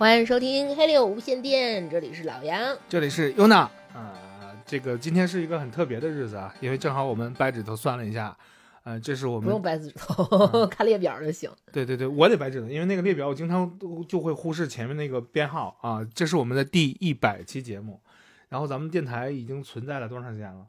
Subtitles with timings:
[0.00, 4.56] 欢迎收听黑六无线电，这里是老杨，这里是优娜啊。
[4.64, 8.34] 这个今天是一个很特别的日子啊，因为正好我们掰指头算了一下，
[8.82, 11.50] 呃，这是我们不用掰指头， 看列表就行。
[11.70, 16.02] 对对对，我得掰指头，因为那个列表我经常都就会忽视前面那个编号啊。
[16.14, 18.00] 这是我们的第一百期节目，
[18.48, 20.66] 然后咱们电台已经存在了多长时间了？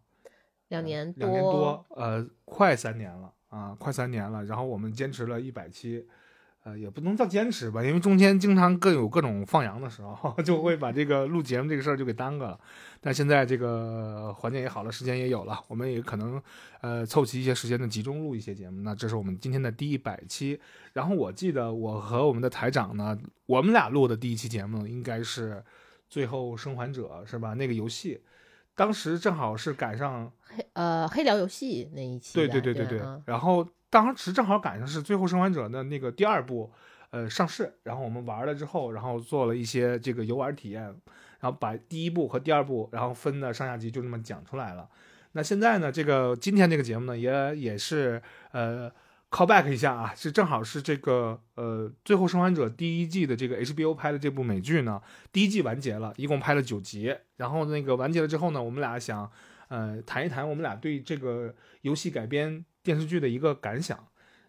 [0.68, 4.44] 两年两年多，呃，快三年了啊，快三年了。
[4.44, 6.06] 然后我们坚持了一百期。
[6.64, 12.60] 呃，也不能叫坚持吧，因为中间经常各有各种放羊的时候， 就会把这个录节目这个事儿就给耽搁了。
[13.00, 16.40] 但现在这个环境也好了，时间也有了，我们也可能
[16.82, 18.82] 呃凑齐一些时间的集中录一些节目。
[18.84, 20.60] 那这是我们今天的第一百期。
[20.94, 23.18] 然后我记得我和我们的台长呢，
[23.48, 25.54] 我们俩录的第一期节目应该是
[26.10, 27.56] 《最后生还者》是吧？
[27.56, 28.22] 那个游戏，
[28.76, 32.36] 当时正好是赶上黑呃黑聊游戏那一期。
[32.36, 33.68] 对对对对对，然后。
[33.92, 36.72] 当时正好赶上是《最后生还者》的那个第二部，
[37.10, 40.82] 呃，上市，然后我们玩了之后，然后做了一些这个游玩体验，
[41.42, 44.88] 然后把第一部和第二部，然后分的上下集就这么讲出来了。
[45.34, 48.22] 那现在呢，这个今天这个节目呢，也也是
[48.54, 48.90] 呃
[49.30, 55.02] call back 一下啊，是正好是这个呃《最后生还者》第一季的这个 HBO 拍的这部美剧呢，
[55.34, 59.30] 第一季完结了，一共拍了九集，然后那个完结了之后呢，我们俩想
[59.68, 62.64] 呃谈一谈我们俩对这个游戏改编。
[62.84, 63.98] 电视剧的一个感想，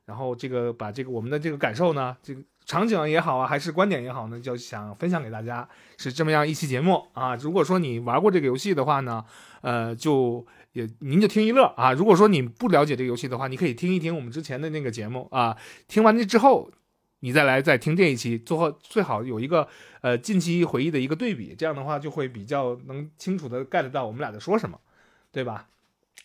[0.07, 7.35] 然后这个把这个我们的这个感受呢，这个场景也好啊，还是观点也好呢，就想分享给大家，是这么样一期节目啊。
[7.37, 9.25] 如果说你玩过这个游戏的话呢，
[9.63, 11.93] 呃，就也您就听一乐啊。
[11.93, 15.57] 如果说你不了解这个游戏的话，你可以听一听我们之前的那个节目啊。
[15.89, 16.71] 听完这之后，
[17.21, 19.69] 你再来再听这一期，最后最好有一个
[20.01, 24.79] 呃近期回忆的一个对比，这样的话就会比较能清楚的 get 到我们俩在说什么，
[25.31, 25.69] 对吧？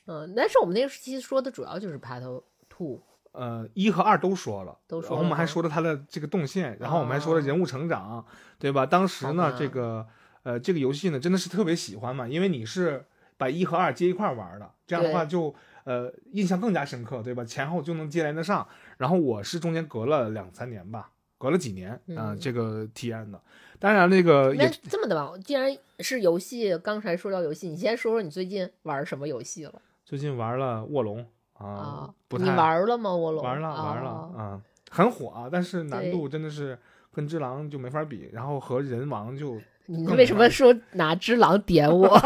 [0.07, 2.23] 嗯，但是我们那个时期说的主要就是 Part
[2.69, 3.01] Two，
[3.33, 5.09] 呃，一和二都说了，都说。
[5.09, 8.25] 然后我们还说了他的这个动线，然后我们还说了人物成长，
[8.57, 8.85] 对吧？
[8.85, 10.07] 当时呢，这个
[10.43, 13.05] 呃，这个游戏呢真的是特别喜欢嘛，因为你是
[13.37, 15.53] 把一和二接一块玩的，这样的话就
[15.83, 17.43] 呃印象更加深刻，对吧？
[17.43, 18.67] 前后就能接连得上。
[18.97, 23.39] 然后我是中间隔了两三年吧，隔了几年啊，这个体验的。
[23.77, 25.31] 当然，那个也这么的吧。
[25.45, 29.81] 既然是游戏，刚才说到游戏，你先说说你最近玩什么游戏了？
[30.07, 33.13] 最近玩了卧龙啊，不你玩了吗？
[33.13, 36.79] 卧龙玩了玩了啊，很火啊，但是难度真的是
[37.11, 42.17] 跟只狼就没法比，然后和人王就你为什么说拿只狼点我？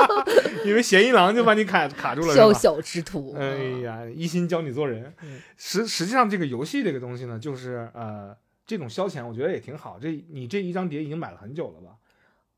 [0.64, 3.34] 因为嫌疑狼就把你卡卡住了，小小之徒。
[3.38, 5.12] 哎呀，一心教你做人。
[5.58, 9.98] 实实际上这个游戏这个东西呢，就是呃这种消遣，我觉得也挺好。
[10.00, 11.96] 这你这一张碟已经买了很久了吧？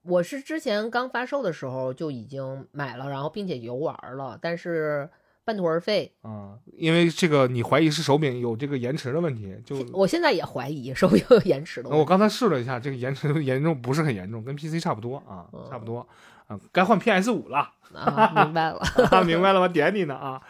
[0.08, 5.08] 我是之前刚发售的时候就已经买了，然后并且游玩了，但是
[5.44, 6.12] 半途而废。
[6.22, 12.00] 啊，因为这个你怀疑是手柄有这个延迟的问题，就我现在也怀疑手柄有延迟的问题。
[12.00, 16.06] 我刚才试了一下，这个延迟严重不是很严重，跟 PC 差不多啊，差不多
[16.46, 17.70] 啊，该换 PS 五了。
[17.94, 20.40] 啊明白了，明白了， 我点你呢啊。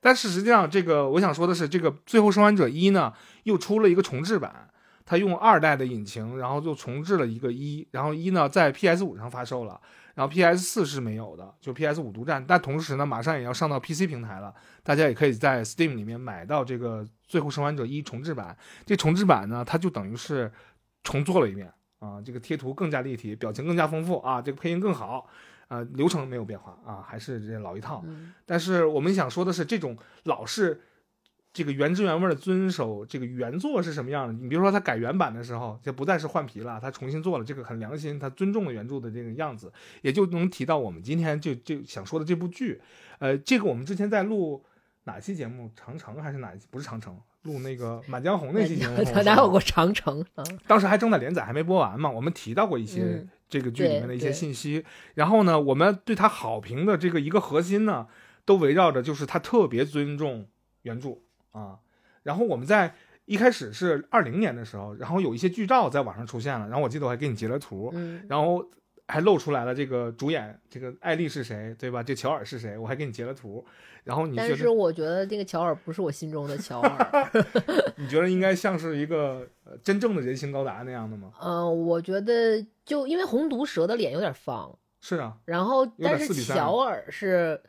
[0.00, 3.12] 但是实际上，这个我想说的是，这个《最后生还者一》呢
[3.44, 4.68] 又出了一个重置版。
[5.06, 9.78] 他用二代的引擎，然后就重置了一个一，然后一呢在 PS 五上发售了，
[10.14, 12.42] 然后 PS 四是没有的，就 PS 五独占。
[12.46, 18.56] 但同时呢，马上也要上到 PC 平台了，大家也可以在 Steam 里面买到这个《最后生还者一》重置版。
[18.86, 20.50] 这重置版呢，它就等于是
[21.02, 25.28] 重做了一遍啊，这个贴图更加立体，表情更加丰富啊，这个配音更好，
[25.68, 28.02] 啊，流程没有变化啊，还是这老一套。
[28.46, 30.80] 但是我们想说的是，这种老是。
[31.54, 34.32] 这个原汁原味的遵守这个原作是什么样的？
[34.32, 39.72] 你比如说他改原版的时候，就不再是换皮了，他重新做了这个很良心，他尊重了原著的这个样子，
[40.02, 42.82] 也就能提到我们今天就就想说的这部剧。
[43.20, 44.64] 呃，这个我们之前在录
[45.04, 45.70] 哪期节目？
[45.76, 46.52] 长城还是哪？
[46.72, 49.00] 不是长城，录那个《满江红》那期节目。
[49.22, 50.26] 哪有过长城？
[50.66, 52.10] 当时还正在连载，还没播完嘛。
[52.10, 54.84] 我们提到过一些这个剧里面的一些信息。
[55.14, 58.08] 然后呢，我们对他好评的这个一个核心呢，
[58.44, 60.48] 都围绕着就是他特别尊重
[60.82, 61.20] 原著。
[61.54, 61.78] 啊，
[62.24, 62.92] 然后我们在
[63.26, 67.94] 一开始是二零年的时候，然后有一些剧照在网上出现了，然后我记得我还给你截了图，
[68.28, 68.62] 然后
[69.06, 72.02] 还露出来了这个主演，这个艾丽是谁，对吧？
[72.02, 72.76] 这乔尔是谁？
[72.76, 73.64] 我还给你截了图，
[74.02, 77.30] 然后你但是我觉得这个乔尔不是我心中的乔尔，
[77.96, 79.48] 你觉得应该像是一个
[79.82, 81.30] 真正的人形高达那样的吗？
[81.40, 87.60] 嗯，我觉得就因为红毒蛇的脸有点方，是啊，然后但是乔尔是。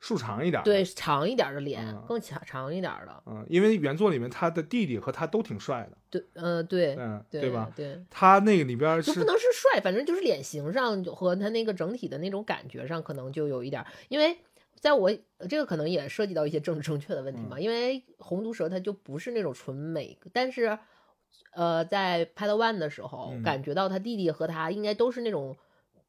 [0.00, 3.22] 竖长一点，对，长一点的脸，更长长一点的。
[3.26, 5.98] 嗯，因为原作里面他的弟弟和他都挺帅的。
[6.08, 7.70] 对，嗯，对，嗯，对吧？
[7.74, 13.84] 对，他那个里边就不能是帅，反正就是脸型上和他那个整体的那种感觉上，可能就有一点。
[14.08, 14.38] 因为
[14.78, 15.10] 在我
[15.48, 17.58] 这个可能也涉及到一些政治正确的问题嘛。
[17.58, 20.78] 因为红毒蛇它就不是那种纯美，但是
[21.52, 25.56] 呃，在拍到 One 的时候，嗯感觉到他弟弟和他应该都是那种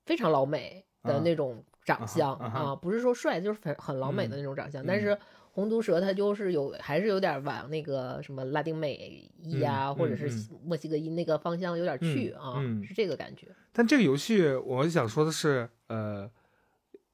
[0.06, 4.84] 非常老美的啊那种长相啊不是说帅，就是很很老美的嗯那种长相。
[4.84, 5.18] 嗯但是
[5.52, 10.30] 红毒蛇它就是有，还是有点往那个什么拉丁美裔啊，嗯或者是
[10.64, 13.48] 墨西哥裔那个方向有点去啊，嗯是这个感觉。
[13.74, 16.30] 但这个游戏我想说的是，呃，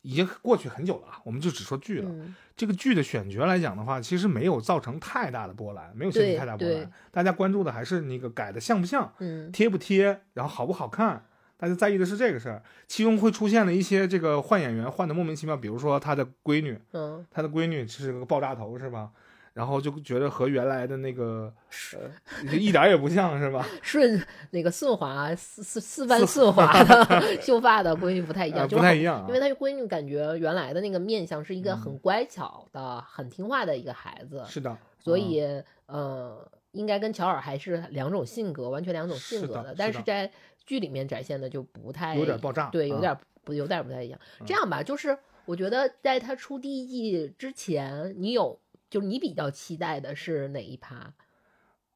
[0.02, 2.10] 已经过去很久了啊，我们就只说剧了。
[2.10, 6.90] 嗯这个剧的选角来讲的话，其实没有造成太大的波澜，没有掀起太大波澜。
[7.12, 11.26] 大家关注的还是那个改的像不像，嗯贴不贴，然后好不好看。
[11.58, 19.10] 大家在意的是这个事儿，其中会出现的一些这个换演员换的莫名其妙，比如说他的闺女，嗯，他的闺女是个爆炸头是吧？
[19.54, 21.98] 然后就觉得和原来的那个是
[22.44, 23.66] 就一点儿也不像是吧？
[23.82, 24.22] 顺
[24.52, 35.42] 那个顺滑四四四番顺滑的 秀发的闺女不太一样，不太一样啊因为她闺女感觉原来的那个面相是一个嗯很乖巧的、很听话的一个孩子，是的，所啊以
[35.86, 40.30] 呃，应该跟乔尔还是两种性格，完全两种性格的但是在
[40.66, 44.20] 剧里面展现的就不太有点爆炸对，有啊点不有点不太一样。
[44.40, 51.14] 嗯这样吧，就是我觉得在他出第一季之前，你有就是你比较期待的是哪一趴？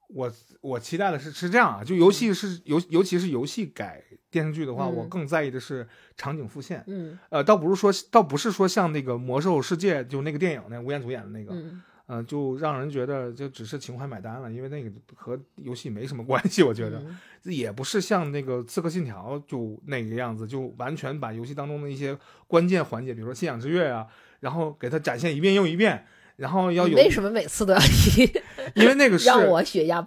[0.07, 0.31] 我
[0.61, 5.87] 我期待的是是这样啊，就游戏是游，尤其是游戏改电视剧的话，嗯我更在意的是
[6.17, 6.83] 场景复现。
[6.87, 16.63] 嗯呃，倒不是说，倒不是说像那个《魔兽世界》就那个电影那吴彦祖演的那个，嗯呃，就让人觉得就只是情怀买单了，因为那个和游戏没什么关系。
[16.63, 22.17] 我觉得、嗯也不是像那个《刺客信条》就那个样子，就完全把游戏当中的一些
[22.47, 24.05] 关键环节，比如说信仰之月啊，
[24.41, 28.29] 然后给它展现一遍又一遍，然后要有，为什么每次都要提
[28.75, 30.05] 因为那个 是让我血压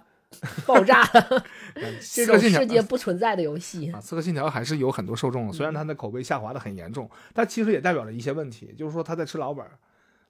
[0.65, 1.43] 爆炸了？
[1.73, 9.71] 呃这刺客信条种世界不存在的游戏啊，《刺客信条》还是有很多受众的，虽然它的口碑下滑的很严重，但其实也代表了一些问题，就是说它在吃老本儿，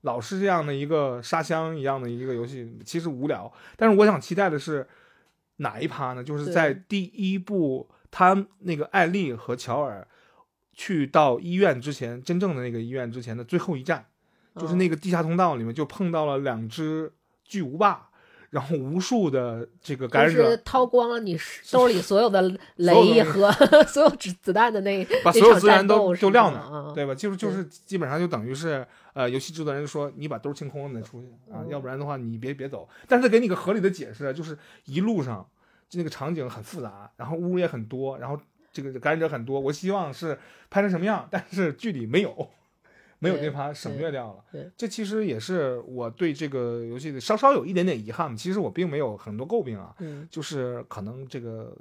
[0.03, 3.51] 老是这样的一个沙箱一样的一个游戏，其实无聊。
[3.75, 4.87] 但是我想期待的是
[5.57, 6.23] 哪一趴呢？
[6.23, 10.07] 就是在第一部，他那个艾丽和乔尔
[10.73, 14.05] 去到医院之前，真正的那个医院之前的最后一站，
[14.55, 17.11] 就是那个个地下通道里面就碰到了两只
[17.43, 18.09] 巨无霸。
[18.53, 21.35] 然后无数的这个感染者是掏光了你
[21.71, 22.39] 兜里所有的
[22.77, 23.51] 雷和
[23.89, 27.15] 所有子子弹的那把所有资源都战斗是都撂那，对吧？
[27.15, 32.87] 就是就是基本上就等于是呃，游戏制作人说你把兜清空了你再出去啊，嗯要不然的话你别别走。
[33.07, 34.55] 但是给你个合理的解释，就是
[34.85, 35.43] 一路上
[35.89, 38.39] 就那个场景很复杂，然后屋也很多，然后
[38.71, 39.59] 这个感染者很多。
[39.59, 40.37] 我希望是
[40.69, 42.49] 拍成什么样，但是剧里没有。
[43.23, 48.35] 没有对那盘省略掉了对，这其实也是我对这个游戏的稍稍有一点点遗憾。
[48.35, 51.75] 其实我并没有很多诟病啊，嗯就是可能这个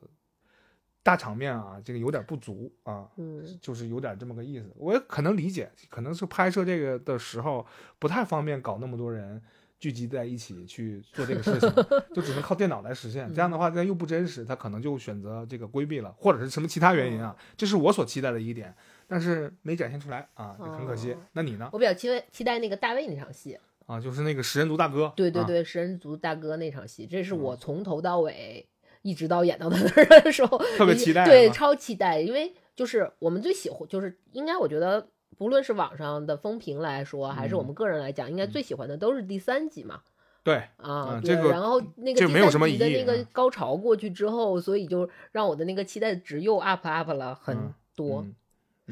[1.02, 4.70] 大场面啊，这个有点不足啊，嗯就是有点这么个意思。
[4.76, 7.66] 我也可能理解，可能是拍摄这个的时候
[7.98, 9.42] 不太方便搞那么多人
[9.80, 11.68] 聚集在一起去做这个事情，
[12.14, 13.28] 就只能靠电脑来实现。
[13.34, 18.72] 这样的话，但又不真实，他可能就选择这个规避了，或者是什么其他原因啊，这是我所期待的一点，
[19.12, 21.16] 但是没展现出来啊，也很可惜哦。
[21.32, 21.68] 那你呢？
[21.72, 28.66] 我比较期待期待那个大卫那场戏，啊，就是那个食人族大哥，啊，对对对，食人族大哥那场戏，这是我嗯从头到尾
[29.02, 35.06] 一直到演到他那儿的时候，特别 期待对，超期待，因为就是我们最喜欢，就是应该我觉得。
[35.38, 40.02] 不论是网上的风评来说，还是我嗯们个人来讲，应该最喜欢的都是第三集嘛。
[40.44, 48.24] 对，啊，这个然后那个第这没有什么三集的那个高潮过去之后，所以就让我的那个期待值又 up up 了很嗯多，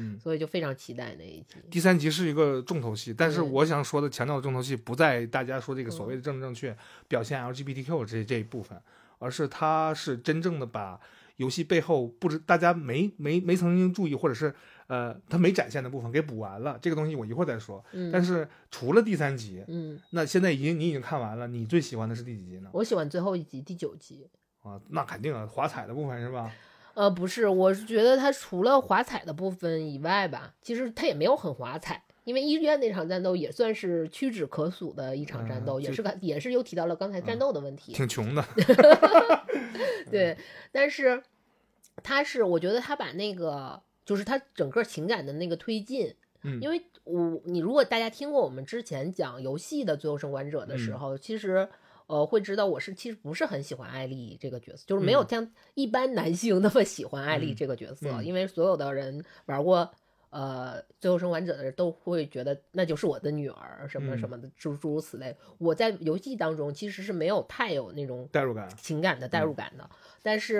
[0.01, 0.19] 嗯嗯。
[0.19, 1.55] 所以就非常期待那一集。
[1.69, 6.75] 第三集是一个重头戏，但是我想说的强调的重头戏不在大家说这个所谓的政治正确、
[7.07, 8.79] 表现 LGBTQ 这这一部分，
[9.19, 10.99] 而是它是真正的把
[11.37, 14.53] 游戏背后不知大家没没没曾经注意，或者是
[14.87, 16.77] 呃他没展现的部分给补完了。
[16.81, 17.83] 这个东西我一会儿再说。
[17.93, 22.69] 嗯，但是除了第三集，嗯，那现在已经你已经看完了，你最喜欢的是第几集呢？
[22.73, 24.27] 我喜欢最后一集第九集。
[24.61, 26.51] 啊，那肯定啊，华彩的部分是吧？
[26.93, 32.03] 呃，不是，我是觉得他除了华彩的部分以外吧，其实他也没有很华彩。
[32.23, 37.93] 因为医院那场战斗也算是屈指可数的一场战斗，嗯就是也个也是又提到了刚才战斗的问题。
[37.93, 38.45] 挺穷的，
[40.11, 40.37] 对，
[40.71, 41.23] 但是
[42.03, 51.67] 他是我觉得他把那个就是他整个情感的那个推进，嗯因为我你如果大家听过我们之前讲游戏的《最后生还者》的时嗯候，其实
[52.11, 59.89] 呃会知道我是其实不是很喜欢艾丽这个角色，就是没有嗯像一般男性那么喜欢艾丽嗯这个角色，嗯因为所有的人玩过。
[60.33, 65.35] 呃，最后生还者的人都会觉得那就是我的女儿，什么嗯什么的，诸诸如此类。
[65.57, 68.69] 我在游戏当中其实是没有太有那种代入感。
[68.77, 69.89] 情感的代嗯入感的。
[70.23, 70.59] 但是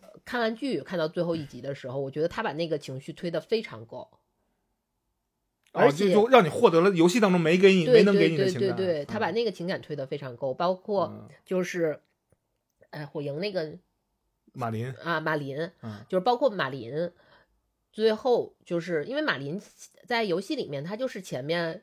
[0.00, 4.08] 呃看完剧看到最后一集的时候，我觉得他把那个情绪推得非常够，
[5.72, 8.76] 而哦，就且就让你获得了游戏当中没给你、没能给对对你的情感。
[8.76, 12.00] 对对，他把嗯那个情感推得非常够，包括嗯就是
[12.90, 13.72] 哎火影那个
[14.52, 17.10] 马林，啊马林，嗯就是包括马林，
[17.90, 19.60] 最后就是因为马林
[20.06, 21.82] 在游戏里面他就是前面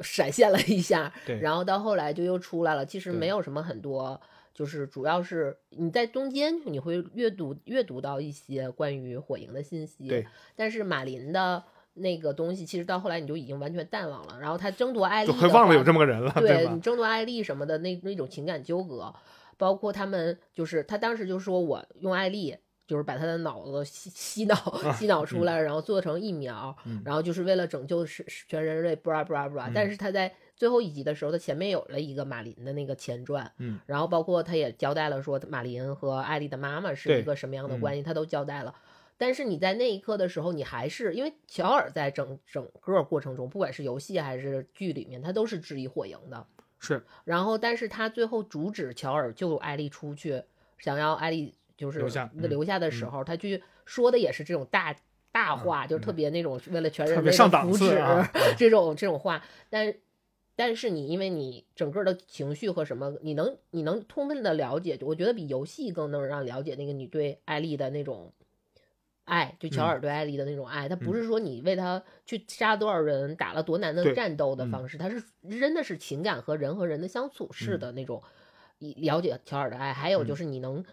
[0.00, 4.20] 闪现了一下，对，然后到后来就又出来了，其实没有什么很多。
[4.54, 11.62] 就是主要是你在中间你会阅读阅读到一些关于火影的信息，对，但是马林的
[11.96, 14.38] 那个东西其实到后来你就已经完全淡忘了。
[14.40, 16.80] 然后他争夺艾丽的就会忘了有这么个人了，吧对你？
[16.80, 19.12] 争夺艾丽什么的那那种情感纠葛，
[19.56, 22.56] 包括他们就是他当时就说我用艾丽。
[22.88, 24.54] 就是把他的脑子洗洗脑
[24.94, 29.68] 洗脑出来，然后做成疫苗，嗯然后就是为了拯救是是全人类，布拉布拉布拉。
[29.74, 38.72] 但是他在最后一集的时候，他前面有了一个马林的那个前传，嗯，然后包括他也交代了说马林和艾丽的妈妈是一个什么样的嗯关系，他都交代了。
[39.18, 46.46] 但是你在那一刻的时候，你还是因为乔尔在整整个过程中，不管是游戏还是剧里面，他都是质疑火影的。
[46.78, 50.42] 是然后，但是他最后阻止乔尔救艾丽出去，
[50.78, 54.94] 想要艾丽就是留下嗯留下的时候，他去说的也是这种大
[55.32, 59.42] 大话，就是特别那种为了全人类的上档次福祉、啊这种这种话。
[59.70, 59.94] 但
[60.54, 68.34] 但是你因为你整个的情绪和什么，你能你能充分的了解，我觉得比游戏更能让了解那个你对艾丽的那种。
[69.26, 69.86] 爱，就乔嗯。
[69.86, 74.66] 尔对艾丽的那种爱，他不是说你为他去杀多少人、打了多难的战斗的嗯。
[74.66, 75.22] 方式，他是
[75.60, 77.78] 真的是情感和人和人的相处式嗯。
[77.78, 78.22] 的那种，
[78.78, 80.36] 以了解乔尔的爱，还有就嗯。
[80.36, 80.84] 是你能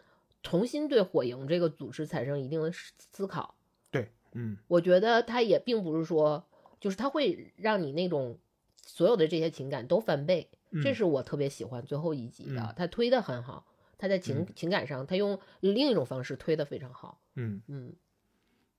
[0.43, 3.55] 重新对火影这个组织产生一定的思思考。
[3.93, 4.57] 对，嗯。
[4.67, 6.47] 我觉得他也并不是说，
[6.79, 8.39] 就是他会让你那种
[8.81, 10.49] 所有的这些情感都翻倍，
[10.79, 10.95] 这嗯。
[10.95, 12.75] 是我特别喜欢最后一集的，嗯。
[12.77, 13.65] 他推的很好，
[13.97, 14.53] 他在情、嗯。
[14.55, 17.19] 情感上，他用另一种方式推的非常好。
[17.35, 17.93] 嗯，嗯，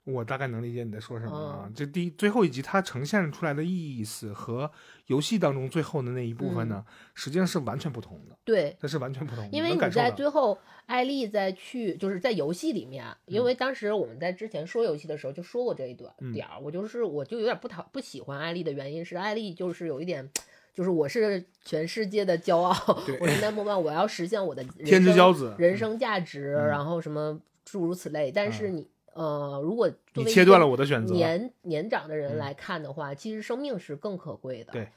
[0.04, 1.72] 我大概能理解你在说什么啊嗯。
[1.74, 4.70] 这第最后一集它呈现出来的意思和
[5.06, 6.84] 游戏当中最后的那一部分呢，
[7.14, 9.50] 实际上是完全不同的，对，这是完全不同的。
[9.56, 20.30] 因为你在最后，艾丽在去就是在游戏里面，因为当时我们在之前说游戏的时候就说过这一段嗯点儿，我就是我就有点不讨不喜欢艾丽的原因是艾丽就是有一点。
[20.74, 22.74] 就是我是全世界的骄傲，
[23.06, 28.32] 对我是 number one，我要实现我的人天之生骄子，人生价值，嗯然后什么诸如此类。
[28.32, 28.84] 但是你
[29.14, 31.14] 呃，如果作你切断了我的选择。
[31.14, 34.72] 年年长的人嗯来看的话，其实生命是更可贵的。
[34.72, 34.88] 对，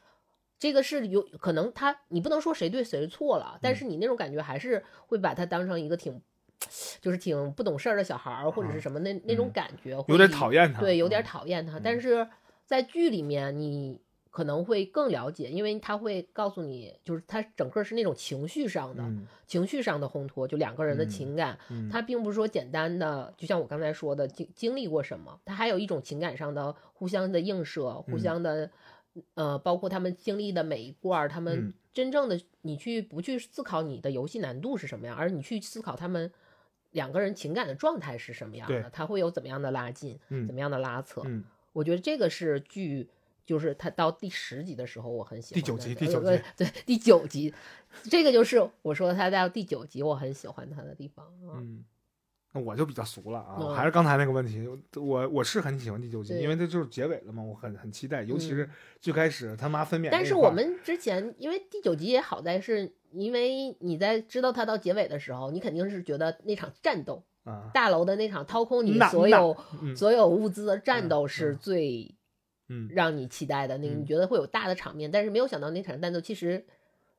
[0.59, 6.21] 这个是有可能他你不能说谁对谁错了，但嗯是你那种感觉还是会把他当成一个挺。
[7.00, 11.77] 就是挺不懂事儿的小孩儿，或者是什么那那种嗯感觉，有点会讨厌他，对，有点嗯讨厌他。
[11.77, 12.27] 嗯但是
[12.65, 28.69] 在剧里面，你可能会更了解，因为他会告诉你，就是他整个是那种情绪上的、嗯情绪上的烘托，就两个人的嗯情感，嗯，他并不是说简单的，就像我刚才说的经经历过什么，他还有一种情感上的互相的映射，互嗯相的，
[29.36, 31.74] 呃，包括他们经历的每一段儿，他们嗯。
[31.93, 36.31] 真正的你去不去思考你的游戏难度是什么样，而你去思考他们
[36.91, 41.24] 两个人情感的状态是什么样的，他会有怎么样的拉近，嗯怎么样的拉扯。
[41.25, 41.43] 嗯。
[41.74, 43.10] 我觉得这个是剧，
[43.47, 47.53] 就是他到第十集的时候，我很喜欢第九集第九集呃对第九集，
[48.03, 51.55] 这个就是我说他到第九集我很喜欢他的地方啊。
[51.55, 51.85] 嗯，
[52.51, 60.09] 那我就比较俗了啊，嗯还是刚才那个问题，我我是很喜欢第九集，因为这就是结尾了嘛，我很很期待，尤其嗯是最开始他妈分娩。
[60.11, 72.13] 但是我们之前，因为第九集也好在是，因为你在知道他到结尾的时候，你肯定是觉得那场战斗，啊，大楼的那场掏空你所有嗯所有物资的战嗯斗是嗯最
[72.69, 73.77] 嗯，让你期待的。
[73.77, 76.65] 那个嗯你觉得会有大的场面，但是没有想到那场战斗其实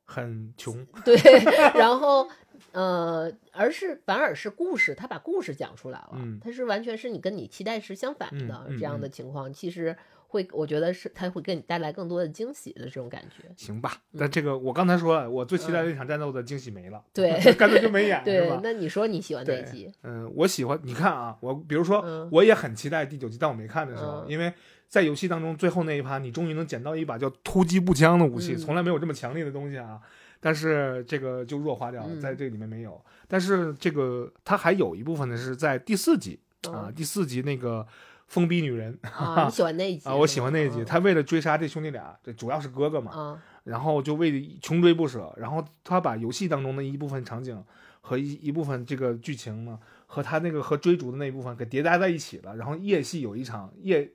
[0.04, 1.16] 很穷， 对，
[1.78, 2.28] 然后
[2.72, 9.96] 呃，而是反而是故事，他把故事讲出来了，嗯它是完全是你跟你期待是相反的、这样的情况，其实
[10.28, 13.48] 会我觉得是他会给你带来更多的惊喜的这种感觉。
[13.56, 13.92] 行吧？
[14.12, 18.60] 嗯但这个我刚才说了，我最期待的那场战斗的惊喜没了，对 干脆就没演，对吧，？
[18.62, 19.92] 那你说你喜欢哪集？
[20.02, 24.52] 嗯，我喜欢，你看啊，我比如说，嗯我也很期待第九集，但我没看的时候，嗯因为
[24.88, 28.56] 在游戏当中最后那一趴，你终于能捡到一把叫突击步枪的武器，嗯。
[28.56, 30.00] 从来没有这么强烈的东西啊。
[30.40, 32.20] 但是这个就弱化掉了，嗯。
[32.20, 33.00] 在这里面没有。
[33.26, 36.40] 但是这个它还有一部分呢是在第四集
[36.70, 37.86] 啊，嗯第四集那个
[38.26, 43.42] 疯逼女人啊，你喜欢那一集 啊，我喜欢那一集，他为了追杀这兄弟俩，这主要是哥哥嘛，啊。
[43.64, 47.62] 然后就为穷追不舍，然后他把游戏当中的一部分场景
[48.00, 54.10] 和一一部分这个剧情呢，和他那个和追逐的那一部分给叠加在一起了，然后夜戏有一场夜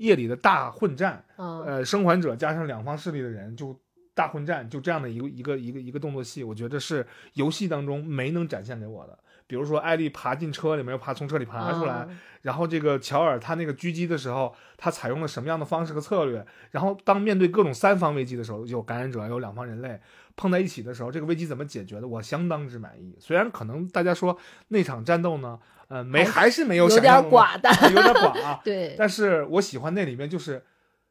[0.00, 3.78] 夜里的大混战，啊呃，生还者加上两方势力的人就
[4.14, 9.18] 大混战，就这样的一个一个一个一个动作戏，我觉得是游戏当中没能展现给我的。
[9.46, 12.08] 比如说艾丽爬进车里面，又爬从车里爬出来，啊
[12.42, 16.46] 然后这个乔尔他那个狙击的时候，他采用了什么样的方式和策略？
[16.70, 20.00] 然后当面对各种三方危机的时候，有感染者，有两方人类
[20.36, 22.06] 碰在一起的时候，这个危机怎么解决的？
[22.06, 23.16] 我相当之满意。
[23.18, 24.38] 虽然可能大家说
[24.68, 25.58] 那场战斗呢，
[25.90, 28.60] 呃，没还是没有有点想象中的寡淡，有点寡啊。
[28.64, 30.62] 对，但是我喜欢那里面就是，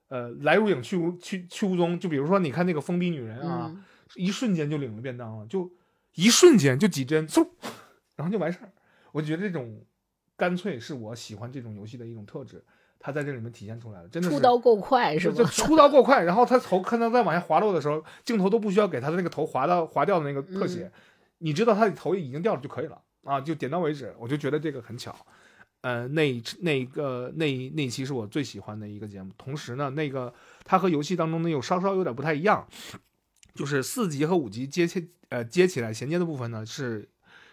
[0.08, 2.00] 呃，来如影去无去去无踪。
[2.00, 3.84] 就比如说，你看那个封闭女人啊，嗯，
[4.16, 5.70] 一瞬间就领了便当了，就
[6.16, 7.46] 一瞬间就几针，嗖，
[8.16, 8.72] 然后就完事儿。
[9.12, 9.86] 我觉得这种
[10.38, 12.64] 干脆是我喜欢这种游戏的一种特质，
[13.00, 15.50] 他在这里面体现出来了，真的是出刀够快是就吧？
[15.50, 20.90] 出刀够快，然后他头看到在往下滑落的时候，镜头都不需要给他的那个头滑到滑掉的那个特写，
[21.40, 24.14] 你知道他的头已经掉了就可以了啊，就点到为止。
[24.20, 25.16] 我就觉得这个很巧。
[25.82, 29.32] 呃，那一那一个那一那一期是我最喜欢的一个节目。
[29.38, 30.34] 同时呢，那个
[30.66, 32.68] 它和游戏当中呢又稍稍有点不太一样，
[33.56, 37.08] 就是四级和五级接起呃接起来衔接的部分呢是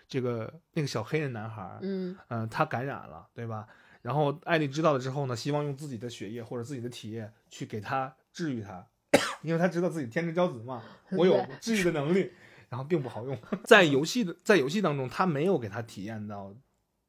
[0.08, 2.16] 这个那个小黑人男孩嗯、
[2.50, 3.68] 他感染了，对吧？
[4.02, 8.84] 然后艾丽知道了之后呢，希望用自己的血液或者自己的体液去给他治愈他，
[9.42, 10.82] 因为他知道自己天之骄子嘛，
[11.12, 12.32] 我有治愈的能力，
[12.68, 13.38] 然后并不好用。
[13.64, 16.54] 在游戏的在游戏当中，他没有给他体验到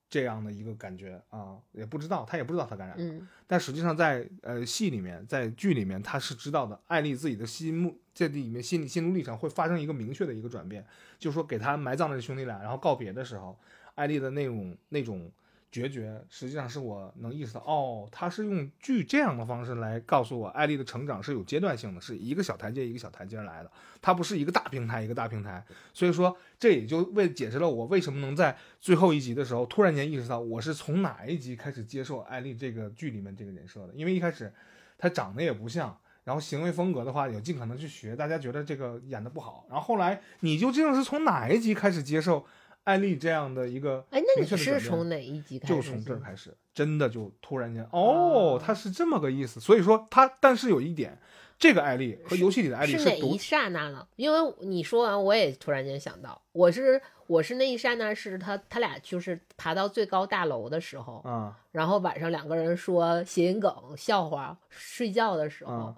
[0.09, 10.85] 这样的一个感觉啊，也不知道他也不知道他感染了，嗯但实际上在呃戏里面，在剧里面他是知道的，艾丽自己的心目这里面心理心路历程会发生一个明确的一个转变，
[11.17, 13.57] 就是说给他埋葬的这兄弟俩，然后告别的时候，
[13.95, 15.31] 艾丽的那种那种
[15.77, 34.51] 决绝，实际上是我能意识到，哦，他是用剧这样的方式来告诉我，艾丽的成长是有阶段性的，是一个小台阶一个小台阶来的，它不是一个大平台一个大平台，所以说这也就为解释了我为什么能在最后一集的时候突然间意识到我是从哪一集开始接受艾丽这个剧里面这个人设的，因为一开始
[34.97, 35.95] 她长得也不像。
[36.23, 39.65] 然后行为风格的话，也尽可能去学，大家觉得这个演的不好。
[39.69, 42.45] 然后后来你究竟是从哪一集开始接受
[42.87, 45.75] 艾丽这样的一个哎，那你是从哪一集开始？
[45.75, 49.59] 就从这儿开始，真的就突然间，哦哦，他是这么个意思。
[49.59, 51.19] 所以说他，但是有一点，
[51.59, 54.07] 这个艾丽和游戏里的艾丽独是哪一刹那呢？
[54.15, 65.95] 因为你说完，我也突然间想到，我是我是那一刹那是他他俩就是爬到最高大楼的时候，啊然后晚上两个人说谐音梗笑话，睡觉的时候，啊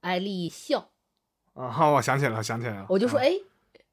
[0.00, 0.88] 艾丽笑，
[1.52, 1.68] 啊！
[1.68, 2.80] 好，我想起来了，想起来了。
[2.80, 3.30] 啊我就说哎。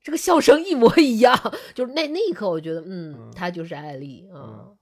[0.07, 1.37] 这个笑声一模一样，
[1.75, 4.77] 就是那那一刻，我觉得，嗯嗯，她就是艾丽啊，嗯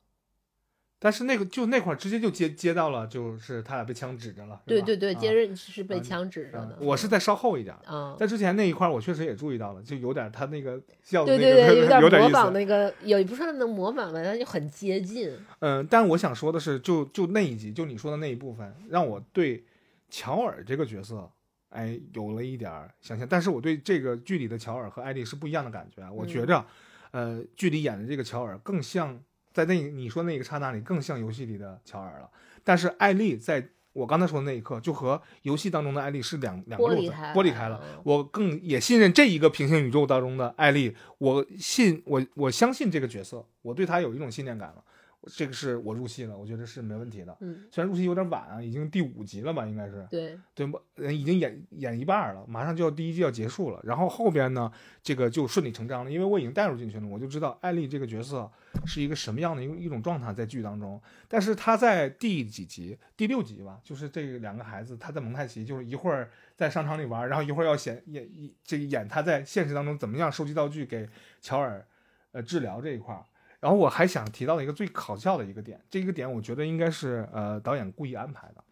[0.99, 4.61] 但是那个就那块儿直接就接接到了，就是他俩被枪指着了。
[4.67, 6.75] 对对对，啊接着是被啊枪指着的。
[6.75, 12.29] 啊我是在稍后一点儿，啊，在之前那一块儿我确实也注意到了，就有点他那个笑的对那个对对，有模有点模。
[12.29, 15.35] 仿那个，也不算能模仿吧，但就很接近。
[15.57, 19.65] 嗯，但我想说的是，就就那一集，就你说的那一部分，让我对
[20.11, 21.27] 乔尔这个角色，
[21.75, 23.27] 哎，有了一点儿想象。
[23.29, 26.11] 但是我对这个剧里的乔尔和艾丽是不一样的感觉啊。
[26.11, 26.65] 我觉着，
[27.11, 29.19] 呃，剧里演的这个乔尔更像
[29.53, 32.29] 在那你说那个刹那里更像游戏里的乔尔了。
[32.63, 37.79] 但是艾丽在我刚才说的那一刻，就和游戏当中的艾丽是两两个路子剥离开了。
[37.83, 44.83] 嗯我更也信任这一个平行宇宙当中的艾丽，我信我我相信这个角色，我对她有一种信念感了。
[45.27, 47.35] 这个是我入戏了，我觉得是没问题的。
[47.39, 53.79] 嗯，虽然入戏有点晚啊，已经第五集了吧，应该是对，对已经演演一半了，马上就要第一季要结束了。
[53.83, 58.49] 然后后边呢，这个就顺理成章了，因为我已经带入进去了，我就知道艾丽这个角色
[58.85, 61.01] 是一个什么样的一一种状态在剧当中。
[61.27, 62.97] 但是她在第几集？
[63.17, 71.07] 第六集吧，就是这两个孩子他在蒙太奇，就是一会儿在商场里玩，然后一会儿要演演演这个演他在现实当中怎么样收集道具给
[71.41, 71.85] 乔尔
[72.31, 73.23] 呃治疗这一块儿。
[73.65, 78.63] 然后我还想提到一个最搞笑的一个点，这个点我觉得应该是呃导演故意安排的，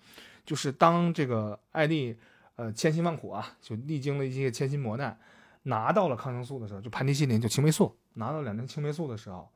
[0.46, 2.16] 就是当这个艾丽
[2.58, 5.18] 呃千辛万苦啊，就历经了一些千辛磨难，
[5.64, 9.50] 拿到了抗生素的时候，就盘尼西林就青霉素，拿到两针青霉素的时候，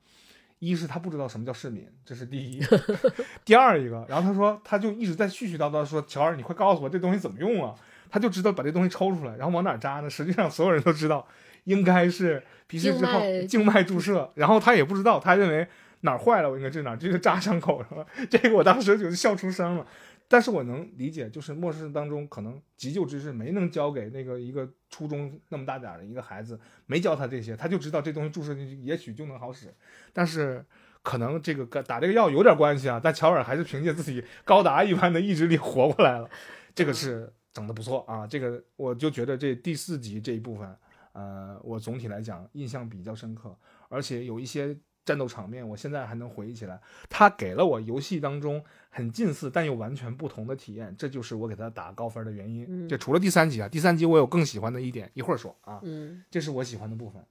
[0.58, 2.60] 一是他不知道什么叫市民，这是第一；
[3.46, 7.76] 第二一个，然后他说他就一直在絮絮叨叨说乔尔，你快告诉我这东西怎么用啊？
[8.10, 10.10] 他就知道把这东西抽出来，然后往哪扎呢？
[10.10, 11.28] 实际上所有人都知道，
[11.68, 15.68] 应该是皮试之后静脉注射，然后他也不知道，他认为
[16.02, 18.08] 哪儿坏了我应该治哪儿，这就扎伤口上了。
[18.32, 19.86] 这个我当时就笑出声了。
[20.30, 29.74] 但是我能理解，就是末世当中可能急救知识没能教给那个一个初中那么大点儿的一个孩子，没教他这些，他就知道这东西注射进去也许就能好使。
[30.12, 30.66] 但是
[31.02, 36.30] 可能这个跟打这个药有点关系啊，但乔尔还是凭借自己高达一般的意志力活过来了，
[36.76, 38.28] 这个是整的不错啊。
[38.28, 40.76] 这个我就觉得这第四集这一部分，
[41.18, 43.58] 呃，我总体来讲印象比较深刻，
[43.90, 46.80] 而且有一些战斗场面，我现在还能回忆起来。
[47.10, 52.68] 它给了我游戏当中很近似但又完全不同的体验，这就是我给它打高分的原因。
[52.70, 55.80] 嗯这除了第三集啊，第三集我有更喜欢的一点，一会儿说啊。
[55.82, 57.26] 嗯这是我喜欢的部分。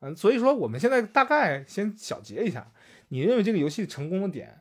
[0.00, 2.70] 嗯，所以说我们现在大概先小结一下，
[3.08, 4.58] 你认为这个游戏成功的点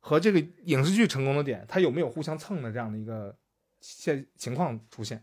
[0.00, 3.36] 和这个影视剧成功的点，它有没有互相蹭的这样的一个
[3.80, 5.22] 现情况出现？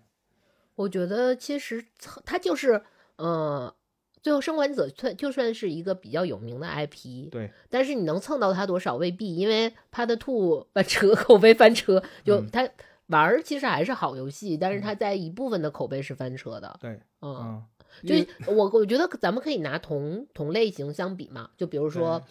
[0.75, 1.83] 我觉得其实
[2.25, 2.81] 它就是，
[3.17, 3.73] 呃，
[4.21, 12.49] 最后生还者算就算是一个比较有名的 IP，对，但是你能蹭到它多少未必，因为 Part Two 翻车， 口碑翻车，就嗯。
[12.51, 12.69] 它
[13.07, 17.65] 玩儿其实还是好游戏，但是它在一部分的口碑是翻车的，对，嗯，嗯，
[18.07, 22.23] 就我我觉得咱们可以拿同同类型相比嘛，就比如说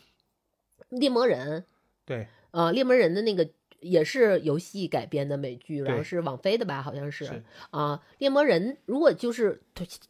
[0.88, 1.64] 猎魔人，
[2.06, 2.26] 对。
[2.52, 3.48] 呃，猎魔人的那个
[3.80, 8.00] 也是游戏改编的美剧，然后是网飞的吧，好像是是啊。
[8.18, 9.60] 猎魔人如果就是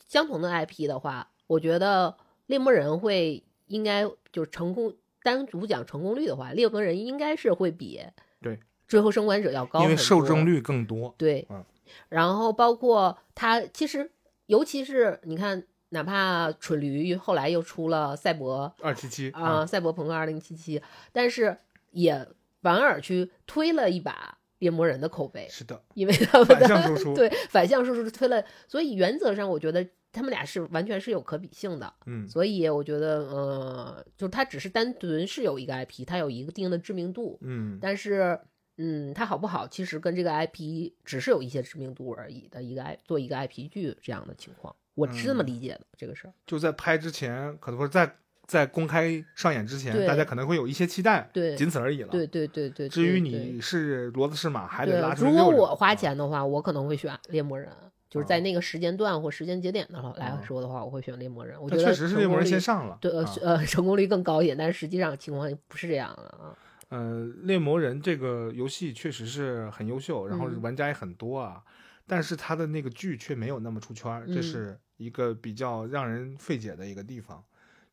[0.06, 2.14] 相同的 IP 的话，我觉得
[2.46, 8.00] 猎魔人会应该就是成功，单独讲成功率的话，猎魔人应该是会比
[8.40, 10.44] 对最后生还者要高，因为受众。
[10.44, 11.64] 率更多，对，嗯
[12.08, 14.10] 然后包括它其实
[14.46, 15.64] 尤其是你看。
[15.92, 20.80] 哪怕蠢驴后来又出了赛博二七七啊，，赛博朋克二零七七，
[21.10, 21.58] 但是
[21.90, 22.24] 也
[22.62, 31.92] 反而去推了一把猎魔人的口碑，是的，因为他们反的向输出， 对反向输出推了，所以原则上我觉得他们俩是完全是有可比性的。
[32.06, 38.38] 嗯，所以我觉得，呃，就是它只是单纯是有一个 IP，它有一个定的知名度，嗯，但是，
[38.76, 45.46] 嗯，它好不好，其实跟这个 IP 只是有一些知名度而已的一个 I 做一个 IP 剧这样的情况，我是这么嗯。
[45.46, 46.34] 理解的、这个事儿。
[46.46, 48.16] 就在拍之前，可能不是在
[48.50, 52.08] 在公开上演之前，大家可能会有一些期待，对仅此而已了。
[52.08, 52.88] 对对对对。
[52.88, 57.70] 至于你是骡子是马，还得拉，出如果我花啊钱的话，我可能会选猎魔人。
[58.08, 61.56] 就是在啊那个时间段或时间节点的话来啊说的话，我会选猎魔人。
[61.62, 66.50] 我它觉得确实是猎魔人先上了，对呃、啊呃成功率更高一点，但是实际上情况不是这样的啊。
[66.88, 71.62] 呃，猎魔人这个游戏确实是很优秀，然后嗯玩家也很多啊，
[72.04, 77.40] 但是它的那个剧却没有那么出圈儿，这嗯是一个比较让人费解的一个地方。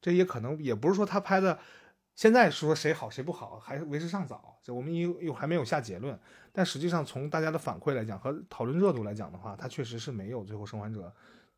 [0.02, 1.60] 这也可能也不是说他拍的，
[2.16, 6.20] 现在说谁好谁不好还为时尚早，这我们又又还没有下结论。
[6.52, 11.08] 但实际上从大家的反馈来讲和讨论热度来讲的话，它确实是没有《最后生还者》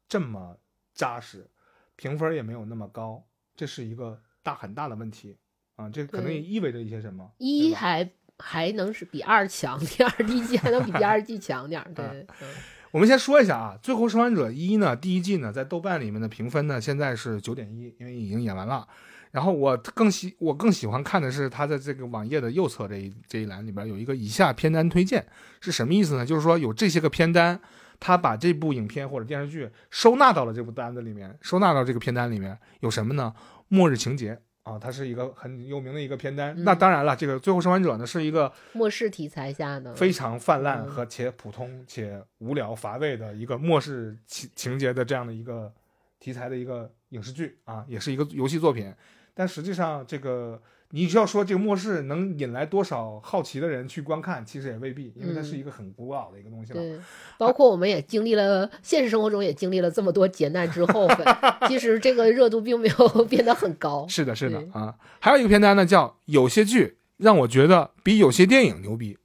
[0.07, 0.57] 这么
[0.93, 1.49] 扎实，
[1.95, 3.25] 评分也没有那么高，
[3.55, 5.37] 这是一个大很大的问题
[5.75, 5.89] 啊！
[5.89, 7.31] 这可能也意味着一些什么？
[7.37, 11.89] 一还还能是比二强， 第二第一季还能比第二季强点儿。
[11.95, 12.05] 对，
[12.41, 12.55] 嗯
[12.91, 18.87] 我们先说一下啊，《最后生还者一》呢，第一季呢，在豆瓣里面的评分呢，现在是九点一，因为已经演完了。
[19.31, 25.23] 然后我更喜我更喜欢看的是它的这个网页的右侧这一这一栏里边有一个以下片单推荐，
[25.61, 26.25] 是什么意思呢？
[26.25, 27.59] 就是说有这些个片单，
[27.99, 33.35] 他把这部影片或者电视剧收纳到了这部单子里面，收纳到这个片单里面有什么呢？
[33.67, 36.53] 末日情节啊，它是一个很有名的一个片单。
[36.55, 45.71] 嗯那当然了，这个《最后生还者》呢是一个末世题材下的非常泛滥嗯和且普通且无聊乏味的一个末世情情节的这样的一个
[46.19, 48.93] 题材的一个影视剧啊，也是一个游戏作品。
[49.33, 56.81] 但实际上，这个你只要说这个末世能引来多少好奇的人去观看，其实也未必，因为它是一个很古老的一个东西了。
[56.81, 56.99] 对，
[57.37, 61.07] 包括我们也经历了现实生活中也经历了这么多劫难之后，
[61.69, 64.07] 其实这个热度并没有 变得很高。
[64.07, 64.95] 是的，是的啊。
[65.19, 69.17] 还有一个片单呢，叫有些剧让我觉得比有些电影牛逼。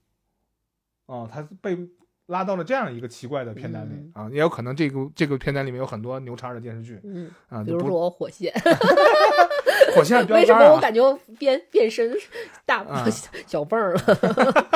[1.07, 1.79] 哦，它被
[2.27, 8.50] 拉到了这样一个奇怪的片单里、嗯啊，也有可能这个这个片单里面有很多牛叉的电视剧嗯，啊，比如说火线，
[9.94, 10.53] 火线上标为什。
[10.55, 12.14] 么我感觉变变身
[12.66, 13.07] 大啊
[13.46, 14.00] 小蹦儿了？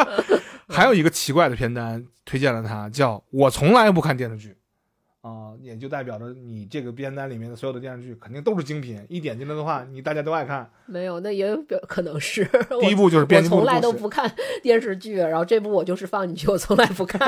[0.69, 4.55] 还有一个奇怪的片单推荐了他，叫我从来不看电视剧。
[5.21, 10.71] 啊、也就代表着你这个片单里面的所有的电视剧肯定都是精品，一点进来的话，你大家都爱看。
[10.87, 12.49] 没有，那也有表可能是
[12.81, 17.21] 第一部就是我编辑部从来都不看电视剧，然后这部我就是放进去，我从来不看，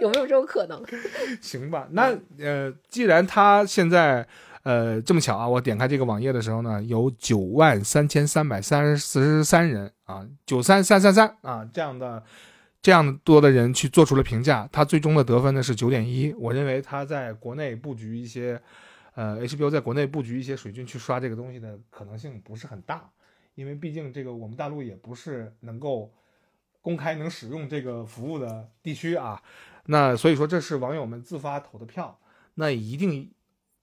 [0.00, 0.82] 有没有这种可能？
[1.42, 4.26] 行吧，那呃，既然他现在
[4.64, 12.22] 呃这么巧啊，我点开这个网页的时候呢，有九万三千三百三十三人啊，九三三三三啊这样的
[12.82, 16.32] 这样多的人去做出了评价，它最终的得分呢是九点一。
[16.34, 18.60] 我认为它在国内布局一些
[19.14, 23.08] 呃 HBO 在国内布局一些水军去刷这个东西的可能性不是很大，
[23.54, 26.12] 因为毕竟这个我们大陆也不是能够
[26.80, 29.42] 公开能使用这个服务的地区啊。
[29.86, 32.18] 那所以说这是网友们自发投的票，
[32.54, 33.30] 那一定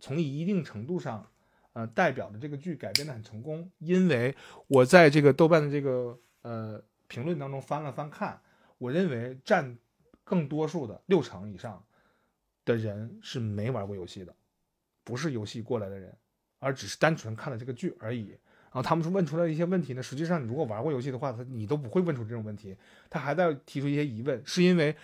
[0.02, 1.26] 从一定程度上，
[1.72, 3.72] 呃，代表着这个剧改编的很成功。
[3.78, 4.36] 因为
[4.68, 8.42] 我在这个豆瓣的这个呃评论当中翻了翻看，
[8.78, 9.78] 我认为占
[10.26, 11.82] 更多数的六成以上
[12.66, 14.36] 的人是没玩过游戏的，
[15.04, 16.14] 不是游戏过来的人
[16.60, 18.36] 而只是单纯看了这个剧而已。
[18.74, 22.76] 然后他们说问出来一些问题呢，实际上你如果玩过游戏的话，他你都不会问出这种问题，
[23.10, 24.96] 他还在提出一些疑问，是因为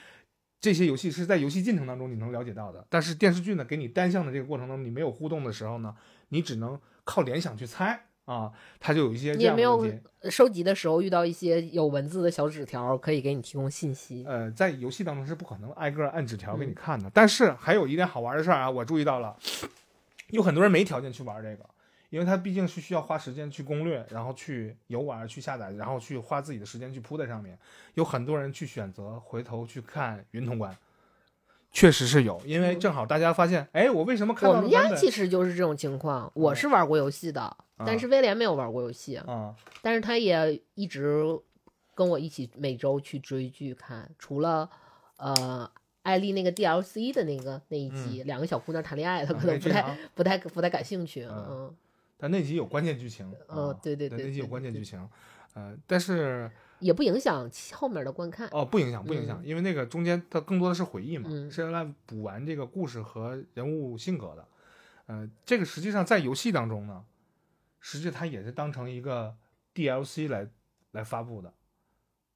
[0.60, 5.96] 这些游戏是在游戏进程当中你能了解到的，但是电视剧呢给你单向的这个过程当中你没有互动的时候呢，
[6.30, 9.86] 你只能靠联想去猜啊，它就有一些这你也没有。
[10.30, 14.26] 收集的时候遇到一些有文字的小纸条，可以给你提供信息。
[14.28, 17.10] 呃，在游戏当中是不可能挨个按纸条给你嗯看的。
[17.14, 19.38] 但是还有一点好玩的事儿啊，我注意到了，
[20.32, 21.66] 有很多人没条件去玩这个，
[22.10, 27.58] 因为它毕竟是需要花时间去攻略，然后去游玩、去下载，然后去花自己的时间去铺在上面。
[27.96, 30.74] 有很多人去选择回头去看云通关，
[31.72, 32.80] 确实是有，因为嗯。
[32.80, 41.38] 正好大家发现，哎，我为什么看我们家其实就是这种情况，我是玩过游戏的，但是威廉没有玩过游戏，啊、但是他也一直
[41.94, 44.70] 跟我一起每周去追剧看，除了
[45.18, 45.70] 呃
[46.04, 51.46] 艾丽那个 DLC 的那个那一集，两个小姑娘谈恋爱，他啊可能不太不太不太感兴趣，嗯。
[51.50, 51.76] 嗯
[52.18, 55.08] 但那集有关键剧情，嗯啊对对对那集有关键剧情，
[55.54, 56.50] 呃，但是
[56.80, 58.50] 也不影响后面的观看。
[58.52, 64.48] 哦，不影响，不影响，因为那个中间它更多的是回忆嘛，嗯是用来补完这个故事和人物性格的。
[65.06, 67.06] 呃，这个实际上在游戏当中呢，
[67.80, 69.36] 实际它也是当成一个
[69.74, 70.48] DLC 来
[70.92, 71.54] 来发布的，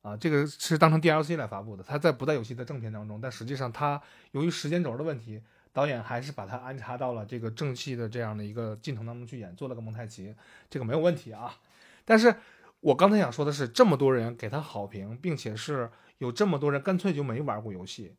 [0.03, 5.41] 啊，这个是当成 DLC 来发布的，它在不在游戏的正片当中，但实际上它由于时间轴的问题，
[5.73, 10.35] 导演还是把它安插到了这个正戏的这样的一个镜头当中去演，做了个蒙太奇，
[10.69, 11.57] 这个没有问题啊。
[12.03, 12.35] 但是
[12.79, 18.15] 我刚才想说的是，这么多人给他好评，并且是有这么多人干脆就没玩过游戏，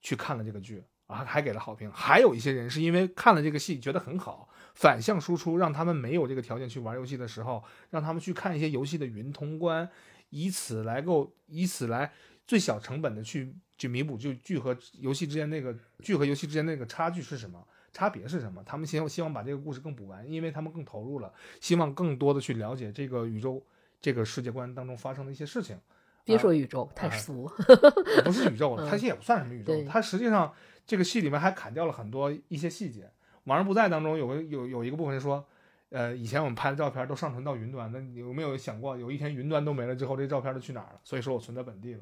[0.00, 1.90] 去看了这个剧啊，还给了好评。
[1.92, 9.88] 还有一些人是因为看了这个戏觉得很好，反向输出，让他们没有这个条件去玩游戏的时候，让他们去看一些游戏的云通关，
[10.30, 12.12] 以此来够，以此来
[12.50, 17.64] 最小成本的去去弥补就剧和游戏之间那个剧和游戏之间那个差距是什么。
[17.92, 18.60] 差别是什么？
[18.66, 23.64] 他们希望希望把这个故事更补完，因为他们更投入了，希望更多的去了解这个宇宙、
[24.00, 25.78] 这个世界观当中发生的一些事情。
[26.24, 27.48] 别说宇宙，太啊俗。
[28.16, 30.52] 也不是宇宙它其实也不算什么宇宙对，它实际上
[30.84, 33.02] 这个戏里面还砍掉了很多一些细节。
[33.44, 35.44] 《往日不在》当中有个有有一个部分说，
[35.90, 41.00] 呃，以前我们拍的照片都上传到云端，那你有没有想过，有一天云端都没了之后，这照片都去哪儿了？
[41.02, 42.00] 所以说我存在本地了。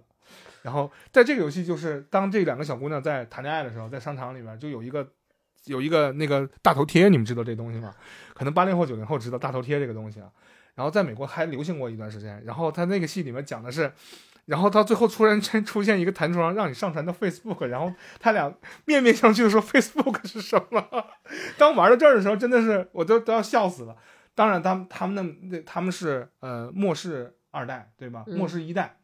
[0.63, 5.11] 然后在这个游戏，就是当这两个小姑娘在谈恋爱的时候，在商场里面就有一个
[5.65, 7.95] 有一个那个大头贴，你们知道这东西吗？
[8.35, 10.31] 可能八零后九零后知道大头贴这个东西啊。
[10.75, 12.43] 然后在美国还流行过一段时间。
[12.45, 13.91] 然后他那个戏里面讲的是，
[14.49, 18.51] 然后到最后突然间出现一个弹窗，让你上传到 Facebook，然后他俩
[18.87, 20.83] 面面相觑的说 Facebook 是什么？
[21.59, 23.95] 当玩到这儿的时候，真的是我都都要笑死了。
[24.35, 28.25] 当然他们他们的那他们是呃末世二代对吧？
[28.27, 28.97] 嗯末世一代，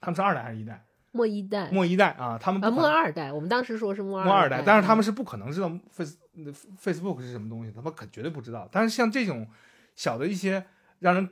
[0.00, 0.84] 他们是二代还是一代？
[1.12, 6.16] 末一代末一代啊，他们啊，末二代，我们当时说是末末二代，代，但是他们是不可能知道 Face
[6.82, 8.68] Facebook 是什么东西，他们可绝对不知道。
[8.72, 9.46] 但是像这种
[9.94, 10.64] 小的一些
[11.00, 11.28] 让人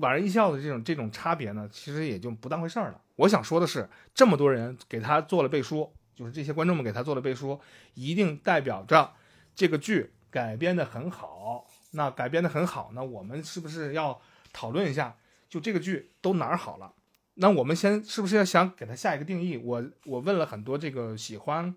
[0.00, 3.00] 莞尔一笑的这种这种差别呢，其实也就不当回事儿了。
[3.16, 7.60] 我想说的是，这么多人给他做了背书，就是这些观众们给他做了背书，
[7.94, 9.12] 一定代表着
[9.54, 11.66] 这个剧改编的很好。
[11.92, 14.20] 那改编的很好，那我们是不是要
[14.52, 15.16] 讨论一下，
[15.48, 16.94] 就这个剧都哪儿好了？
[17.34, 19.56] 那我们先是不是要想给它下一个定义？
[19.56, 21.74] 我我问了很多这个喜欢，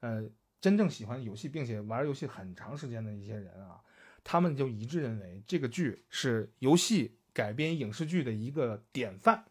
[0.00, 0.22] 呃，
[0.60, 3.80] 真正喜欢游戏并且玩游戏很长时间的一些人啊，
[4.22, 9.44] 他们就一致认为这个剧是游戏改编影视剧的一个典范。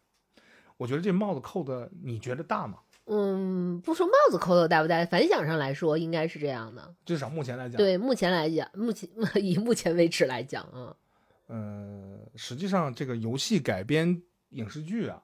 [0.76, 2.78] 我觉得这帽子扣的，你觉得大吗？
[3.06, 6.94] 嗯，不说帽子扣的大不大，反响上来说应该是这样的。
[7.04, 10.96] 至少目前来讲，，对，目前来讲，目前 以目前为止来讲啊，
[11.46, 15.22] 呃，实际上这个游戏改编影视剧啊，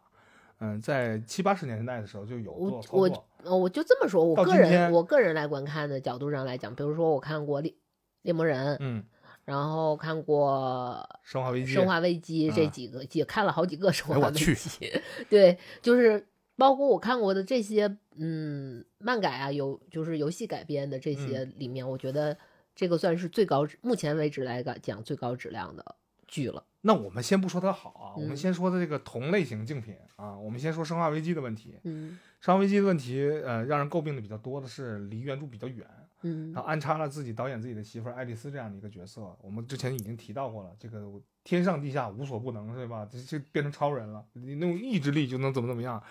[0.58, 7.74] 嗯、在七八十年代的时候就有做我我操作，呃我就这么说，我个人我个人来观看的角度上来讲，比如说我看过猎
[8.20, 9.02] 猎魔人，嗯，
[9.50, 14.92] 然后看过生化危机，生化危机这嗯几个，也看了好几个生化危机。
[15.28, 22.38] 对，就是包括我看过的这些，嗯，漫改啊，有就是游戏改编的这些嗯里面，我觉得
[22.76, 25.96] 这个算是最高质，目前为止来讲最高质量的
[26.28, 26.62] 剧了。
[26.82, 31.74] 那我们先不说它好啊，我们嗯先说的这个同类型竞品啊，我们先说《生化危机》的问题。
[31.82, 35.86] 嗯《生化危机》的问题，呃，让人诟病的比较多的是离原著比较远，
[36.22, 39.36] 嗯然后安插了自己导演自己的媳妇爱丽丝这样的一个角色。
[39.40, 41.02] 我们之前已经提到过了，这个
[41.44, 43.08] 天上地下无所不能，对吧？
[43.10, 46.02] 这这变成超人了，你那种意志力就能怎么怎么样。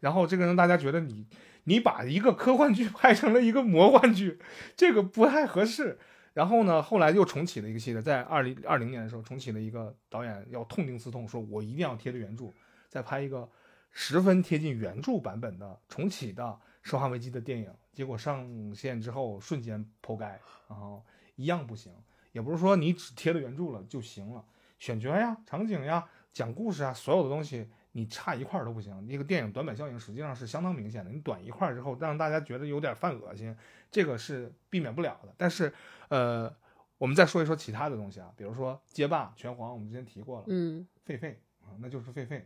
[0.00, 1.26] 然后这个让大家觉得你
[1.64, 4.38] 你把一个科幻剧拍成了一个魔幻剧，
[4.76, 5.98] 这个不太合适。
[6.34, 12.52] 然后呢，后来又重启了一个系列，在二零二零年的时候重启了一个导演要痛定思痛，说我一定要贴着原著，
[12.88, 13.50] 再拍一个
[13.90, 16.44] 十分贴近原著版本的重启的
[16.82, 17.68] 《生化危机》的电影。
[17.98, 21.92] 结果上线之后瞬间剖开，然后一样不行，
[22.30, 24.44] 也不是说你只贴了原著了就行了，
[24.78, 29.04] 选角呀、场景呀、讲故事啊，所有的东西你差一块儿都不行。
[29.08, 33.52] 那个电影短板效应实际上是相当明显的，你短一块儿之后，让大家觉得有点犯恶心，
[33.90, 35.34] 这个是避免不了的。
[35.36, 35.74] 但是，
[36.08, 36.54] 呃，
[36.98, 41.32] 我们再说一说其他的东西啊，比如说街霸、拳皇，我们之前提过了，嗯，狒狒
[41.62, 42.44] 啊，那就是狒狒。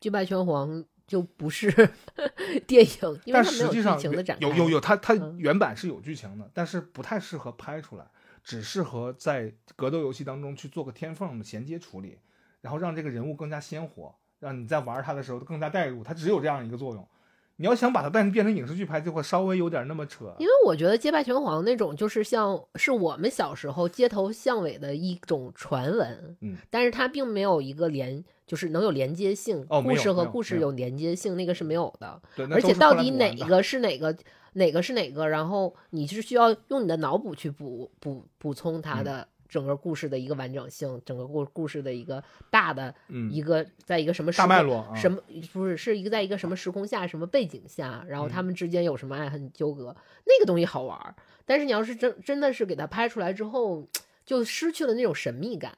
[0.00, 1.70] 击败拳皇就不是
[2.66, 4.46] 电影，因为但它没有剧实际上情的展开。
[4.46, 8.06] 有有有，它它嗯原版是有剧情的，但是不太适合拍出来，
[8.42, 12.18] 只适合在格斗游戏当中去做个天缝的衔接处理，
[12.60, 17.08] 然后让这个人物更加鲜活，让你在玩它的时候更加代入，它只有这样一个作用。
[17.56, 20.34] 你要想把它变变成影视剧拍，就会稍微有点那么扯。
[20.38, 32.20] 因为我觉得街霸拳皇那种就是像是我们小时候街头巷尾的一种传闻，嗯，但是它并没有一个连，就是能有连接性，哦故事和故事有连接性，那个是没有的。
[32.34, 34.16] 对，而且到底哪一个是哪个，
[34.54, 45.20] 哪个是哪个，然后你是需要用你的脑补去补补补充它嗯的整个故事的一个完整性，整个故故事的一个大的嗯一个，在一个什么时大脉络啊什么
[45.52, 51.14] 不是是一个在一个什么时空下什么背景下，然后他嗯们之间有什么爱恨纠葛，那个东西好玩儿。
[51.44, 53.86] 但是你要是真真的是给它拍出来之后，
[54.24, 55.76] 就失去了那种神秘感。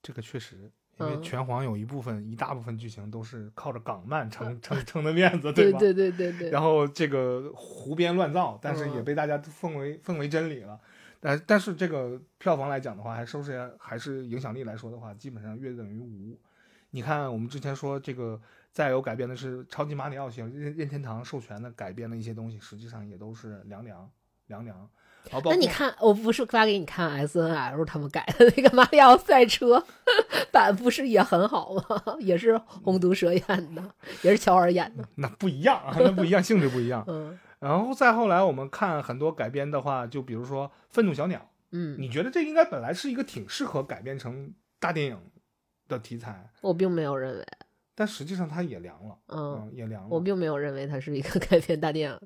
[0.00, 5.78] 这个确实，因为嗯拳皇有一部分一大部分剧情都是靠着港漫撑撑撑的面子，对吧？
[5.78, 6.50] 对对对对对。
[6.50, 10.78] 然后这个胡编乱造，但是也嗯被大家奉为奉为真理了。
[11.24, 16.36] 但但是这个票房来讲的话，还收视还是影响力来说的话，基本上约等于无。
[16.90, 18.38] 你看，我们之前说这个
[18.72, 24.10] 再有改编的是超级马里奥型任任天堂授权的改编的一些东西，实际上也都是凉凉
[24.48, 24.90] 凉凉。
[25.30, 29.86] 然后那你看，我不是发给你看 S N L 他们改的那个马里奥赛车
[30.50, 32.16] 版，不是也很好吗？
[32.18, 35.08] 也是红毒蛇演的，也是乔尔演的。
[35.14, 37.04] 那不一样啊，那不一样，性质不一样。
[37.06, 41.38] 嗯然后再后来，我们看很多改编的话，就比如说《愤怒小鸟》，
[41.70, 45.18] 嗯，你觉得这应该本来是一个挺适合改编成大电影
[45.86, 47.46] 的题材，我并没有认为，
[47.94, 50.20] 但实际上它也凉了，嗯，嗯，也凉了我。
[50.20, 52.20] 并没有认为它是一个 改编大电影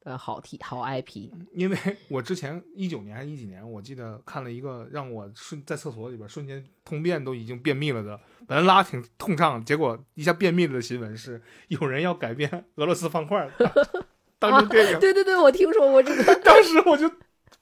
[0.00, 1.30] 的好题好 IP。
[1.52, 13.72] 因为我之前一九年还是一几年，我记得看了一个让我瞬在厕所里边瞬间通便都已经便秘了的，本来拉挺通畅，结果一下便秘了的新闻是有人要改编俄罗斯方块当
[14.40, 17.08] 当成电影，对对对，我听说过这个， 当时我就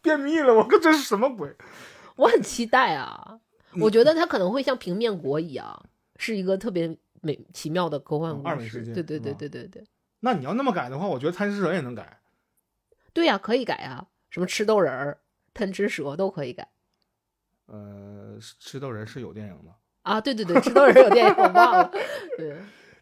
[0.00, 1.54] 便秘了，我说这是什么鬼？
[2.16, 3.40] 我很期待啊！
[3.80, 5.84] 我觉得它可能会像平面国一样，
[6.16, 8.64] 是一个特别美奇妙的科幻嗯二故事。
[8.64, 9.84] 维世界对对对对对对，
[10.20, 12.20] 那你要那么改的话，我觉得贪吃蛇也能改。
[13.12, 15.18] 对呀、可以改呀、什么吃豆人儿、
[15.52, 16.68] 贪吃蛇都可以改
[17.66, 20.20] 呃，吃豆人是有电影的，啊！
[20.20, 21.90] 对对对，吃豆人有电影，我忘了。
[22.38, 22.56] 对，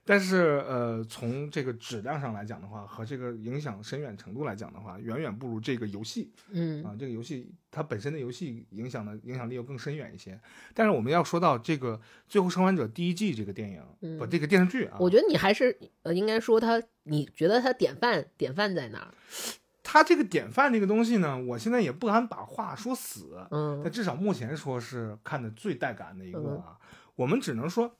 [0.09, 6.95] 但是呃，从这个质量上来讲的话，和这个影响深远程度来讲的话，远远不如这个游戏嗯啊。
[6.97, 10.41] 这个游戏它本身的游戏影响的影响力又更深远一些。
[10.73, 19.13] 但是我们要说到这个《最后生还者》第一季这个电影，嗯不，这个电视剧啊，我觉得你还是呃，应该说它，你觉得它典范典范在哪儿？
[19.83, 26.79] 它这个典范这个东西呢，我现在也不敢把话说死，嗯但至少目前说是看的最带感的一个嗯啊。
[27.15, 27.97] 我们只能说，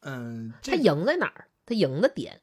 [0.00, 1.48] 嗯，这他赢在哪儿？
[1.66, 2.40] 他赢的点，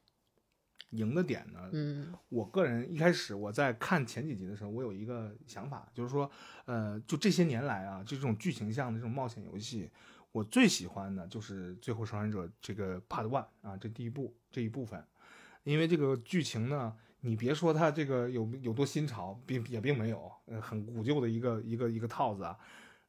[0.90, 6.30] 赢的点呢，嗯我个人一开始我在看前几集的时候，我有一个想法，就是说，
[6.64, 9.90] 呃，就这些年来啊，就这种剧情向的这种冒险游戏，
[10.32, 15.04] 我最喜欢的就是《最后生还者》这个 Part One 啊，这第一部这一部分，
[15.64, 22.56] 因为这个剧情呢，你别说它这个有有多新潮，并也并没有，呃，很古旧的一个一个一个套子啊，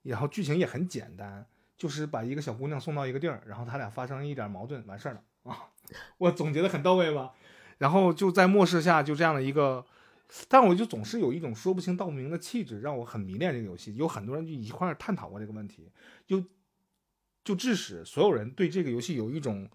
[0.02, 1.46] 然后剧情也很简单，
[1.80, 5.72] 就是把一个小姑娘送到一个地儿，然后他俩发生一点矛盾，完事儿了啊，
[6.18, 7.32] 我总结的很到位吧。
[7.78, 9.86] 然后就在末世下就这样的一个，
[10.50, 13.96] 但我就总是有一种说不清道不明的气质，让我很迷恋这个游戏。
[13.96, 15.90] 有很多人就一块儿探讨过这个问题，
[16.28, 16.44] 就
[17.46, 19.70] 就致使所有人对这个游戏有一种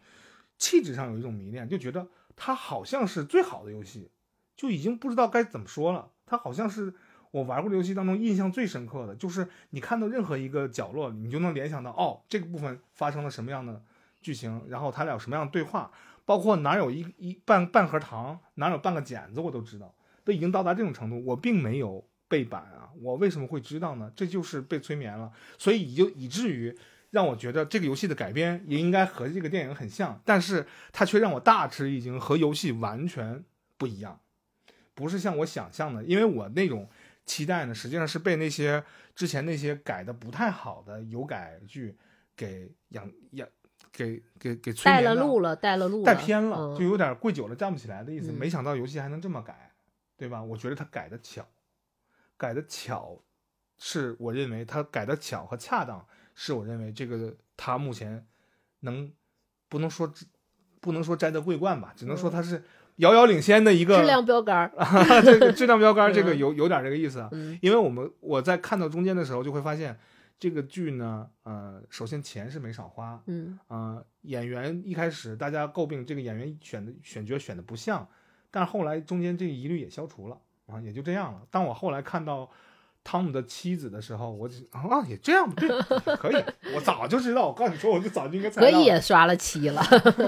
[0.59, 4.11] 气质上有一种迷恋，就觉得它好像是最好的游戏，
[4.55, 6.11] 就已经不知道该怎么说了。
[6.27, 6.95] 它好像是
[7.35, 13.83] 我玩过的游戏当中印象最深刻的，就是你看到任何一个角落，你就能联想到哦，这个部分发生了什么样的
[14.23, 15.90] 剧情，然后他俩有什么样的对话。
[16.25, 19.92] 包括哪有一一半半盒糖，哪有半个剪子，我都知道，
[20.23, 21.20] 都已经到达这种程度。
[21.27, 24.09] 我并没有背板啊，我为什么会知道呢？
[24.14, 26.73] 这就是被催眠了，所以以就以至于
[27.11, 33.45] 让我觉得这个游戏的改编也应该和这个电影很像，但是它却让我大吃一惊，和游戏完全
[33.76, 34.18] 不一样，
[34.95, 36.89] 不是像我想象的，因为我那种
[37.27, 41.97] 期待呢，实际上是被那些之前那些改的不太好的有改剧
[42.37, 43.49] 给养养。
[43.93, 48.33] 给给给催带眠到了路了，带了路了，带偏了，嗯就有点跪久了站不起来的意思。
[48.33, 49.70] 嗯没想到游戏还能这么改，
[50.16, 50.43] 对吧？
[50.43, 51.47] 我觉得他改的巧，
[52.37, 53.22] 改的巧，
[53.79, 56.05] 是我认为他改的巧和恰当，
[56.35, 58.27] 是我认为这个他目前
[58.81, 59.12] 能
[59.68, 60.12] 不能说
[60.81, 62.64] 不能说摘得桂冠吧，只能说他是
[62.97, 64.72] 遥遥领先的一个质量标杆儿。
[65.22, 67.28] 这个质量标杆， 这个嗯有有点这个意思啊。
[67.32, 69.99] 嗯因为我们我在看到中间的时候，就会发现
[70.38, 78.07] 这个剧呢，呃，首先钱是没少花，嗯呃，演员一开始大家诟病这个演员选的选角选的不像，
[78.51, 81.42] 但是后来中间这个疑虑也消除了啊，也就这样了。
[81.51, 82.51] 当我后来看到
[83.05, 85.68] 汤姆的妻子的时候，我就啊也这样对，
[86.16, 86.44] 可以，
[86.74, 89.82] 我早就知道，我告诉你说，我就早就应该猜可到可以也刷了七了。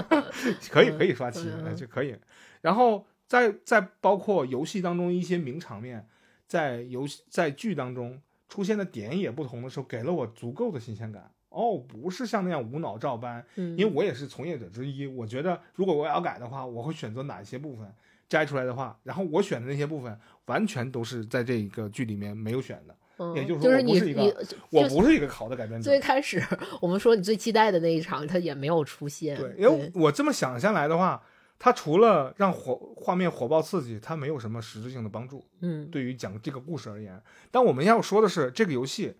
[0.69, 2.15] 可以可以刷七，嗯呃就可以。
[2.61, 6.07] 然后在在包括游戏当中一些名场面，
[6.45, 11.31] 在游戏在剧当中出现的点也不同的时候，给了我足够的新鲜感。
[11.49, 15.07] 哦，不是像那样无脑照搬，嗯因为我也是从业者之一。
[15.07, 17.91] 我觉得如果我要改的话，我会选择哪一些部分
[18.29, 22.95] 摘出来的话，然后我选的那些部分完全都是在这一个剧里面没有选的。
[23.19, 24.31] 嗯也就是说我不是一个你
[24.69, 25.99] 我不是一个好的改编者最。
[25.99, 26.39] 开始
[26.79, 29.35] 我们说你最期待的那一场，它也没有出现。
[29.35, 31.19] 对，因为我这么想下来的话，
[31.57, 35.43] 它除了让火画面火爆刺激，它没有什么实质性的帮助。
[35.61, 37.19] 嗯对于讲这个故事而言，
[37.49, 39.15] 但我们要说的是，这个游戏，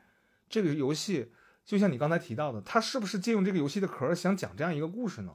[0.47, 1.31] 这个游戏
[1.65, 5.31] 就像你刚才提到的，它是不是借用这个游戏的壳儿想讲这样一个故事呢？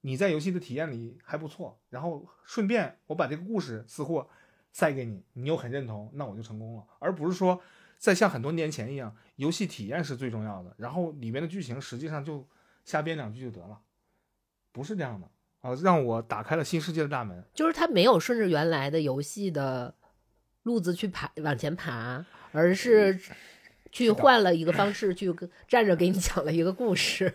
[0.00, 4.28] 你在游戏的体验里还不错，然后顺便我把这个故事私货
[4.72, 7.60] 塞给你，你又很认同，那我就成功了，而不是说
[7.98, 12.46] 在像很多年前一样，游戏体验是最重要的，然后里面的剧情实际上就
[12.84, 13.80] 瞎编两句就得了，
[14.70, 15.28] 不是这样的
[15.60, 17.44] 啊，让我打开了新世界的大门。
[17.52, 19.94] 就是他没有顺着原来的游戏的
[20.62, 23.18] 路子去爬往前爬，而是
[23.90, 25.34] 去换了一个方式去
[25.66, 27.32] 站着给你讲了一个故事。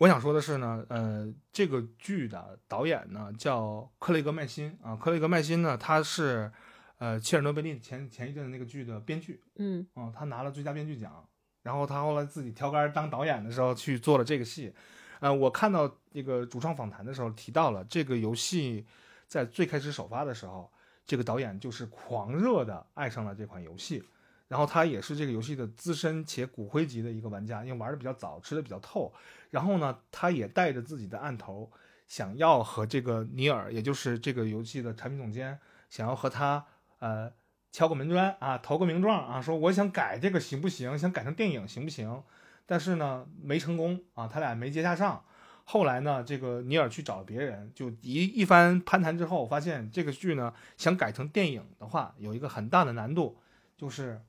[0.00, 6.50] 我想说的是呢，呃，这个剧的导演呢叫克雷格麦辛啊，克雷格麦辛呢他是
[6.96, 11.28] 呃切尔诺贝利前前一阵的那个剧的编剧嗯啊、他拿了最佳编剧奖，
[11.62, 14.72] 然后他后来自己挑杆当导演的时候去做了这个戏，
[15.20, 18.86] 呃，我看到这个主创访谈的时候提到了这个游戏
[19.26, 20.72] 在最开始首发的时候，
[21.04, 24.02] 这个导演就是狂热的爱上了这款游戏。
[24.50, 29.14] 然后他也是这个游戏的资深且骨灰级的一个玩家，因为玩的比较早，吃的比较透。
[29.50, 31.70] 然后呢，他也带着自己的案头，
[32.08, 35.56] 想要和这个尼尔，也就是这个游戏的产品总监，
[35.88, 36.66] 想要和他
[36.98, 37.32] 呃
[37.70, 40.98] 敲个门砖啊，投个名状啊，说我想改这个行不行？
[40.98, 42.20] 想改成电影行不行？
[42.66, 45.24] 但是呢，没成功啊，他俩没接洽上。
[45.64, 53.38] 后来呢，这个尼尔去找别人，就一一番攀谈之后，发现这个剧呢想改成电影的话，有一个很大的难度，
[53.76, 54.20] 就是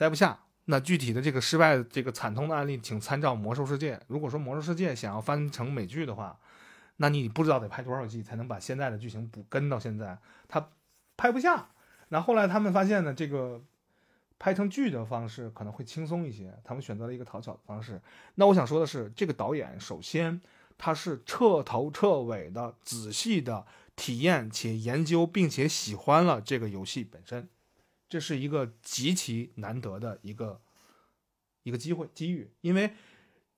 [0.00, 0.38] 塞不下。
[0.64, 3.96] 那具体的这个失败这个惨痛的案例，请参照《魔兽世界》。
[4.06, 6.38] 如果说《魔兽世界》想要翻成美剧的话，
[6.96, 10.16] 那你不知道得拍多少季才能把现在的剧情补跟到现在，
[10.48, 10.70] 他
[11.18, 11.68] 拍不下。
[12.08, 13.62] 那后来他们发现呢，这个
[14.38, 18.00] 拍成剧的方式可能会轻松一些，他们选择了一个讨巧的方式。
[18.36, 20.40] 那我想说的是，这个导演首先
[20.78, 27.46] 他是彻头彻尾的、仔细的体验且研究，并且喜欢了这个游戏本身，
[28.10, 30.60] 这是一个极其难得的一个
[31.62, 32.92] 一个机会机遇，因为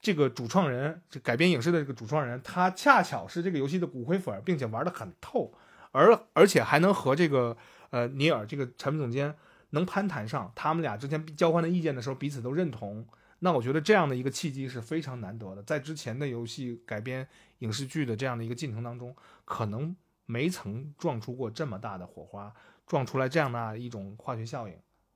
[0.01, 5.55] 这个主创人，这改编影视的这个主创人，他恰巧是这个游戏的骨灰粉，并且玩的很透，
[5.91, 7.57] 而而且还能和这个
[7.91, 9.35] 呃尼尔这个产品总监
[9.71, 13.07] 能攀谈上，他们俩之前交换的意见的时候，彼此都认同。
[13.39, 17.27] 那我觉得这样的一个契机是非常难得的，在之前的游戏改编
[17.61, 19.97] 影视剧的这样的一个进程当中，可能
[20.27, 22.55] 没曾撞出过这么大的火花，
[22.93, 24.75] 撞出来这样的一种化学效应，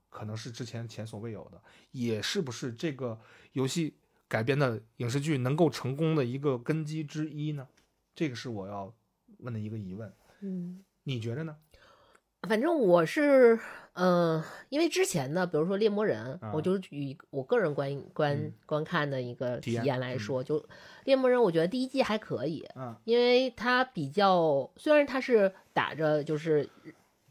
[0.08, 1.60] 可能是之前前所未有的，
[1.90, 3.20] 也是不是这个
[3.52, 7.68] 游戏改编的影视剧能够成功的一个根基之一呢？
[8.14, 8.94] 这个是我要
[9.40, 10.10] 问的一个疑问，
[10.40, 11.54] 嗯，你觉得呢？
[12.48, 13.58] 反正我是，
[13.92, 20.60] 嗯、因为之前呢，比如说《猎魔人》啊我就以我个人观观、嗯观看的一个体验来说，就
[21.04, 26.66] 《猎魔人》，我觉得第一季还可以，嗯因为它比较，虽然它是打着就是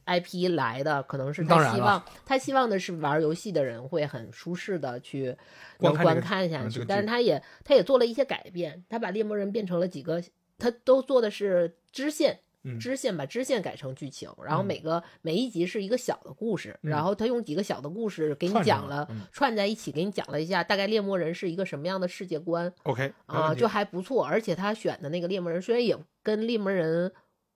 [0.05, 5.35] IP 来的，可能是他希望他希望的是玩游戏的人会很舒适的去
[5.79, 10.21] 能观观看这个看下去，嗯这个剧但是他也他也做了一些改变，他把猎魔人变成了几个，
[10.57, 12.39] 他都做的是支线。
[12.67, 24.25] 嗯支线把支线改成剧情，然后嗯每个、每一集是一个小的故事，嗯然后他用几个小的故事给你讲了，串在一起给你讲了一下大概猎魔人是一个什么样的世界观，，OK 啊，就还不错。
[24.25, 27.13] 而且他选的那个猎魔人，虽然也跟猎魔人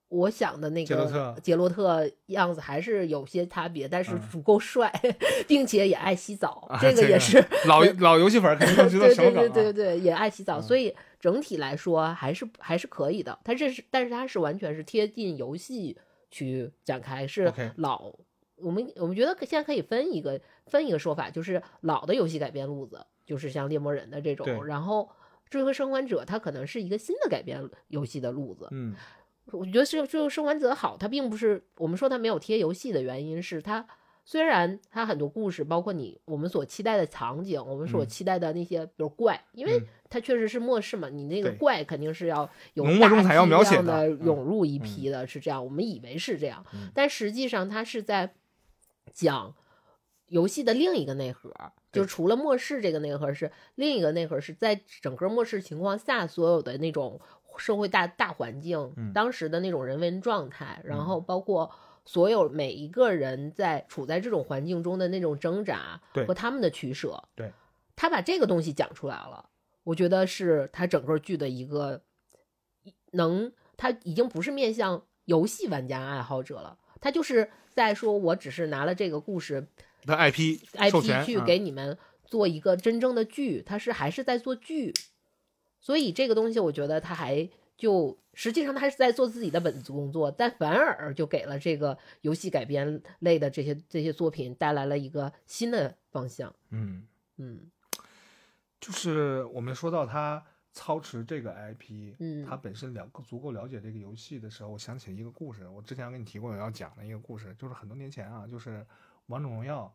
[0.10, 4.92] 我想的那个杰洛特样子还是有些差别，但是嗯足够帅，
[5.48, 9.54] 并且也爱洗澡，啊这个也是老老游戏粉肯定都知道对对什么梗啊。
[9.54, 13.38] 对对对，也爱洗澡，嗯所以整体来说还是还是可以的。
[13.44, 15.96] 它这是，但是它是完全是贴近游戏
[16.32, 18.12] 去展开，是老
[18.56, 25.08] 我们我们觉得现在可以分一个分一个说法，就是老的游戏改编路子，就是像猎魔人的这种，然后
[25.50, 28.68] 追和生还者它可能是一个新的改编游戏的路子。
[28.72, 28.96] 嗯
[29.54, 33.86] 我觉得这这个生还者好，它并不是我们说它没有贴游戏的原因是它
[34.26, 38.08] 虽然它很多故事，包括你我们所期待的场景，我们所嗯。
[38.08, 39.86] 期待的那些，比如怪，因为嗯。
[40.12, 46.90] 它确实是末世嘛，你那个怪肯定是要有浓墨重大彩要描写的涌入一批的，是这样，我们以为是这样，嗯。
[46.96, 48.34] 但实际上它是在
[49.12, 49.54] 讲
[50.28, 51.54] 游戏的另一个内核，
[51.92, 57.20] 就除了末世这个内核是另一个内核是在整个末世情况下所有的那种
[57.60, 59.14] 社会大大环境，嗯。
[59.14, 61.70] 当时的那种人文状态，然后包括
[62.06, 67.52] 所有每一个人在处在这种环境中的那种挣扎和他们的取舍，对，
[67.96, 69.50] 他把这个东西讲出来了，
[69.84, 72.02] 我觉得是他整个剧的一个
[73.12, 79.68] 能，他已经不是面向游戏玩家爱好者了，他就是在说我只是拿了这个故事
[80.06, 84.94] 的 IP 授 IP 去给你们做一个真正的剧，他是还是在做剧，
[85.80, 96.54] 所以这个东西我觉得他还就实际上他还是在做自己的本职工作，但反而就给了这个游戏改编类的这些这些作品带来了一个新的方向。
[96.70, 97.08] 嗯，
[97.38, 97.72] 嗯
[98.80, 108.86] 就是我们说到他操持这个 IP，嗯他本身了足够了解这个游戏的时候，我想起一个故事，我之前跟你提过我要讲的一个故事，就是很多年前啊，就是
[109.28, 109.94] 王者荣耀，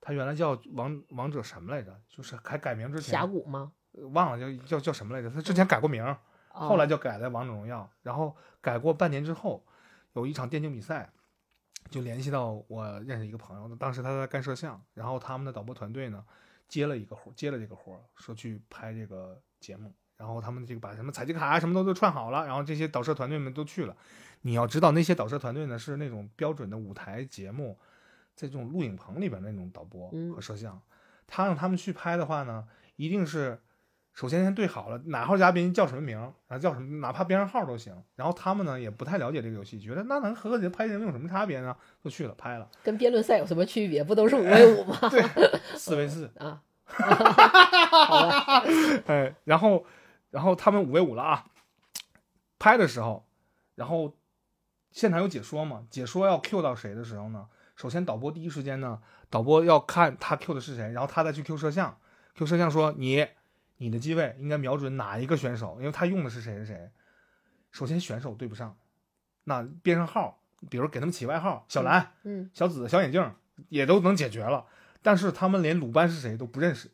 [0.00, 2.00] 它原来叫王王者什么来着？
[2.08, 3.72] 就是还改名之前峡谷吗？
[3.92, 5.30] 呃忘了叫叫叫什么来着？
[5.30, 6.04] 他之前改过名
[6.48, 9.64] 后来就改在王者荣耀，然后改过半年之后，
[10.12, 11.10] 有一场电竞比赛，
[11.90, 16.22] 就联系到我认识一个朋友，当时他在干摄像，然后他们的导播团队呢
[16.68, 23.96] 接了一个活，接了这个活儿，说去拍这个节目，然后他们这个把什么采集卡啊什么都都串好了，然后这些导摄团队们都去了。
[24.42, 27.78] 你要知道，那些导摄团队呢是那种标准的舞台节目，
[28.34, 30.82] 在这种录影棚里边那种导播嗯和摄像，
[31.26, 33.60] 他让他们去拍的话呢，一定是
[34.14, 37.94] 首先先对好了哪号嘉宾叫什么名儿，然后叫什么，哪怕编上号都行。
[38.14, 41.74] 然后他们呢也不太了解这个游戏，觉得那能和这拍节目有什么差别呢？
[42.04, 44.04] 就去了拍了，跟辩论赛有什么区别？
[44.04, 44.98] 不都是五 v 五吗？
[45.10, 45.22] 对，
[45.76, 48.64] 四 v 四， 啊， 好吧，
[49.06, 49.84] 哎，然后
[50.30, 51.46] 然后他们五 v 五了啊，
[52.58, 53.24] 拍的时候，
[53.76, 54.14] 然后
[54.90, 57.46] 现场有解说嘛，解说要 Q 到谁的时候呢？
[57.74, 59.00] 首先导播第一时间呢，
[59.30, 61.96] 导播要看他 Q 的是谁，然后他再去 Q 摄像
[62.34, 63.26] ，Q 摄像说你
[63.82, 66.90] 你的机位应该瞄准哪一个选手，因为他用的是谁谁谁。
[67.72, 68.76] 首先选手对不上，
[69.42, 70.38] 那编上号，
[70.70, 73.28] 比如给他们起外号，小蓝、嗯，小紫、小眼镜
[73.70, 74.66] 也都能解决了，
[75.02, 76.92] 但是他们连鲁班是谁都不认识。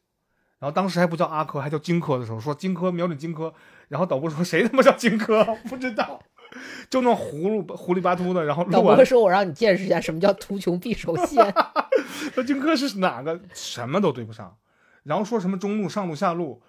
[0.59, 3.53] 然后当时还不叫阿珂，还叫荆轲的时候，说荆轲瞄准荆轲，
[3.89, 5.45] 然后导播说谁他妈叫荆轲？
[5.69, 6.23] 不知道，
[6.89, 11.55] 就那葫芦糊里巴秃的，然后录完导播说：“我让你见识一下什么叫图穷匕首现。
[12.33, 14.57] 说荆轲是哪个，什么都对不上。
[15.05, 16.63] 然后说什么中路、上路、下路，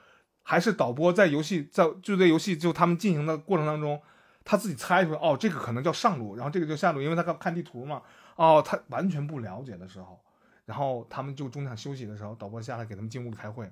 [0.50, 4.02] 还是导播在游戏在就在游戏就他们进行的过程当中，
[4.44, 8.02] 他自己猜出来，哦，这个可能叫上路，然后这个叫下路，因为他看地图嘛，
[8.36, 10.20] 哦，他完全不了解的时候，
[10.66, 13.72] 然后他们就中场休息的时候，导播下来给他们进屋里开会，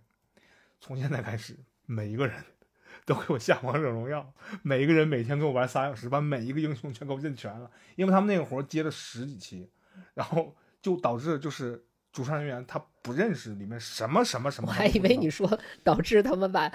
[0.80, 1.58] 从现在开始，
[1.88, 2.44] 每一个人
[3.08, 9.68] 都给我下王者荣耀，每一个人每天给我玩仨小时，把每一个英雄全给我认全了，因为他们那个活接了十几期，
[10.14, 11.87] 然后就导致就是
[12.18, 15.48] 主创人员他不认识里面什么什么什”么，我还以为你说
[15.84, 16.72] 导致他们把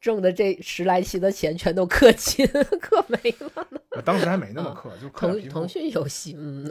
[0.00, 3.78] 挣的这十来期的钱全都氪金氪没了呢。
[3.90, 6.66] 我当时还没那么氪，就腾腾讯游戏，嗯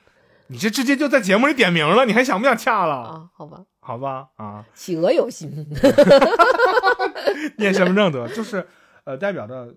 [0.48, 2.94] 你这直接就在节目里点名了，你还想不想掐了？
[2.94, 5.66] 啊，好吧，好吧，啊，企鹅游戏，嗯
[7.58, 8.66] 验身份证得就是，
[9.04, 9.74] 呃，代表着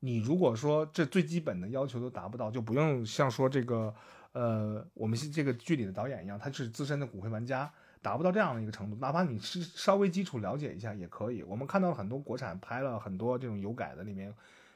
[0.00, 3.94] 你如果说这最基本的要求都达不到，就不用像说这个，
[4.32, 11.42] 呃，我们是这个剧里的导演一样，他是资深的骨灰玩家，达不到这样的一个程度，哪怕你是稍微基础了解一下也可以。
[11.42, 14.30] 我们看到了很多国产拍了很多这种有改的里面，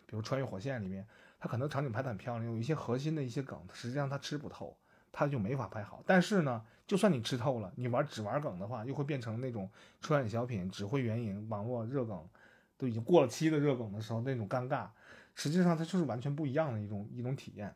[0.06, 1.06] 比如《穿越火线》里面，
[1.38, 4.76] 它可能场景拍得很漂亮，有一些核心的一些梗，实际上它吃不透，
[5.12, 6.02] 它就没法拍好。
[6.04, 12.28] 但是呢，就算你吃透了，你玩只玩梗的话，又会变成那种出演小品、只会援引网络热梗，
[12.76, 14.88] 都已经过了期的热梗的时候那种尴尬，
[15.36, 17.72] 实际上它就是完全不一样的一种一种体验。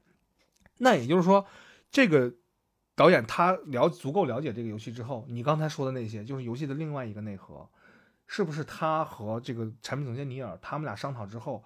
[0.80, 1.44] 那也就是说，
[1.90, 2.34] 这个
[2.94, 7.68] 导演他了足够了解这个游戏之后，你刚才说的那些，就是游戏的另外一个内核，
[8.26, 11.64] 是不是他和这个产品总监尼尔他们俩商讨之后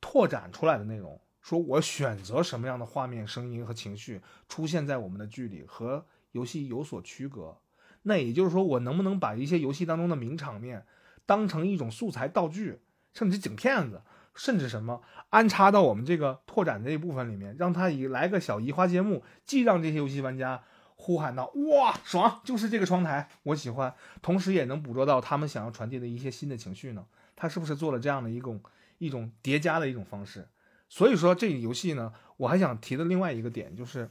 [0.00, 1.20] 拓展出来的内容？
[1.40, 7.58] 说我选择什么样的画面、声音和情绪出现在我们的剧里，和游戏有所区隔。
[8.02, 10.86] 那也就是说，我能不能把一些游戏当中的名场面
[11.26, 12.80] 当成一种素材道具，
[13.12, 14.02] 甚至景片子，
[14.34, 20.62] 甚至什么安插到我们这个拓展这一部分里面，让它以来个小移花接木，既让这些游戏玩家
[20.96, 27.06] 呼喊到哇爽，就是这个窗台，我喜欢，同时也能捕捉到他们想要传递的一些新的情绪呢？
[27.36, 28.60] 他是不是做了这样的一种
[28.98, 30.48] 一种叠加的一种方式？
[30.88, 34.10] 所以说这个游戏呢，我还想提的另外一个点就是，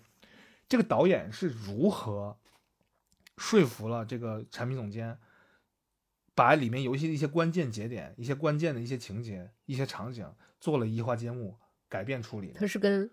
[0.67, 2.37] 这个导演是如何
[3.37, 5.17] 说服了这个产品总监，
[6.35, 10.27] 把里面游戏的一些关键节点、一些关键的一些情节、一些场景
[10.59, 11.55] 做了移花接木
[11.89, 12.51] 改变处理。
[12.53, 13.09] 他是跟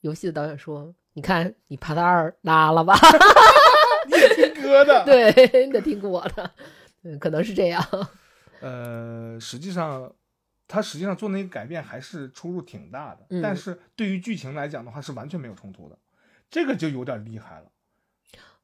[0.00, 2.94] 游戏的导演说：“你看，你帕达二拉了吧？
[4.06, 5.32] 你也听哥的，对，
[5.66, 6.50] 你得听我的，
[7.02, 7.82] 嗯，可能是这样。
[8.60, 10.12] 呃，实际上。”
[10.68, 15.96] 他实际上做那个改变还是出入挺大的，但是对于剧情来讲的话是完全没有冲突的，
[16.50, 17.70] 这个就有点厉害了。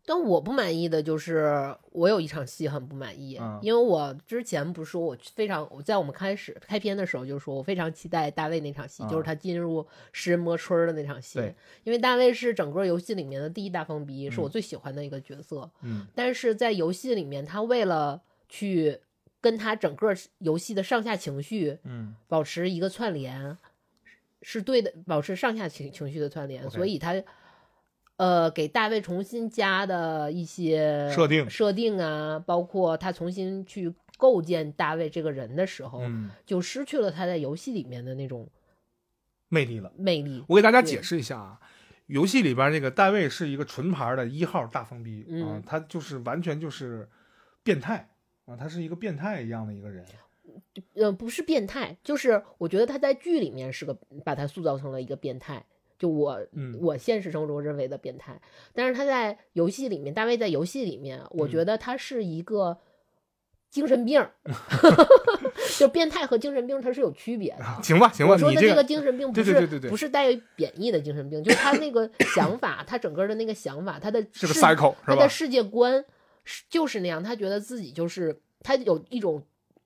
[0.05, 11.39] 但我不满意的就是我有一场戏很不满意，因为我之前不是说我非常我在我们开始开篇的时候就说我非常期待大卫那场戏，就是他进入食人魔村的那场戏，
[11.85, 15.71] 因为大卫是整个游戏里面的第一大疯逼，是我最喜欢的一个角色。
[15.83, 19.01] 嗯，但是在游戏里面，他为了去。
[19.43, 23.59] 跟他整个游戏的上下情绪，嗯，保持一个串联，
[24.41, 26.71] 是对的，保持上下情情绪的串联。
[26.71, 27.13] 所以他，
[28.23, 36.03] 呃，给大卫重新加的一些设定设定啊，包括他重新去构建大卫这个人的时候，
[36.47, 38.49] 就失去了他在游戏里面的那种
[39.49, 39.93] 魅力了。
[39.97, 41.61] 魅力，我给大家解释一下啊，
[42.07, 47.09] 游戏里边这个大卫是一个纯牌的一号大疯逼啊，他就是完全就是
[47.65, 48.09] 变态。
[48.45, 50.05] 啊，他是一个变态一样的一个人，
[50.95, 55.65] 呃，不是变态，就是我觉得他在剧里面是个把他塑造成了一个变态，
[56.03, 58.41] 就我，嗯，我现实生活中认为的变态，
[58.75, 62.77] 但是他在游戏里面，大卫在游戏里面，我觉得他是一个
[63.71, 64.21] 精神病，
[65.79, 67.65] 就变态和精神病它是有区别的。
[67.85, 76.05] 行吧，行吧，我说的这个精神病不是不是带有贬义的精神病，就是他那个想法，他整个的那个想法，他的 是个 cycle，他的世界观。
[76.45, 79.41] 是就是那样，他觉得自己就是他有一种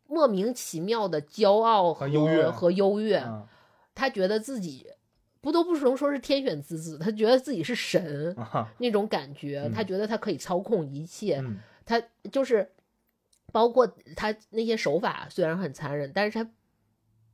[0.06, 3.22] 莫名其妙的骄傲和优越和优越，
[3.94, 4.86] 他觉得自己
[5.46, 8.34] 不都不能说是天选之子，他觉得自己是神
[8.78, 11.40] 那种感觉，他觉得他可以操控一切，
[11.84, 12.68] 他就是
[13.52, 13.86] 包括
[14.16, 16.50] 他那些手法虽然很残忍，但是他。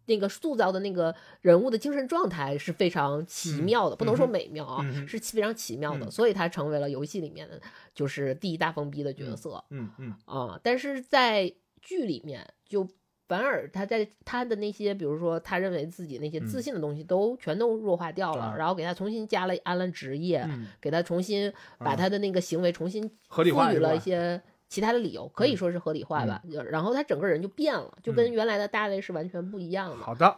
[0.06, 7.58] 那个塑造的那个人物的精神状态是非常奇妙的，不能说美妙啊，是非常奇妙的，所以他成为了游戏里面的
[7.94, 9.62] 就是第一大疯逼的角色。
[9.70, 12.86] 嗯嗯啊，但是在剧里面就
[13.32, 20.46] 反而他在他的那些，比如说他认为自己那些自信的东西都全都弱化掉了，然后给他重新加了安了职业，
[20.82, 24.42] 给他重新把他的那个行为重新赋予了一些。
[24.68, 29.96] 其他的理由可以说是合理化吧，然后他整个人就变了，就跟原来的大卫是完全不一样的。
[29.96, 30.34] 好的，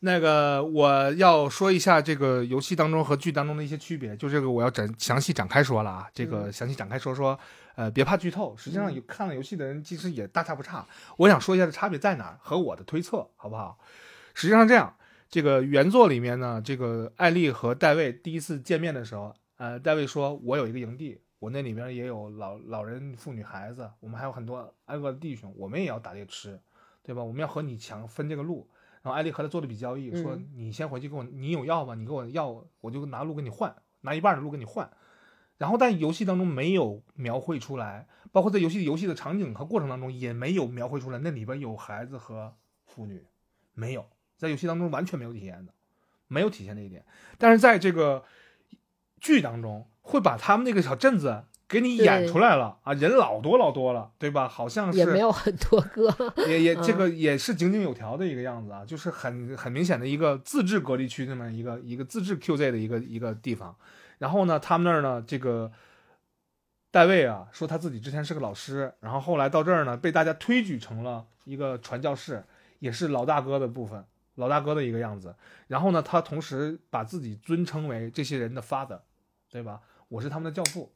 [0.00, 7.38] 那个我要说一下这个游戏当中和剧当中的一些区别，就这个我要展详细展开说了啊，这个详细展开说说，
[7.74, 10.86] 呃，别怕剧透，实际上有看了游戏的人其实也大差不差。
[11.16, 13.78] 我想说一下的差别在哪儿和我的推测好不好？
[14.34, 14.94] 实际上这样，
[15.28, 26.60] 这个原作里面呢，这个艾丽和戴维第一次见面的时候，呃，戴维说：“我有一个营地。”我那里面也有老老人、妇女、孩子，我们还有很多挨饿的弟兄，我们也要打猎吃，
[27.02, 27.20] 对吧？
[27.20, 28.70] 我们要和你抢分这个路。
[29.02, 31.96] 然后艾丽和他做了笔交易，说你先回去给我，你有药吗？
[31.96, 34.88] 你给我药，我就拿路给你换，拿一半的路给你换。
[35.62, 42.52] 然后在游戏当中没有描绘出来，包括在游戏游戏的场景和过程当中也没有描绘出来，那里边有孩子和
[42.84, 43.24] 妇女，
[43.74, 44.04] 没有
[44.36, 45.72] 在游戏当中完全没有体现的，
[46.26, 47.04] 没有体现这一点。
[47.38, 48.24] 但是在这个
[49.20, 49.86] 剧当中。
[50.04, 54.48] 会把他们那个小镇子给你演出来了啊，人老多老多了，对吧？
[54.48, 63.76] 好像是也没有很多个，也也 这个也是井井有条的一个样子啊，就是很很明显的一个自治隔离区这么一个一个自治 QZ 的一个一个地方。
[64.22, 65.72] 然后呢，他们那儿呢，这个
[66.92, 72.44] 戴维啊说他自己之前是个老师，然后后来到这儿呢被大家推举成了一个传教士，
[72.78, 74.04] 也是老大哥的部分，
[74.36, 75.34] 老大哥的一个样子。
[75.66, 79.00] 然后呢，他同时把自己尊称为这些人的 father，
[79.50, 79.80] 对吧？
[80.06, 80.92] 我是他们的教父，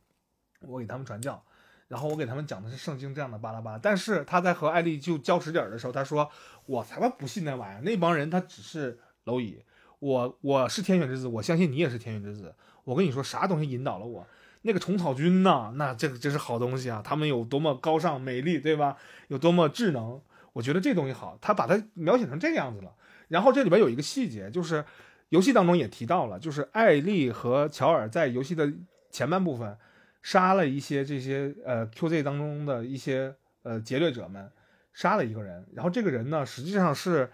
[0.60, 1.42] 我给他们传教，
[1.88, 3.76] 然后我给他们讲的是圣经这样的巴拉巴。
[3.76, 6.30] 但是他在和艾丽就交实底儿的时候，他说
[6.66, 9.64] ：“我才不信那玩意儿，那帮人他只是蝼蚁。
[9.98, 12.54] 我我是天选之子，我相信你也是天选之子。
[12.84, 14.26] 我跟你说，啥东西引导了我？
[14.62, 17.00] 那个虫草军呐，那这个真是好东西啊！
[17.04, 18.96] 他们有多么高尚美丽，对吧？
[19.28, 20.20] 有多么智能？
[20.52, 22.92] 我觉得这东西好，他把它描写成这个样子了。
[23.28, 24.84] 然后这里边有一个细节，就是
[25.28, 28.72] 游戏当中也提到了，就是艾丽和乔尔在游戏的。
[29.08, 29.74] 前半部分
[30.20, 34.50] 杀了一些这些呃 QZ 当中的一些呃劫掠者们，
[34.92, 37.30] 杀了一个人，然后这个人呢实际上是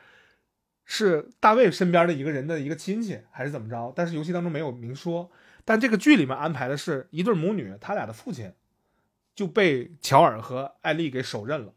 [0.95, 3.90] 是大卫身边的一个人的一个亲戚还是怎么着？
[3.97, 5.30] 但是游戏当中没有明说。
[5.64, 8.53] 但这个剧里面安排的是一对母女，他俩的父亲
[9.34, 11.72] 就被乔尔和艾丽给手刃了，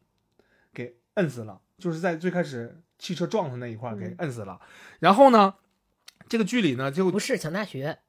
[0.73, 4.59] 给摁死了，就是在最开始汽车撞他那一块给嗯摁死了。
[4.99, 5.55] 然后呢，
[6.27, 7.99] 这个剧里呢就不是抢大学，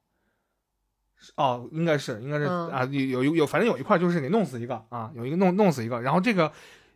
[1.35, 6.01] 哦，应该是应该是、嗯啊，有有有，反正有一块就是给弄死一个啊，有一个弄弄死一个。
[6.01, 6.51] 然后这个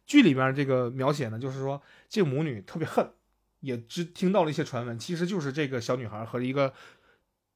[0.06, 3.10] 剧里边这个描写呢，就是说这个母女特别恨，
[3.62, 6.74] 也知听到了一些传闻，其实就是这个小女孩和一个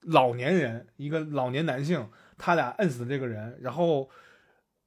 [0.02, 4.10] 老年人，一个老年男性，他俩摁死的这个人，然后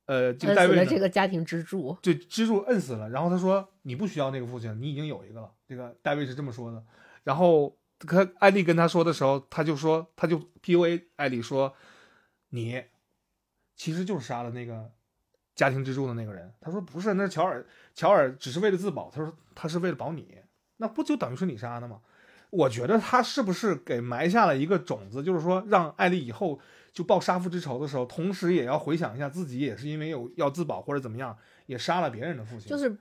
[0.06, 1.98] 呃，这个摁死了戴维呢这个家庭支柱。
[2.00, 3.10] 对支柱摁死了。
[3.10, 5.52] 然后他说你不需要那个父亲，你已经有一个了。
[5.66, 6.82] 这个戴维是这么说的。
[7.24, 11.74] 然后他艾丽跟他说的时候，他就说他就 PUA 艾丽说
[12.50, 12.84] 你
[13.76, 14.92] 其实就是杀了那个
[15.54, 16.54] 家庭支柱的那个人。
[16.60, 19.10] 他说不是，那是乔尔，乔尔只是为了自保。
[19.10, 20.38] 他说他是为了保你，
[20.78, 22.00] 那不就等于是你杀的吗？
[22.50, 26.58] 我觉得他是不是给埋下了一个种子，就是说让艾丽以后
[26.92, 32.66] 就报杀父之仇的时候，同时也要回想一下自己也是因为有要自保或者怎么样，也杀了别人的父亲。
[32.66, 32.96] 就是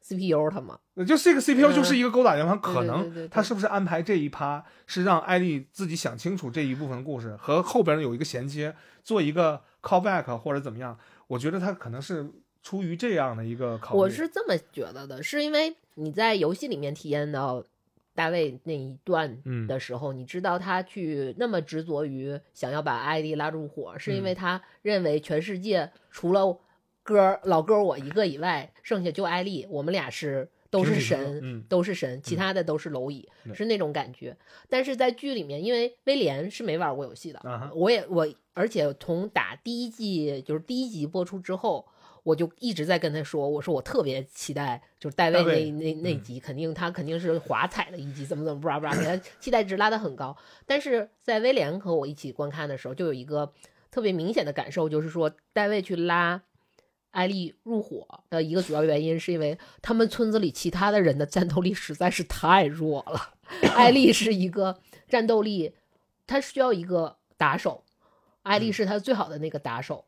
[0.00, 10.96] CPU 他嘛，呃就这个 CPU 嗯就是一个勾打圆盘，可能他是不是安排这一趴是让艾丽自己想清楚这一部分故事和后边有一个衔接，做一个 callback 或者怎么样？
[11.26, 12.30] 我觉得他可能是
[12.62, 14.00] 出于这样的一个考虑。
[14.00, 17.64] 我是这么觉得的，是因为你在游戏里面体验到
[18.14, 19.66] 大卫那一段嗯。
[19.66, 24.24] 的时候，你知道他去那么执着于想要把艾丽拉入伙，是因嗯。
[24.24, 26.58] 为他认为全世界除了
[27.02, 31.62] 哥老哥我一个以外，剩下就艾丽，我们俩是都是神，嗯。
[31.68, 33.54] 都是神，其他的都是蝼蚁，对。
[33.54, 34.36] 是那种感觉。
[34.68, 41.86] 但是在剧里面，因为威廉是没玩过游戏的，啊我也我，而且从打第一季就是第一集播出之后，
[42.26, 50.36] 我就一直在跟他说，我说我特别期待，就是戴维那那那嗯集，肯定他肯定是华彩的一集，怎么怎么不拉不拉，给他 期待值拉得很高。
[50.66, 53.52] 但是在威廉和我一起观看的时候，就有一个
[53.92, 56.42] 特别明显的感受，就是说戴维去拉。
[57.12, 63.32] 艾丽入伙的一个主要原因是因为他们村子里其他的人的战斗力实在是太弱了。
[63.74, 65.72] 艾丽是一个战斗力，
[66.26, 67.84] 她需要一个打手，
[68.42, 70.04] 艾丽是她最好的那个打手，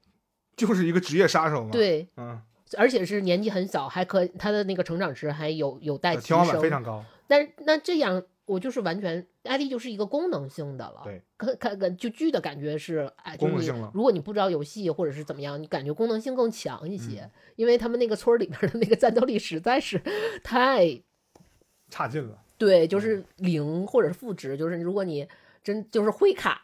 [0.59, 2.38] 就是一个职业杀手嘛。，对，嗯，
[2.76, 6.61] 而且是年纪很小，还可他的那个成长值还有有待提天花板升。
[6.61, 7.02] 非常高。
[7.26, 11.02] 但是那这样，我就是完全艾丽就是一个功能性的了。
[11.04, 20.00] 对，看看看就剧的感觉是，功能性了如果你不知道游戏或者是怎么样，你感觉功能性更强一些，嗯因为他们那个村里边的那个战斗力实在是
[20.42, 21.00] 太
[21.90, 22.38] 差劲了。
[22.56, 25.28] 对，嗯就是零或者是负值，就是如果你
[25.62, 26.62] 真就是会卡，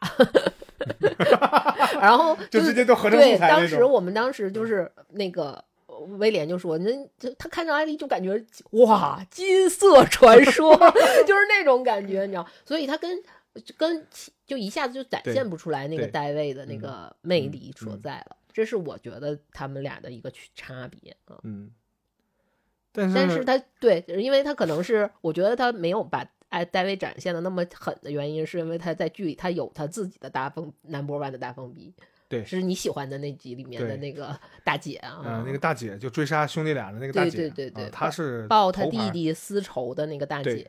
[2.01, 10.77] 然后就直接都合成对，素材那当时我们当时就是那个呃威廉就说，那就他看到艾丽就感觉哇，金色传说
[11.27, 13.23] 就是那种感觉，你知道，所以他跟
[13.77, 14.07] 跟
[14.47, 18.37] 就一下子就展现不出来那个对戴维的那嗯个魅嗯力所嗯在了。
[18.53, 21.39] 这是我觉得他们俩的一个区差别啊。
[21.43, 21.71] 嗯，
[22.93, 26.25] 但是但是他对，因为他可能是我觉得他没有把
[26.55, 31.93] 艾戴维展现的那么狠的原因，是因为他在剧里他有他自己的大疯 number one 的大疯逼，
[32.29, 40.67] 对是你喜欢的那集里面的那个大姐啊，嗯、那个大姐就追杀兄弟俩的那个大姐，对对对对她是抱他弟弟私仇的那个大姐，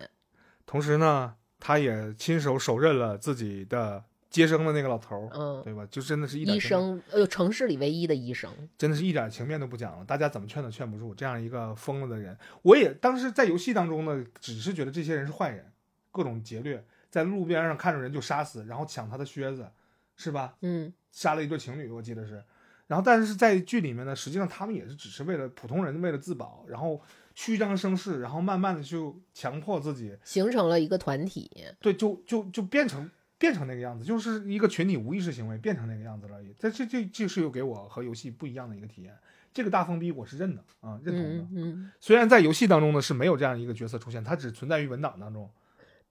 [0.65, 5.87] 同时呢，她也亲手手刃了自己的接生的那个老头儿，嗯，对吧？
[5.89, 12.37] 就真的是一点医，生，呃，城市里唯一的医生，真的是一点情面都不讲了，大家怎么劝都劝不住这样一个疯了的人。
[12.63, 15.71] 我也当时在游戏当中呢，只是觉得这些人是坏人，
[16.15, 19.69] 各种劫掠，在路边上看着人就杀死，然后抢他的靴子，
[20.15, 20.55] 是吧？
[20.61, 22.41] 嗯，杀了一对情侣，我记得是。
[22.87, 27.01] 然后，但是在剧里面呢，实际上他们也是只是为了普通人为了自保，然后
[27.33, 31.49] 虚张声势，然后慢慢的就强迫自己，形成了一个团体，
[31.81, 36.55] 对，就就就变成变成那个样子，就是一个群体无意识行为变成那个样子了而已。
[36.57, 39.13] 这这这这是又给我和游戏不一样的一个体验。
[39.51, 41.43] 这个大封逼我是认的啊，认同的。
[41.43, 45.49] 嗯嗯，虽然在游戏当中呢是没有这样一个角色出现，它只存在于文档当中，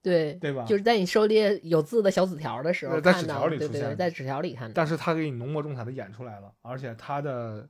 [0.05, 0.33] 对。
[0.35, 0.63] 对吧？
[0.65, 4.73] 就是在你收猎有字的小纸条的时候呃在，纸条里对对对，在纸条里看到。
[4.73, 7.67] 但是他给你浓墨重彩的演出来了，而且他的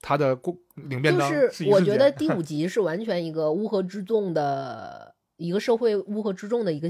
[0.00, 6.88] 他的过领便就当是我觉得第 五集是完全一个乌合之众的一个社会乌合之众的一个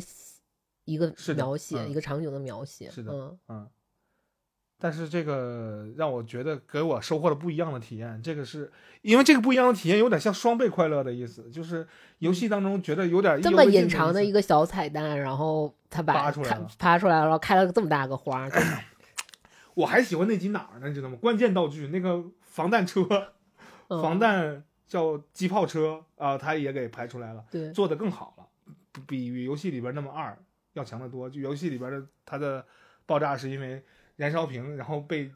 [0.85, 2.91] 一个描写，嗯一个场景的描写。
[2.91, 3.71] 是的嗯，嗯，
[4.83, 8.21] 但是这个让我觉得给我收获了不一样的体验。
[8.21, 8.69] 这个是
[9.03, 11.87] 因为这个不一样的体验有点像双倍快乐的意思，就是
[12.19, 13.89] 游戏当中觉得有点这么隐。
[13.89, 18.59] 藏的一个小彩蛋，然后他把开扒出来了扒出来了，然后开了个这么大个花，就
[19.75, 20.89] 我还喜欢那集哪儿呢？
[20.89, 21.17] 你知道吗？
[21.21, 23.07] 关键道具那个防弹车，
[23.87, 28.45] 嗯防弹叫机炮车啊、他也给排出来了，对，做的更好了，
[29.07, 30.37] 比比游戏里边那么二
[30.73, 31.31] 要强得多。
[31.31, 32.67] 就游戏里边的它的
[33.07, 33.81] 爆炸是因为
[34.23, 35.33] 燃烧瓶，然后被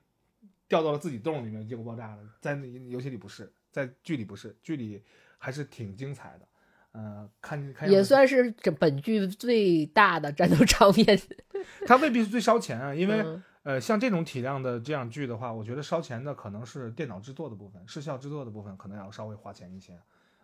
[0.68, 2.22] 掉到了自己洞里面，结果爆炸了。
[2.40, 5.02] 在那游戏里不是，在剧里不是，剧里
[5.38, 6.46] 还是挺精彩的。
[6.92, 11.20] 呃，看看也算是这本剧最大的战斗场面。
[11.84, 19.98] 它未必是最烧钱啊，因为、嗯呃，像这种体量的这样剧的话，我觉得烧钱的可能是电脑制作的部分，视效制作的部分可能要稍微花钱一些。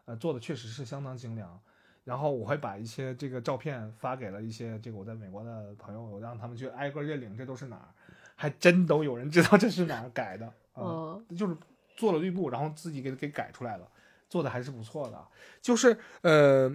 [0.06, 1.60] 呃，做的确实是相当精良。
[2.02, 7.88] 然后我会把一些这个照片发给了一些这个我在美国的朋友，我让他们去挨个认领这都是哪儿，
[8.34, 11.56] 还真都有人知道这是哪儿改的啊、哦就是
[11.96, 13.86] 做了绿布，然后自己给给改出来了，
[14.28, 15.28] 做的还是不错的。
[15.60, 16.72] 就是呃，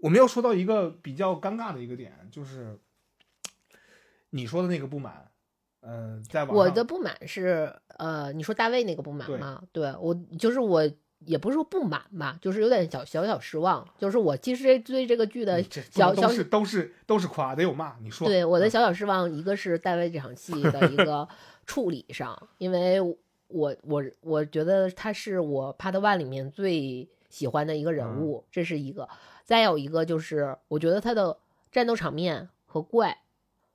[0.00, 2.78] 我们要说到一个比较尴尬的一个点，就是
[4.30, 5.30] 你说的那个不满，
[5.80, 9.62] 呃，在我的不满是，呃，你说大卫那个不满对吗？
[9.72, 10.88] 对我就是我
[11.26, 13.86] 也不是说不满吧，就是有点小小小失望。
[13.98, 17.96] 就是我其实对这个剧的小小都是都是都是夸，得有骂。
[18.00, 21.28] 你说对我的嗯小小失望，一个是大卫这场戏的一个
[21.66, 29.08] 处理上，因为我我我觉得他是我 Part One 里面最喜欢的一个人嗯物，这是一个。
[29.44, 31.38] 再有一个就是，我觉得他的
[31.72, 33.22] 战斗场面和怪，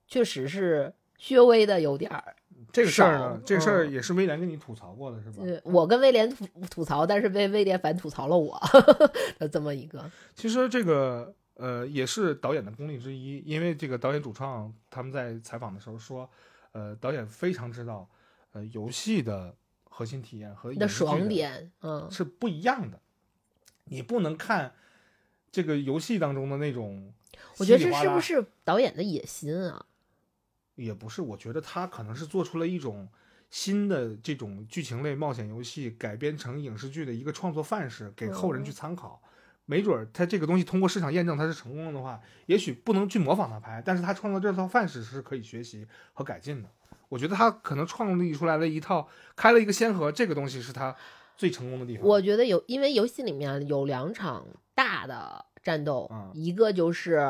[0.07, 2.35] 确实是稍微的有点儿。
[2.73, 5.43] 这个事儿呢，这个事儿嗯也是威廉跟你吐槽过的，是吧？
[5.43, 8.59] 对我跟威廉吐吐槽，但是被威廉反吐槽了我
[9.37, 10.03] 的 这么一个。
[10.33, 16.27] 其实这个呃也是导演的功力之一，因为这个导演主创他们在采访的时候说，
[16.71, 18.09] 呃，导演非常知道，
[18.53, 22.99] 呃，游戏的核心体验和你的爽点，嗯，是不一样的，
[23.83, 24.73] 你不能看
[25.51, 27.13] 这个游戏当中的那种
[27.59, 29.85] 我觉得这是不是导演的野心啊？
[30.75, 33.07] 也不是，我觉得他可能是做出了一种
[33.49, 39.21] 新的这种剧情类冒险游戏改编成影视剧的一个创作范式，给后人去参考。
[39.65, 46.69] 没准儿他这个东西通过市场验证它是成功的话，也许不能去模仿他拍，但是他创造这套范式是可以学习和改进的。
[47.07, 49.07] 我觉得他可能创立出来了一套，
[49.37, 50.93] 开了一个先河，这个东西是他
[51.37, 52.05] 最成功的地方。
[52.05, 54.45] 我觉得有，因为游戏里面有两场
[54.75, 57.21] 大的战斗，嗯一个就是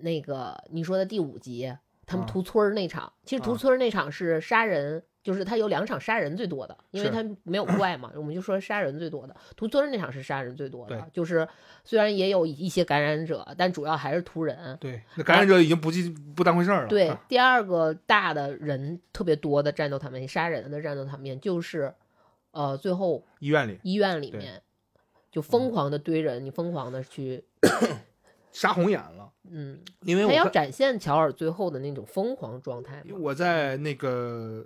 [0.00, 1.76] 那个你说的第五集，
[2.06, 3.12] 他们啊屠村儿那场。
[3.24, 9.34] 其实屠啊村儿那场是杀人，就是他有两场杀人最多的，因为他没有怪嘛，我们就说杀人最多的。
[9.56, 11.46] 屠村儿那场是杀人最多的，就是
[11.84, 14.76] 虽然也有一些感染者，但主要还是屠人。
[14.80, 16.88] 对，那感染者已经不记不当回事儿了。
[16.88, 21.94] 对啊，第二个大的人特别多的战斗场面，杀人的战斗场面就是，
[22.50, 24.60] 呃，最后医院里医院里面
[25.32, 27.42] 就疯狂的堆人，你疯狂的去，
[28.54, 33.04] 杀红眼了，嗯，因为我要展现乔尔最后的那种疯狂状态。
[33.18, 34.64] 我在那个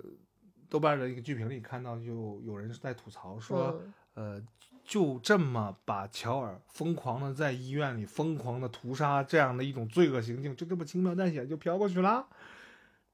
[0.69, 3.81] 豆瓣的一个剧评里看到，就有人在吐槽说，
[4.15, 4.43] 嗯呃，
[4.83, 12.27] 就这么把乔尔疯狂的在医院里疯狂的屠杀这样的一种罪恶行径，就这么轻描淡写就飘过去了，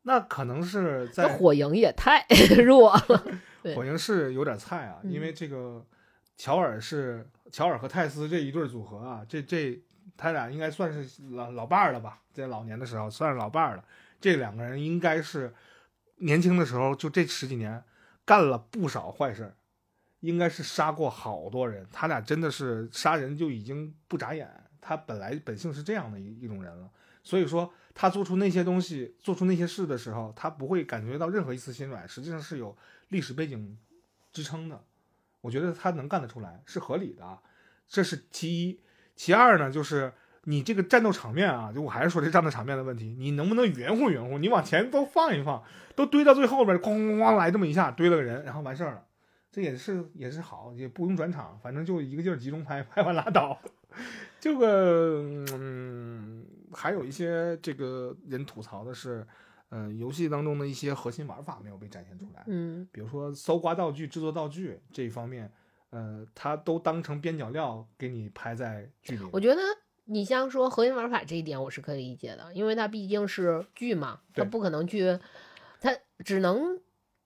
[0.01, 2.25] 那可能是在火影也太
[2.61, 3.23] 弱了。
[3.73, 5.85] 火影是有点菜啊，因为这个
[6.35, 9.81] 乔尔是乔尔和泰斯这一对组合啊，这这
[10.17, 13.85] 他俩应该算是老老伴儿了吧，在老年的时候算是老伴儿了。
[14.21, 15.53] 这两个人应该是
[16.17, 17.83] 年轻的时候就这十几年
[18.23, 19.55] 干了不少坏事儿，
[20.21, 21.85] 应该是杀过好多人。
[21.91, 24.49] 他俩真的是杀人就已经不眨眼，
[24.79, 26.89] 他本来本性是这样的一一种人了。
[27.21, 32.75] 所以说，他做出那些东西、做出那些事的时候，他不会感觉到任何一丝心软，实际上是有
[33.09, 33.77] 历史背景
[34.31, 34.83] 支撑的。
[35.41, 37.39] 我觉得他能干得出来，是合理的，
[37.87, 38.79] 这是其一。
[39.15, 40.11] 其二呢，就是
[40.43, 44.37] 你这个战斗场面啊，就我还是说这战斗场面的问题，你能不能圆乎圆乎？
[44.37, 45.63] 你往前都放一放，
[45.95, 49.05] 都堆到最后边，哐哐哐来这么一下，堆了个人，然后完事儿了，
[49.51, 53.57] 这也是也是好，也不用转场，反正就一个劲儿集中拍，拍完拉倒。
[54.39, 59.25] 这个嗯，还有一些这个人吐槽的是，
[59.69, 62.43] 嗯、游戏当中的一些核心玩法没有被展现出来。
[62.45, 65.51] 嗯比如说搜刮道具、制作道具这一方面，
[65.95, 69.23] 呃，它都当成边角料给你排在剧里。
[69.31, 69.61] 我觉得
[70.03, 75.17] 你像说核心玩法这一点，我是可以理解的，因为它毕竟是剧嘛，它不可能去，
[75.79, 76.77] 它只能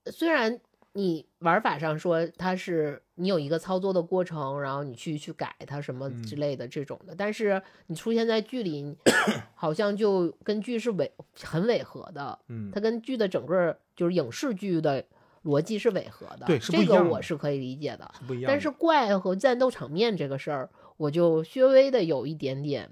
[0.06, 0.60] 虽然
[0.92, 8.96] 你玩法上说它是你有一个操作的过程，然后你去去改它什么嗯之类的这种的，但是你出现在剧里，
[9.56, 11.12] 好像就跟剧是违
[11.42, 15.04] 很违和的，嗯，它跟剧的整个就是影视剧的
[15.44, 18.10] 逻辑是违和的，对是不这个一样的我是可以理解的。
[18.18, 18.54] 是不一样的。
[18.54, 22.90] 但是怪和战斗场面这个事儿，我就稍微的有一点点，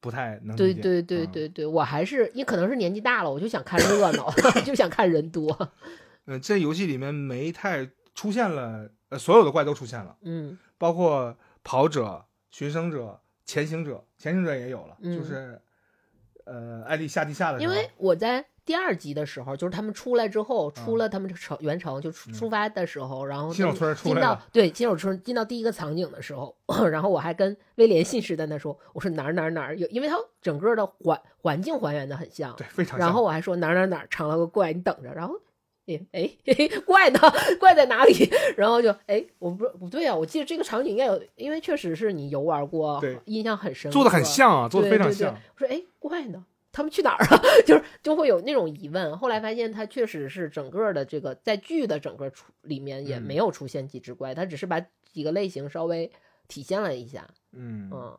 [0.00, 4.30] 不太能理解对对对嗯对对，我还是你可能是年纪大了，我就想看热闹，
[4.64, 5.70] 就想看人多。
[6.26, 15.60] 呃，这游戏里面没太出现了，呃，所有的怪都出现了，嗯包括跑者、寻生者、潜行者，潜行者也有了，嗯就是
[16.44, 26.56] 呃，艾丽下地下的时候，因为我在第二集的时候，就是他们出来之后，出了他们城原城就出出发的时候，然后新手村出进到来，对新手村进到第一个场景的时候，
[26.90, 32.98] 然后我还跟威廉信誓旦旦说，我说哪儿哪儿哪儿有，因为它整个的环环境还原的很像，对，非常。
[32.98, 35.12] 然后我还说哪儿哪儿哪儿藏了个怪，你等着。
[35.12, 35.34] 然后，
[35.86, 36.30] 哎哎
[36.86, 37.18] 怪呢？
[37.60, 38.30] 怪在哪里？
[38.56, 45.34] 然后就哎，我不不对啊，我记得这个场景应该有，因为确实是你游玩过对，印象很深刻，做的很像啊，做的非常像。
[45.34, 46.46] 我说哎，怪呢？
[46.74, 47.40] 他们去哪儿了？
[47.64, 49.16] 就是就会有那种疑问。
[49.16, 56.10] 后来发现他确实是整个的这个在剧的整个出里面也嗯没有出现几只怪，他只是把几个类型稍微
[56.48, 57.26] 体现了一下。
[57.52, 58.18] 嗯，嗯，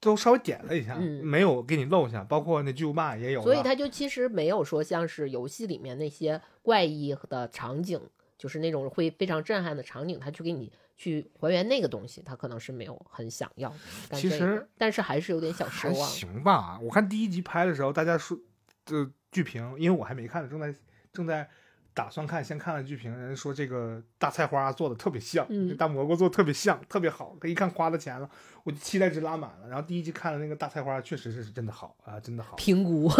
[0.00, 3.42] 都稍微点了一下，嗯没有给你漏下，包括那巨无霸也有。
[3.42, 8.00] 所以他就其实没有说像是游戏里面那些怪异的场景，
[8.38, 13.72] 就是那种会非常震撼的场景，他去给你去还原那个东西，他可能是没有很想要
[14.12, 16.08] 其实但是还是有点小失望。
[16.08, 16.78] 行吧。
[16.80, 18.38] 我看第一集拍的时候，大家说
[18.84, 20.74] 这剧评，因为我还没看，正在
[21.12, 21.48] 正在
[21.92, 28.28] 打算看，先看了剧评，人家说这个大菜花做的特别像，嗯这大蘑菇做的特别像，特别好，一看花了钱了，
[28.64, 29.68] 我就期待值拉满了。
[29.68, 32.56] 然后第一集看了那个大菜花，确实是真的好啊，真的好。
[32.56, 33.10] 评估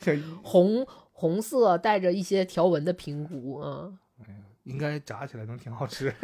[0.00, 3.92] 这 红红色带着一些条纹的评估啊，
[4.64, 6.14] 应该炸起来能挺好吃。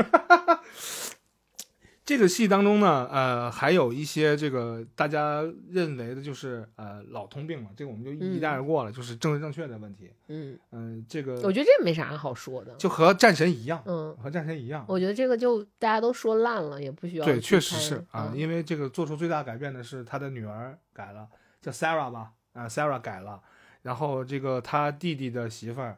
[2.03, 10.11] 这个戏当中呢，呃，还有一些这个大家认为的就是呃老通病嘛，这个我们就一嗯带而过了，就是政治正确的问题。
[10.27, 12.75] 嗯，嗯、这个我觉得这没啥好说的。
[12.75, 14.85] 就和战神一样，嗯，和战神一样。
[14.89, 21.29] 我觉得这个就大家都说烂了，也不需要对，确实是啊，嗯因为这个做出最大改变的是他的女儿改了，
[21.63, 23.41] 叫 Sarah 吧，啊，Sarah 改了，
[23.83, 25.97] 然后这个他弟弟的媳妇儿，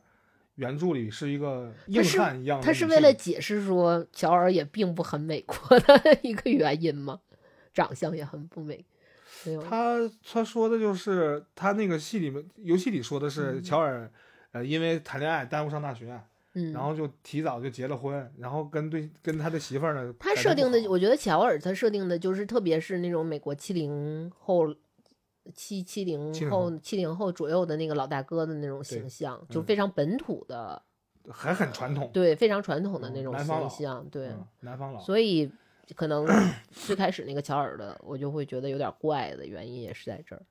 [0.57, 7.21] 原著里是一个硬是汉一样他是为了解释说乔尔也并不很美国 的一个原因吗？
[7.73, 8.85] 长相也很不美，
[9.45, 9.63] 没有。
[9.63, 9.99] 他
[10.31, 14.11] 他说的就是他那个戏里面，游戏里说的是嗯乔尔，
[14.51, 16.21] 呃，因为谈恋爱耽误上大学，
[16.53, 24.67] 嗯，然后就提早就结了婚，然后跟对跟他的媳妇儿呢，他设定的，我觉得乔尔他设定的就是，特别是那种美国七零后、
[25.55, 30.81] 七七零后、七零后左右的那个老大哥的那种形象，就嗯非常本土的，
[31.31, 35.51] 还很传统，对，非常传统的嗯那种形象，对，嗯，南方佬，所以
[35.97, 36.27] 可能
[36.71, 40.43] 最开始那个乔尔的，我就会觉得有点怪的原因也是在这儿。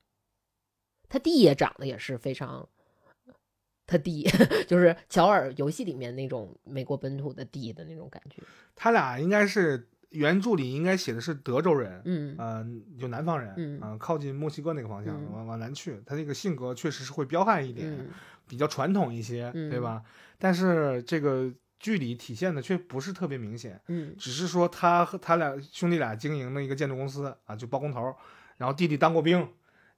[1.08, 2.66] 他弟也长得也是非常，
[3.86, 4.22] 他弟
[4.66, 8.42] 就是乔尔游戏里面那种美国本土的弟的那种感觉。
[8.74, 12.66] 他俩应该是原著里应该写的是德州人，嗯呃，
[12.98, 18.08] 就南方人，嗯啊靠近墨西哥那个方向，嗯往往南去，他那个性格确实是会彪悍一点，嗯
[18.46, 20.02] 比较传统一些，嗯对吧？
[20.38, 23.80] 但是这个剧里体现的却不是特别明显。
[23.88, 28.14] 嗯只是说他和他俩兄弟俩经营的一个建筑公司啊，就包工头，
[28.58, 29.48] 然后弟弟当过兵，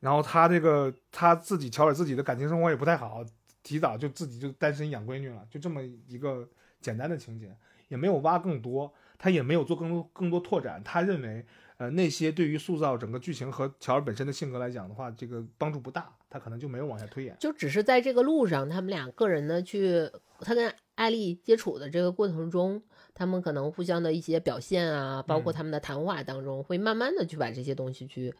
[0.00, 3.24] 然后他这个他自己乔尔自己的感情生活也不太好，
[3.62, 6.48] 提早就自己就单身养闺女了，就这么一个
[6.80, 7.56] 简单的情节，
[7.88, 10.82] 也没有挖更多，他也没有做更多更多拓展。
[10.84, 11.44] 他认为，
[11.76, 17.36] 呃，那些对于塑造整个剧情和乔尔本身的性格来讲的话，这个帮助不大，他可能就没有往下推演。
[17.40, 20.10] 就只是在这个路上，他们俩个人呢去，
[20.40, 28.32] 他跟艾丽接触的这个过程中，他们可能互相的一些表现啊，包括嗯他们的谈话当中，会慢慢的去把这些东西去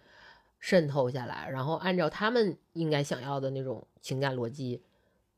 [0.61, 4.83] 渗透下来，然后按照他们应该想要的那种情感逻辑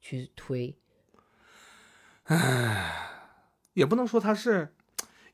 [0.01, 0.77] 去推。
[2.25, 3.03] 唉
[3.73, 4.75] 也不能说他是，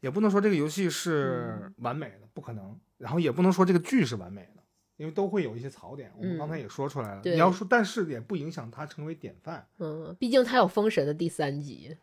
[0.03, 2.77] 也不能说这个游戏嗯是完美的，不可能。
[2.99, 4.63] 然后也不能说这个剧是完美的，
[4.97, 6.13] 因为都会有一些槽点。
[6.17, 7.23] 我们嗯刚才也说出来了。
[7.23, 9.65] 对你要说，但是也不影响它成为典范。
[9.79, 11.97] 嗯，毕竟它有封神的第三集。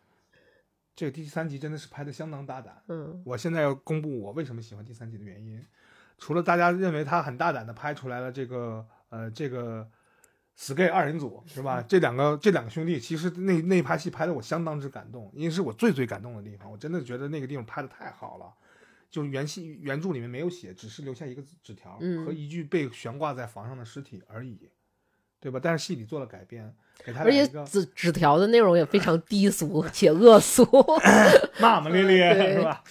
[0.95, 2.82] 这个第三集真的是拍的相当大胆。
[2.88, 5.62] 嗯我现在要公布我为什么喜欢第三集的原因，
[6.18, 9.86] 除了大家认为它很大胆的拍出来了这个呃这个
[10.62, 11.82] Sky 二人组是吧？
[11.88, 18.53] 这两个这两个兄弟，其实那那一趴戏拍的我相当之感动，因为是我最最感动的地方，我真的觉得那个地方拍的太好了。
[19.10, 24.70] 就是原戏原著里面没有写，只是留下一个纸条嗯和一具被悬挂在房上的尸体而已，
[25.39, 25.62] 对吧？
[25.64, 30.64] 但是戏里做了改编，给他而且纸纸条的内容也非常低俗且恶俗。
[31.62, 32.84] 骂骂咧咧 是吧？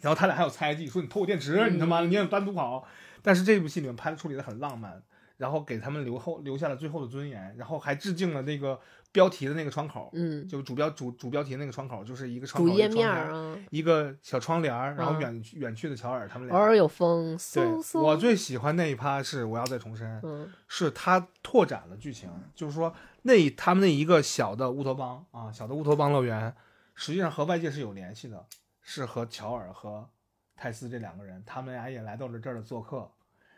[0.00, 2.88] 然后他俩还有猜忌，说你偷我电池，你他妈的你也单独跑。
[3.20, 5.00] 但是这部戏里面拍的处理的很浪漫，
[5.42, 8.78] 然后给他们留后留下了最后的尊严，然后还致敬了那个
[9.10, 16.56] 标题的那个窗口，嗯，就主标主主标题那个窗口，就是一个窗口主页面啊，一个小窗帘儿，然后嗯远远去的乔尔他们俩。
[16.56, 18.00] 偶尔有风，对嗖，嗖。
[18.00, 26.54] 我最喜欢那一趴是我要再重申，嗯是他拓展了剧情，就是说那他们那一个小的乌托邦啊，小的乌托邦乐园，
[26.94, 28.46] 实际上和外界是有联系的，
[28.80, 30.08] 是和乔尔和
[30.54, 33.10] 泰斯这两个人，他们俩也来到了这儿的做客，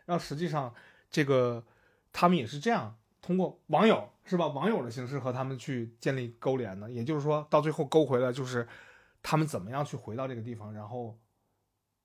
[0.06, 0.72] 然后实际上
[1.10, 1.62] 这个
[2.14, 4.46] 他们也是这样通过网友是吧？
[4.46, 8.66] 网友的形式和他们去建立勾连的，也就是说到最后勾回来就是
[9.20, 11.18] 他们怎么样去回到这个地方，然后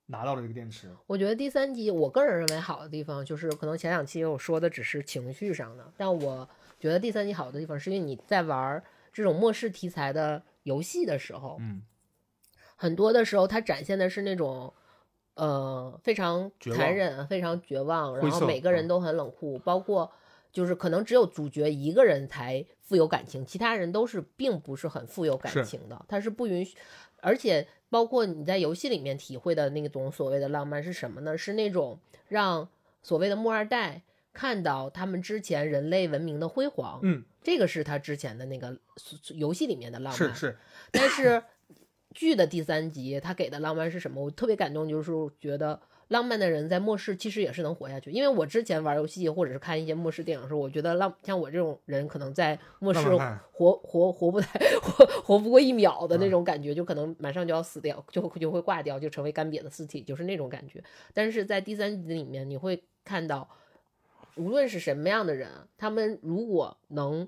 [0.08, 0.90] 拿到了这个电池。
[1.06, 6.50] 我觉得第三集我个人认为好的地方就是，可能前两期我说的只是情绪上的，但我
[6.80, 8.84] 觉得第三集好的地方是因为你在玩
[9.14, 11.84] 这种末世题材的游戏的时候，嗯，
[12.76, 14.74] 很多的时候它展现的是那种。
[15.40, 20.12] 呃，非常残忍，非常绝望，然后每个人都很冷酷，包括
[20.52, 26.76] 就是可能只有主角一个人才富有感情，其他人都是并不是很富有感情的，他是不允许，
[27.22, 31.38] 而且包括你在游戏里面体会的那种所谓的浪漫是什么呢？
[31.38, 32.68] 是那种让
[33.02, 34.02] 所谓的木二代
[34.34, 38.78] 看到他们之前人类文明的辉煌，嗯，这个是他之前的那个
[39.36, 40.58] 游戏里面的浪漫，是是，
[40.92, 41.42] 但是
[42.14, 44.24] 剧的第三集，他给的浪漫是什么？
[44.24, 48.10] 我特别感动，就是觉得浪漫的人在末世其实也是能活下去。
[48.10, 53.00] 因为我之前玩游戏或者是看一些末世电影的时候，我觉得浪像我这种人可能在末世
[53.52, 60.84] 活活活不太 活活不过一秒的嗯那种感觉，就可能马上就要死掉，就会就会挂掉，就成为干瘪的尸体，就是那种感觉。
[61.14, 63.48] 但是在第三集里面，你会看到，
[64.36, 65.48] 无论是什么样的人，
[65.78, 67.28] 他们如果能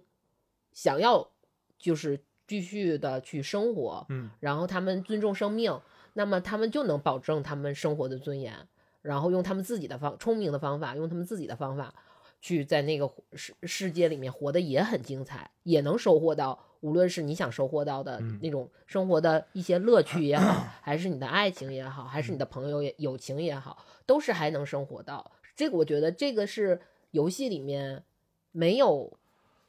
[0.74, 1.30] 想要
[1.78, 2.20] 就是
[2.52, 5.80] 继续的去生活，嗯，然后他们尊重生命，
[6.12, 8.54] 那么他们就能保证他们生活的尊严，
[9.02, 11.96] 然后用他们自己的方聪明的方法，用他们自己的方法
[12.42, 25.32] 去在那个世世界里面活得也很精彩，也能收获到无论是你想收获到的嗯那种生活的一些乐趣也好， 还是你的爱情也好，还是你的朋友也友情也好，都是还能生活到。
[25.56, 26.82] 这个我觉得这个是
[27.12, 28.04] 游戏里面
[28.52, 29.18] 没有。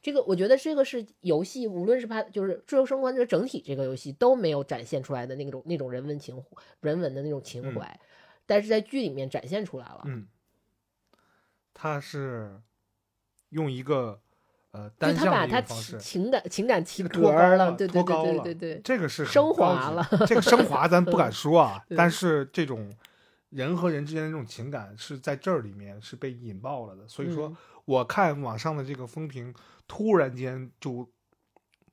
[0.03, 6.43] 这个我觉得这个是游戏，无论是它就是《最后生还者》整体这个游戏都没有展现出来的那种那种人文情
[6.81, 7.99] 人文的那种情怀，
[8.45, 10.01] 但是在剧里面展现出来了。
[10.03, 10.27] 嗯，
[11.73, 12.59] 他是
[13.51, 14.19] 用一个
[14.71, 22.91] 呃就单向他把他的一个方式情，情感情感提这个格托高了了，对对对对对，这个是升华了这个升华咱不 敢说啊，但是这种
[23.53, 27.07] 人和人之间的这种情感是在这儿里面是被引爆了的。
[27.07, 29.53] 所以说，嗯我看网上的这个风评
[29.87, 31.05] 突然间就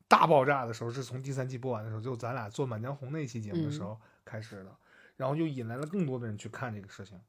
[0.06, 4.70] 大爆炸的时候，是从第三季播完的时候，就咱俩做《满江红》那期节目的时候开始的，
[5.16, 7.20] 然后就引来了更多的人去看这个事情，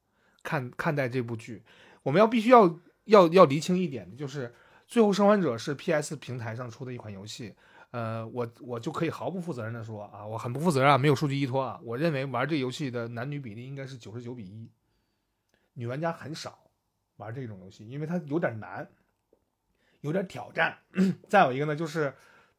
[0.44, 1.64] 看看待这部剧。
[2.04, 4.46] 我们要必须要要要厘清一点的就是，
[4.86, 7.54] 《最后生还者》是 PS 平台上出的一款游戏。
[7.92, 11.78] 呃，我我就可以毫不负责任的说啊，我很不负责任啊，没有数据依托啊。
[11.84, 14.70] 我认为玩这游戏的男女比例应该是九十九比一，
[15.74, 16.70] 女玩家很少
[17.16, 18.90] 玩这种游戏，因为它有点难，
[20.00, 20.78] 有点挑战。
[21.28, 22.14] 再有一个呢，就是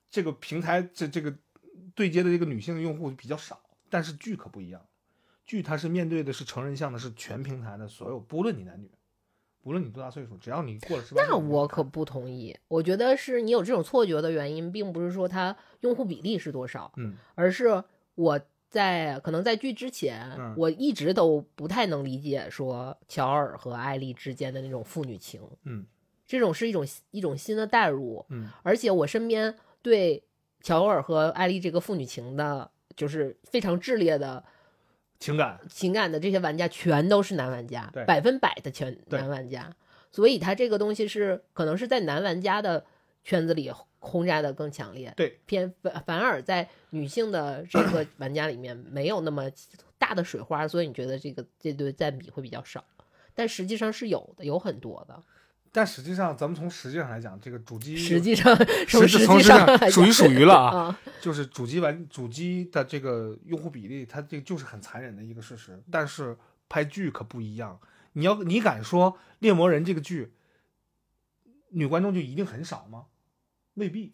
[0.09, 1.35] 这个平台这这个
[1.95, 3.59] 对接的这个女性用户比较少，
[3.89, 4.85] 但是剧可不一样，
[5.45, 8.91] 剧它是面对的是成人向的，是全平台的所有，不论你男女，
[9.63, 12.55] 不论你多大岁数，只要你过了十八，那我可不同意。
[12.67, 17.81] 我觉得是你有这种错觉的原因，并不是说它用户比例是多少，嗯而是
[18.15, 18.39] 我
[18.69, 25.85] 在可能在剧之前，嗯我一直都不太能理解说乔尔和艾丽之间的那种父女情，嗯
[26.27, 30.23] 这种是一种一种新的代入，嗯而且我身边对
[30.61, 34.43] 乔尔和艾丽这个父女情的，就是非常炽烈的
[35.23, 35.57] 情感。
[35.69, 39.73] 情感的这些玩家，全都是男玩家对，百分百的全男玩家。
[40.11, 42.85] 所以他这个东西是可能是在男玩家的
[43.23, 49.49] 圈子里轰炸的更强烈，对，偏反反而在女性的这个玩家里面没有那么
[49.97, 52.83] 大的水花，所以你觉得这个这对占比会比较少，
[53.33, 55.23] 但实际上是有的，有很多的。
[55.75, 58.55] 但实际上，咱们从实际上来讲，这个主机实际上，
[58.87, 65.81] 从实实从实际上属于属于了啊，啊，就是主机玩主机的这个用户比例，它这个就是很残忍的一个事实。
[65.91, 66.37] 但是
[66.69, 67.79] 拍剧可不一样，
[68.13, 70.33] 你要你敢说《猎魔人》这个剧
[71.69, 73.05] 女观众就一定很少吗？
[73.73, 74.11] 未必，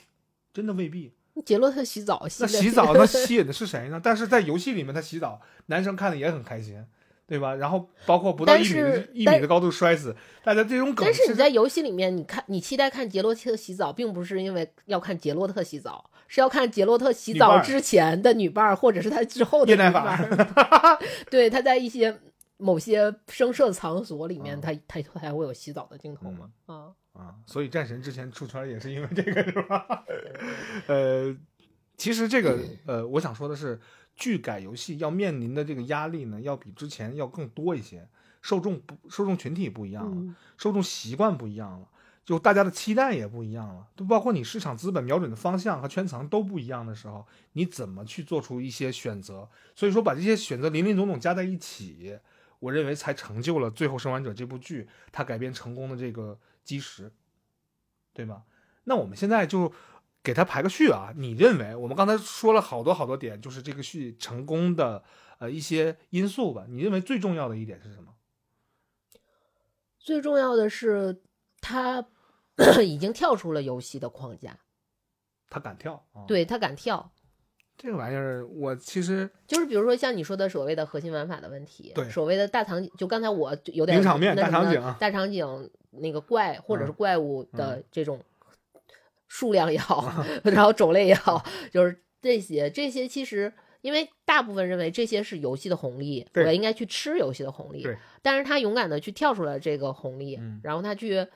[0.54, 1.14] 真的未必。
[1.46, 4.00] 杰洛特洗澡，那洗澡那 吸引的是谁呢？
[4.02, 6.86] 但是在游戏里面，他洗澡，男生看的也很开心，
[7.30, 7.54] 对吧？
[7.56, 8.80] 然后包括不到但一米
[9.14, 21.00] 一米的高度摔死，大家这种梗但是你在游戏里面，你看你期待看杰洛特洗澡，并不是因为要看杰洛特洗澡，是要看杰洛特洗澡之前的女伴儿，或者是他之后的女伴儿。
[21.30, 22.20] 对，他在一些
[22.58, 26.50] 某些声色场所里面，啊他他他还会有洗澡的镜头嘛？
[26.66, 30.04] 啊，啊，所以战神之前出圈也是因为这个，是吧？
[30.88, 31.36] 呃，
[31.96, 33.80] 其实这个呃，我想说的是，
[34.20, 38.08] 剧改游戏要面临的这个压力呢，要比之前要更多一些，
[38.42, 41.88] 受众不受众群体不一样了，嗯受众习惯不一样了。
[42.26, 49.50] 就大家的期待也不一样了，就包括你市场资本瞄准的方向和圈层都不一样的时候，你怎么去做出一些选择？
[49.74, 52.20] 所以说，把这些选择林林总总加在一起，
[52.60, 57.12] 我认为才成就了《最后生还者》这部剧它改编成功的这个基石。
[58.12, 58.44] 对吧？
[58.84, 59.72] 那我们现在就
[60.24, 61.14] 给它排个序啊。
[61.16, 65.04] 你认为我们刚才说了好多好多点，就是这个序成功的
[65.40, 66.66] 呃一些因素吧？
[66.70, 68.14] 你认为最重要的一点是什么？
[70.00, 71.22] 最重要的是，
[71.62, 72.06] 他
[72.84, 74.58] 已经跳出了游戏的框架，
[75.50, 77.12] 他敢跳啊？，对他敢跳，
[77.78, 88.20] 这个玩意儿我其实就是比如说像你说的所谓的核心玩法的问题，对所谓的大场景，就刚才我有点名场面大场景啊大场景那个怪或者是嗯怪物的这种
[89.30, 91.42] 数量也好， 然后种类也好，
[91.72, 93.54] 就是这些这些其实。
[93.82, 97.98] 因为大部分认为这些是游戏的红利，对我应该去吃游戏的红利对。
[98.22, 101.28] 但是他勇敢的去跳出了这个红利，嗯然后他去我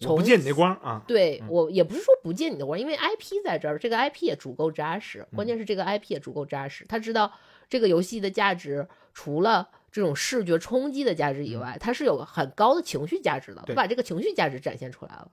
[0.00, 1.02] 从不借你的光啊。
[1.04, 5.26] 嗯对我也不是说不借你的光，因为 IP 在这儿，这个 IP 也足够扎实。
[5.36, 7.30] 关嗯键是这个 IP 也足够扎实，他知道
[7.68, 13.60] 这个游戏的价值除了这种视觉冲击的价值以外，它是有很高的情绪价值的。
[13.60, 15.30] 嗯对我把这个情绪价值展现出来了，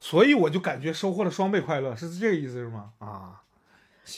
[0.00, 2.92] 所以我就感觉收获了双倍快乐，是这个意思是吗？
[2.98, 3.42] 啊，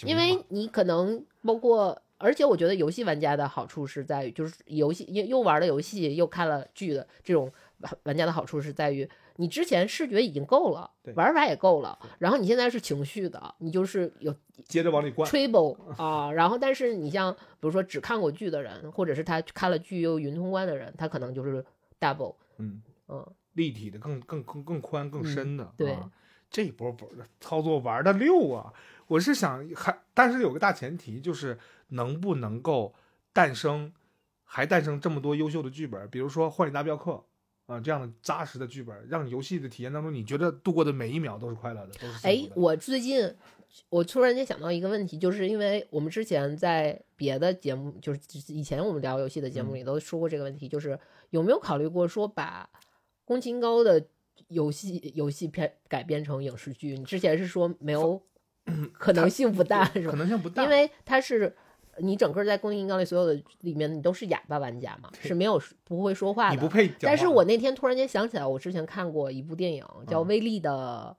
[0.05, 14.33] 因为你可能包括，而且我觉得游戏玩家的好处是在于，就是游戏又又玩了游戏又看了剧的这种玩玩家的好处是在于，你之前视觉已经够了，玩法也够了，然后你现在是情绪的，你就是有
[14.65, 21.65] 接着往里灌，Triple 啊，然后但是你像比如说只看过剧的人，或者是他看了剧又云通关的人，他可能就是
[21.99, 26.11] Double，嗯，嗯，立体的更更更更宽更深的，对啊，
[26.51, 27.11] 这一波波
[27.41, 28.73] 操作玩的溜啊！
[29.07, 31.59] 我是想还，但是有个大前提就是
[31.89, 32.95] 能不能够
[33.33, 33.93] 诞生，
[34.45, 37.13] 还诞生这么多优秀的剧本，比如说《幻影大镖客》
[37.67, 43.35] 啊、这样的扎实的剧本，让游戏的体验当中，你觉得度过的每一秒都是快乐的，都是哎我最近
[43.89, 50.99] 我突然间想到一个问题，就是因为我们之前在别的节目，就是以前我们聊游戏的节目里都说过这个问题，就是
[51.31, 52.69] 有没有考虑过说把
[53.25, 54.05] 宫崎英高的
[54.49, 56.97] 游戏游戏片改编成影视剧？
[56.99, 58.21] 你之前是说没有
[58.93, 60.17] 可能性不大，是吧可？
[60.17, 61.55] 能性不大，因为它是
[61.99, 66.55] 你整个在宫崎英高里所有的里面，你都是哑巴玩家嘛，是没有不会说话的。
[66.55, 66.91] 你不配。
[67.01, 71.17] 但是我那天突然间想起来，我之前看过一部电影，叫《嗯威力的》，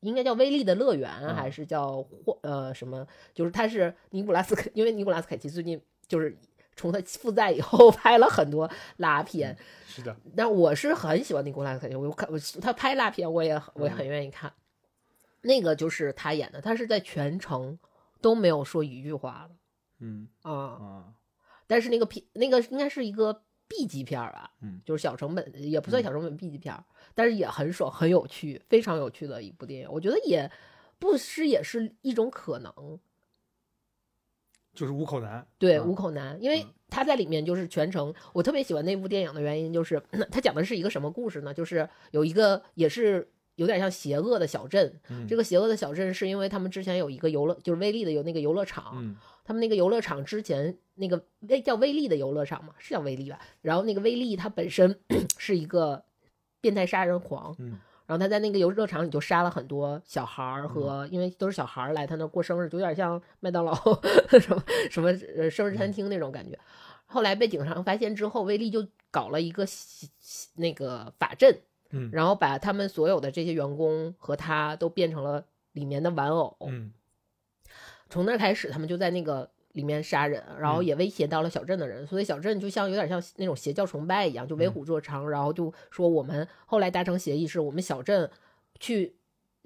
[0.00, 3.06] 应该叫《威力的乐园》，嗯还是叫或呃什么？
[3.32, 6.36] 就是他是尼古拉斯，因为尼古拉斯凯奇最近就是
[6.76, 9.56] 从他负债以后 拍了很多拉片，
[9.86, 14.52] 是的，但我是很喜欢尼古拉斯凯奇，我看我他拍拉片我也我也很愿意看。
[15.42, 17.78] 那个就是他演的，他是在全程
[18.20, 19.54] 都没有说一句话的
[20.00, 20.52] 嗯啊。
[20.52, 21.04] 啊，
[21.66, 26.82] 但是那个片那个应该是一个 B 级片儿吧，嗯，就是小成本，也不算小成本 B 级片儿，
[27.14, 29.88] 但是也很爽，很有趣，非常有趣的一部电影。
[29.90, 30.50] 我觉得也
[30.98, 32.98] 不失也是一种可能，
[34.74, 36.70] 就是五口男，对，嗯五口男，因为嗯。
[36.90, 41.52] 他在里面就是全程，我特别喜欢那部电影的原因就是， 他讲的是一个什么故事呢？
[41.52, 43.26] 就是有一个也是
[43.56, 45.26] 有点像邪恶的小镇，嗯。
[45.26, 49.16] 这个邪恶的小镇是因为他们之前有一个游乐，就是威力的有那个游乐场，嗯。
[49.44, 53.40] 他们那个游乐场之前那个威叫威力的游乐场嘛，是叫威力吧？
[53.60, 54.96] 然后那个威力他本身
[55.36, 56.04] 是一个
[56.60, 63.74] 变态杀人狂，嗯然后他在那个游乐场里就杀了很多小孩儿和，因为都是小孩儿来他那儿过生日，就有点像麦当劳
[64.40, 66.58] 什么什么呃生日餐厅那种感觉。
[67.06, 69.64] 后来被警察发现之后，威力就搞了一个
[70.56, 71.56] 那个法阵，
[71.90, 76.56] 嗯然后把他们所有的这些员工和他都变成了里面的玩偶。
[76.68, 76.92] 嗯
[78.10, 80.84] 从那开始，他们就在那个里面杀人，然后嗯。
[80.84, 84.72] 也威胁到了小镇的人，所以小镇就像有点像那种邪教崇拜一样，就为嗯。
[84.72, 88.28] 虎作伥，然后就说我们后来达成协议，是我们小镇
[88.80, 89.14] 去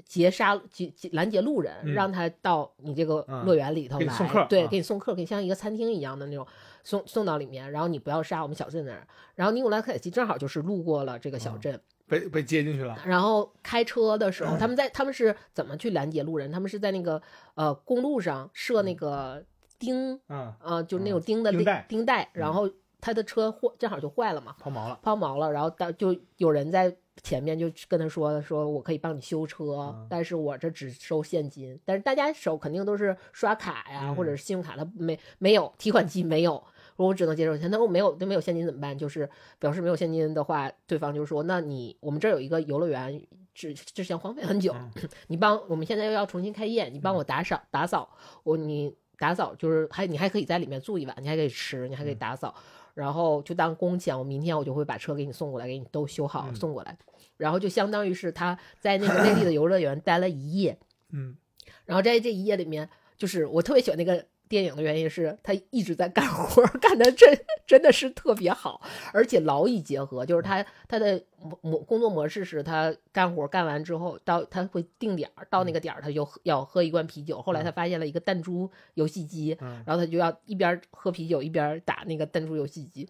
[0.05, 1.94] 劫杀劫劫拦截路人，嗯。
[1.94, 6.47] 让他到你这个嗯乐园里头来，对，啊给你送客，给你像一个餐厅一样的那种
[6.85, 9.01] 送送到里面，然后你不要杀我们小镇的人。
[9.35, 16.51] 然后尼古拉斯凯奇正好就是路过了这个小嗯镇，被被接进去了，然后开车的时候，他们 在他们是怎么去拦截路人？
[16.51, 17.20] 他们是在那个
[17.55, 19.44] 呃公路上设那个
[19.78, 21.86] 钉，嗯，呃，就是那嗯种钉的钉带。
[21.88, 22.52] 钉带，然嗯。
[22.52, 29.64] 后他的车坏正好就坏了嘛，抛锚了，抛锚了，然后到就有人在前面就跟他说说我可以帮你修车，
[29.96, 30.06] 嗯。
[30.10, 36.62] 但是我这只收现金，但是大家手肯定都是刷卡呀、嗯或者是信用卡，他没没有提款机没有。
[36.96, 38.98] 说我只能接受钱，那我没有，都没有现金怎么办？
[38.98, 39.30] 就是
[39.60, 43.24] 表示没有现金的话，对方就说：“那你我们这儿有一个游乐园，
[43.55, 44.90] 之之前荒废很久，嗯。
[45.28, 48.10] 你帮我们现在又要重新开业，你帮我打扫打扫，
[48.42, 52.19] 我你打扫就是还你还可以在里面住一晚，你还可以吃，你还可以嗯。
[52.19, 52.55] 打扫，
[52.95, 56.55] 然后就当工钱，我明天我就会把车给你送过来，给你都修好嗯。
[56.55, 56.97] 送过来，
[57.36, 60.78] 然后就相当于是他在那个内地的游乐园待了一夜，
[61.11, 61.36] 嗯。
[61.85, 68.80] 然后在这一夜里面，就是我特别喜欢那个电影的原因是他一直在干活， 干的真真的是特别好，
[69.12, 71.22] 而且劳逸结合，就是他他的
[71.60, 77.40] 模工作模式是他干活干完之后，到他会定点儿，到那个点儿他就要喝一罐啤酒。
[77.42, 83.08] 后来他发现了一个弹珠游戏机，然后他就要一边喝啤酒一边打那个弹珠游戏机。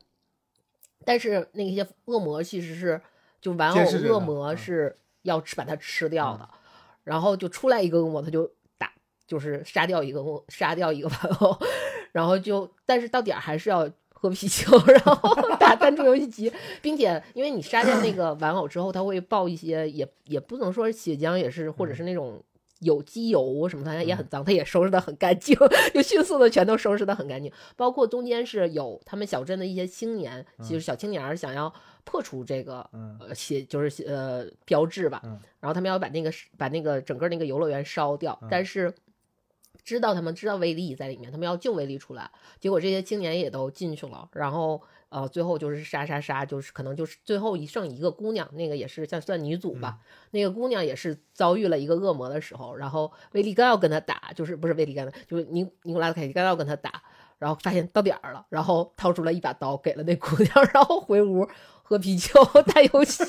[1.05, 3.01] 但是那些恶魔其实是
[3.41, 3.79] 就玩偶
[4.09, 6.49] 恶魔是要吃把它吃掉的，
[7.05, 8.51] 然后就出来一个恶魔他就。
[9.29, 11.57] 就是杀掉一个，杀掉一个玩偶，
[12.11, 16.51] 然后就，但是到点儿还是要喝啤酒，然后 打弹珠游戏机，
[16.81, 22.43] 并且因为你杀掉那个玩偶之后，它会爆一些，也也不能说血浆，也是或者是那种
[22.81, 25.55] 有机油什么，的，也很脏，它也收拾的很干净，
[25.93, 27.53] 就迅速的全都收拾的很干净。
[27.77, 31.73] 包括中间是有他们小镇的一些青年，其实小青年想要
[32.05, 32.89] 破除这个
[33.21, 35.21] 呃血，就是呃标志吧，
[35.61, 38.93] 然后他们要把那个把那个整个那个游乐园烧掉，但是。
[39.85, 42.31] 知道他们知道威利在里面，他们要救威利出来，
[42.61, 49.99] 结果这些青年也都进去了，然后呃，最后就是杀杀杀，就是可能就是最后一剩一个姑娘，那个也是像算女主吧，
[50.33, 57.03] 那个姑娘也是遭遇了一个恶魔的时候，然后威利刚要跟他打，就是不是威利刚，就是尼尼古拉斯凯奇刚要跟他打，
[57.39, 61.49] 然后发现到点儿了，然后掏出了一把刀给了那姑娘，然后回屋
[61.83, 63.25] 喝啤酒打游戏，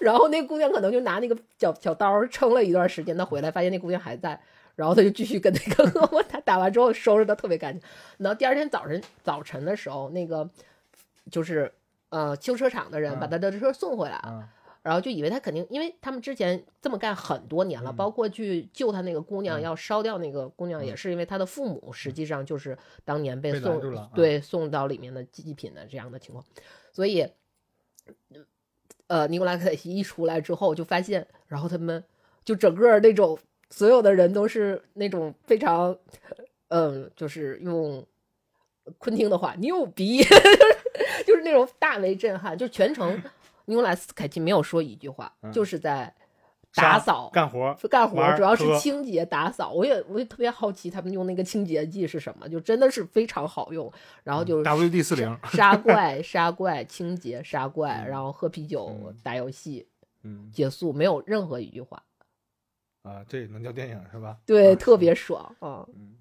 [0.00, 4.40] 然后那姑娘可能就拿那个小小刀撑了一段时间，她回来发现那姑娘还在。
[4.80, 7.86] 然后他就继续跟那个恶魔，他打完之后收拾的特别干净。
[8.16, 10.48] 然后第二天早晨早晨的时候，那个
[11.30, 11.70] 就是
[12.08, 14.48] 呃修车厂的人把他的车送回来了，
[14.80, 26.42] 然后就以为他肯定，因为他们之前这么干很多年了，包括去救他那个姑娘，要烧掉那个姑娘，也是因为他的父母实际上就是当年被送对送到里面的祭品的这样的情况，
[26.90, 27.28] 所以
[29.08, 32.02] 呃尼古拉克西一出来之后就发现，然后他们
[32.46, 33.38] 就整个那种。
[33.70, 35.96] 所有的人都是那种非常，
[36.68, 38.04] 嗯，就是用
[38.98, 40.22] 昆汀的话，牛逼，
[41.24, 42.58] 就是那种大为震撼。
[42.58, 43.22] 就全程，
[43.66, 46.12] 尼古拉斯凯奇没有说一句话，就是在
[46.74, 49.70] 打扫、干活、干活，主要是清洁打扫。
[49.72, 52.48] 我也我也特别好奇，他们用那个清洁剂是什么？
[52.48, 53.92] 就真的是非常好用。
[54.24, 59.86] 然后就 WD 四零杀 怪、杀怪、清洁、杀怪，然后喝啤酒、打游戏，
[60.22, 62.02] 嗯，结束，没有任何一句话。
[63.02, 64.36] 啊，这也能叫电影是吧？
[64.44, 65.86] 对，特别爽啊！
[65.94, 66.16] 嗯，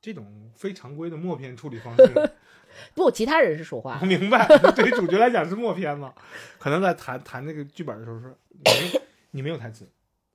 [0.00, 2.30] 这种非常规的默片处理方式，
[2.94, 4.00] 不，其他人是说话。
[4.02, 6.12] 明白， 对于主角来讲是默片嘛？
[6.58, 9.00] 可能在谈谈这个剧本的时候说，你
[9.30, 9.88] 你没有台词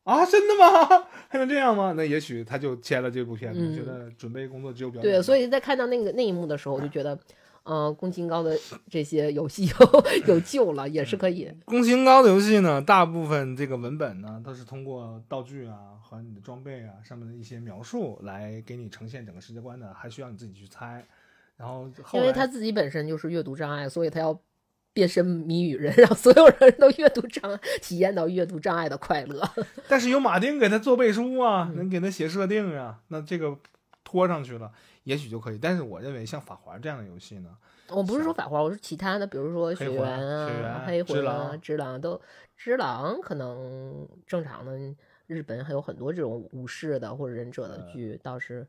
[0.04, 0.26] 啊？
[0.26, 1.08] 真的吗？
[1.30, 1.94] 还能这样吗？
[1.98, 5.12] 那也许他就签了这部片子，觉得准备工作只有表演。
[5.12, 7.18] 对，所以在看到那个那一幕的时候，我就觉得。
[7.66, 8.58] 嗯，宫崎高的
[8.90, 9.66] 这些游戏
[10.28, 11.50] 有有救了，也是可以。
[11.66, 21.06] 宫崎高的游戏呢，大部分这个文本呢，都是通过道具啊和你的装备啊上面的一些描述来给你呈现整个世界观的，还需要你自己去猜。
[21.56, 24.38] 然后，因为他自己本身就是阅读障碍，所以他要
[24.92, 29.48] 变身谜语人， 让所有人都阅读障碍，体验到阅读障碍的快乐。
[29.88, 33.58] 但是有马丁给他做背书啊，能给他写设定呀，那这个
[34.04, 34.72] 拖上去了。
[35.04, 37.56] 也许就可以，但是我认为像法环这样的游戏呢，
[37.90, 42.22] 我不是说法环，我是其他的，比如说雪原啊、黑魂啊、之狼都，
[42.56, 44.78] 之狼可能正常的
[45.28, 48.68] 日本还有很多这种武士的或者忍者的剧倒是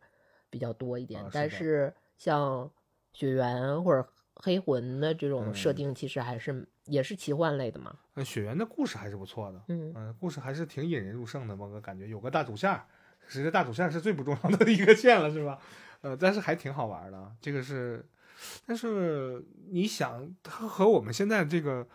[0.50, 2.70] 比较多一点，但是像
[3.12, 7.96] 血缘或者黑魂的这种设定，其实还是也是奇幻类的嘛。
[8.14, 12.80] 那雪原的故事还是不错的，嗯嗯，故事还是挺引人入胜的，我感觉有个大主线，
[13.28, 15.60] 其实大主线是最不重要的一个线了，是吧？
[16.04, 18.04] 呃，但是还挺好玩的，这个是，
[18.66, 21.86] 但是你想，它和我们现在这个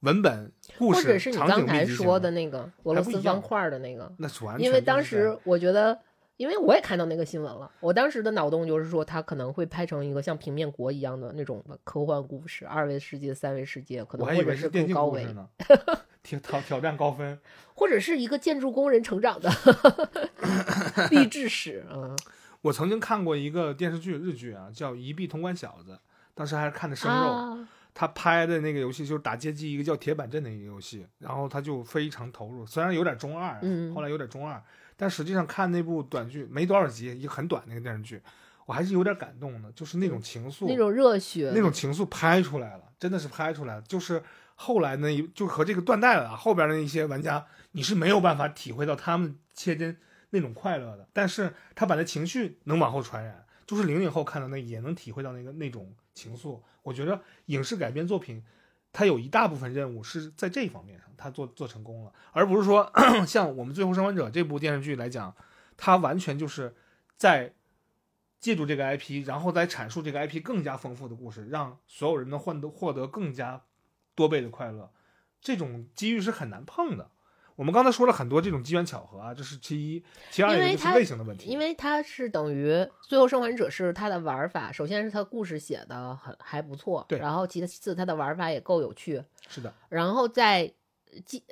[0.00, 4.66] 文本故事，或者是你刚才说的那个俄罗斯方块的那个，那是完全。
[4.66, 5.98] 因为当时我觉得，
[6.36, 15.48] 因为我也看到那个新闻了，我当时的脑洞就是说，它可能会拍成一个像平面国一样的那种科幻故事，二维世界、三维世界，可能或者是更高维呢，
[16.22, 17.40] 挑挑挑战高分，
[17.72, 19.50] 或者是一个建筑工人成长的
[21.10, 22.14] 励志史啊。
[22.66, 25.92] 我曾经看过一个电视剧，日剧啊，叫《一臂通关小子》，
[26.34, 27.64] 当时还是看的生肉。
[27.94, 33.58] 他拍的那个游戏就是打街机，一个叫铁板阵的一个游戏，然后他就非常投入，虽然有点中二，
[33.94, 34.60] 后来有点中二，
[34.96, 38.20] 但实际上看那部短剧没多少集，一个很短那个电视剧，
[38.66, 43.82] 我还是有点感动的，就是那种情愫，那种热血，那种情愫拍出来了，真的是拍出来了。
[43.82, 44.22] 就是
[44.56, 49.96] 后来呢，就和这个断代了，后边的一些玩家，你是没有办法体会到他们切真。
[50.30, 56.60] 那种快乐的，但是他把那情绪能往后传染，就是零零后看到那也能体会到那个那种情愫。
[56.82, 58.44] 我觉得影视改编作品，
[58.92, 62.90] 它有一大部分任务是在这一方面上，它做做成功了，而不是说
[63.26, 65.34] 像我们《最后生还者》这部电视剧来讲，
[65.76, 66.74] 它完全就是
[67.16, 67.54] 在
[68.38, 73.64] 借助这个 IP，然后再阐述这个 IP 更加丰富的故事，让所有人能获得获得更加
[74.14, 74.92] 多倍的快乐。
[75.40, 77.10] 这种机遇是很难碰的。
[77.56, 81.48] 我们刚才说了很多这种机缘巧合啊，这是其一，其二也就是类型的问题。
[81.48, 82.72] 因为它是等于
[83.02, 90.70] 《最后生还者》是它的玩法，首先是它故事写的很还不错，对然后其次它的玩法也够有趣，是的，然后再
[91.24, 91.42] 继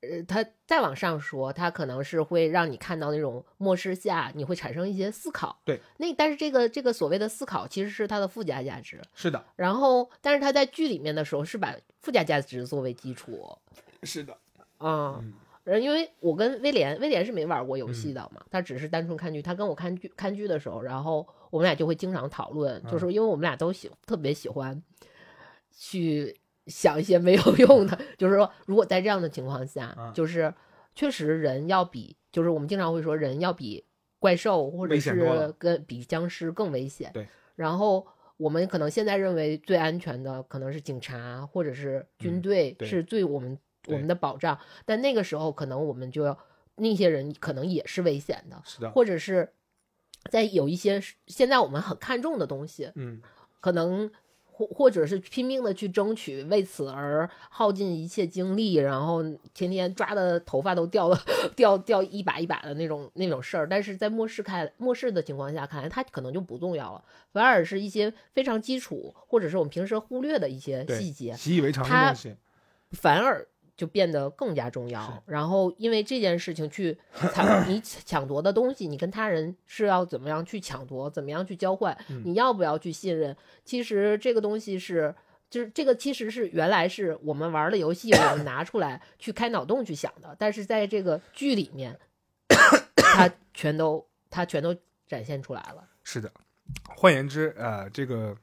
[0.00, 13.56] 呃，它再往上说，它可能是会让你看到那种末世下你会产生一些思考，对，那但是这个这个所谓的思考其实是它的附加价值，是的，然后但是它在剧里面的时候是把附加价值作为基础，
[14.02, 14.32] 是的，
[14.78, 15.32] 啊、嗯
[15.64, 19.40] 呃，因为我跟威廉，威廉是没玩过游戏的嘛，他只是单纯看剧。
[19.40, 24.82] 他跟我看剧看剧的时候，然后我们俩就会经常讨论，就是因为我们俩都喜特别喜欢
[25.70, 30.52] 去想一些没有用的，就是说，如果在这样的情况下，嗯就是
[30.94, 33.84] 确实人要比，就是我们经常会说人要比
[34.18, 37.10] 怪兽或者是跟比僵尸更危险。
[37.14, 38.06] 对，然后。
[38.38, 43.56] 我们可能现在认为最安全的可能是警察或者是军嗯队，是最我们
[43.88, 44.58] 我们的保障。
[44.84, 46.38] 但那个时候，可能我们就要
[46.76, 49.52] 那些人可能也是危险的，是的，或者是
[50.30, 53.20] 在有一些现在我们很看重的东西，嗯，
[53.60, 54.10] 可能
[54.44, 59.22] 或或者是拼命的去争取，为此而耗尽一切精力，然后
[59.54, 61.18] 天天抓的头发都掉了
[61.56, 63.68] 掉掉一把一把的那种那种事儿。
[63.68, 67.02] 但是在末世看末世的情况下看来，它可能就不重要了，
[67.32, 72.36] 反而是一些非常基础或者是我们平时忽略的一些细节，习以为常的它东西，
[72.92, 73.48] 反而
[73.82, 75.20] 就变得更加重要。
[75.26, 76.96] 然后因为这件事情去
[77.34, 83.36] 抢你抢夺的东西，你跟他人是要怎么样去抢夺，怎么样去交换，嗯你要不要去信任？
[83.64, 85.12] 其实这个东西是。
[85.50, 91.98] 就是这个，其实是原来是我们玩的游戏，我们拿出来去开脑洞去想的，但是在这个剧里面，
[92.96, 94.74] 它全都它全都
[95.06, 95.86] 展现出来了。
[96.04, 96.32] 是的。
[96.96, 98.34] 换言之，呃，这个《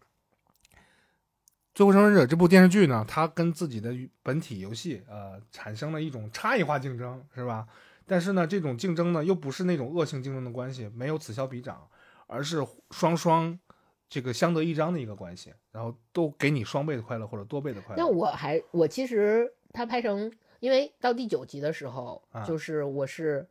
[1.79, 7.65] 最后生还者》这部电视剧呢，它跟自己的本体游戏呃产生了一种差异化竞争，是吧？
[8.05, 11.87] 但是呢，这种竞争呢又不是那种恶性竞争的关系，没有此消彼长，
[12.27, 12.57] 而是
[12.91, 13.57] 双双
[14.09, 18.03] 这个相得益彰的一个关系，然后都给你双倍的快乐或者多倍的快乐。
[18.03, 20.29] 那我还我其实它拍成，
[20.59, 23.47] 因为到第九集的时候，啊就是我是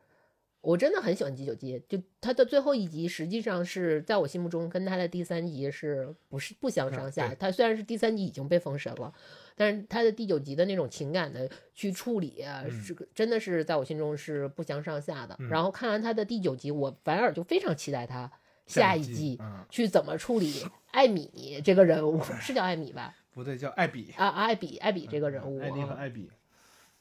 [0.60, 7.32] 我真的很喜欢第九集，就他的最后一集实际上是在我心目中跟他的第三集是不是不相上下？
[7.34, 9.12] 他虽然是第三集已经被封神了，
[9.54, 12.44] 但是他的第九集的那种情感的去处理
[12.84, 15.36] 是真的是在我心中是不相上下的。
[15.38, 18.30] 嗯然后看完他的第九集，我反而就非常期待他
[18.66, 20.52] 下一季嗯，去怎么处理
[20.90, 23.14] 艾米这个人物，是叫艾米吧？
[23.32, 24.12] 不对，叫艾比。
[24.16, 26.28] 啊，艾比，艾比这个人物，艾丽和啊艾比，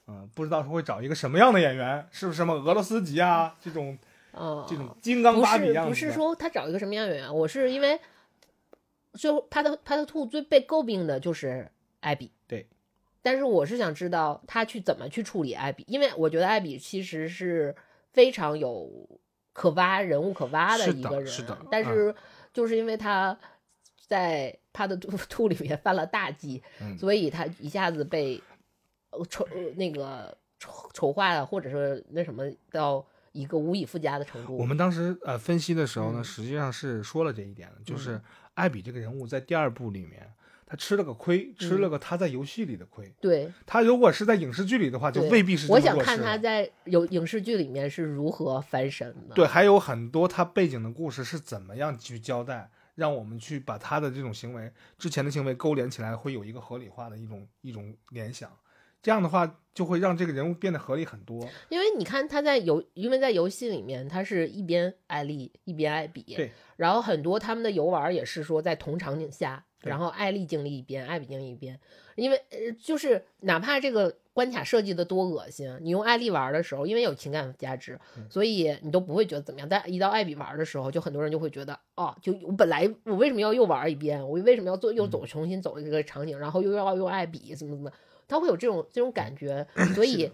[0.08, 3.98] 嗯，不知道他会找一个什么样的演员，是不是什么俄罗斯籍啊这种
[4.34, 8.00] 嗯，这种金刚芭比是不样子不是说他找一个什么样的演员，我是因为
[9.14, 11.70] 就他的他的兔最被诟病的就是
[12.02, 12.68] 艾比，对，
[13.22, 17.76] 但是我是想知道他去怎么去处理艾比，因为我觉得艾比其实是
[18.14, 18.90] 非常有
[19.54, 22.14] 可挖人物可挖的一个人，的是的嗯但是
[22.54, 23.38] 就是因为他
[24.06, 28.57] 在他的兔 兔里面犯了大忌，嗯所以他一下子被呃
[29.30, 34.58] 丑呃那个丑丑化了，或者是那什么到一个无以复加的程度。
[34.58, 38.20] 我们当时呃分析的时候呢，嗯实际上是说了这一点的，就是
[38.56, 40.28] 艾比这个人物在第二部里面，
[40.66, 43.14] 他吃了个亏，吃嗯了个他在游戏里的亏。
[43.22, 49.36] 对，他如果是在影视剧里的话，就未必是我想看他在有影视剧里面是如何翻身的。
[49.36, 58.52] 对，还有很多他背景的故事是怎么样去交代，让我们去把他的这种行为之前的行为勾连起来，会有一个合理化的一种一种联想。
[59.02, 61.48] 这样的话，就会让这个人物变得合理很多。
[61.70, 71.80] 因为你看他在游，因为在游戏里面，他是一边艾丽一边艾比，对，然后很多他们的游玩也是说在同场景下，然后艾丽经历一边，艾比经历一边，
[72.16, 79.70] 因为呃，就是哪怕这个关卡设计的多恶心，你用艾丽玩的时候，因为有情感价值，嗯所以你都不会觉得怎么样。
[79.70, 84.22] 但一到艾比玩的时候，就很多人就会觉得，哦，就我本来我为什么要又玩一遍？
[84.22, 87.92] 我为什么要做又走嗯重新走这个场景，然后又要用艾比怎么怎么？
[88.28, 90.30] 他会有这种这种感觉， 所以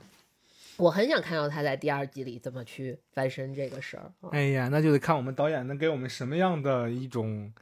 [0.78, 4.12] 我很想看到他在第二季里怎么去翻身这个事儿。
[4.22, 7.54] 啊哎呀，那就得看我们导演能给我们什么样的一种，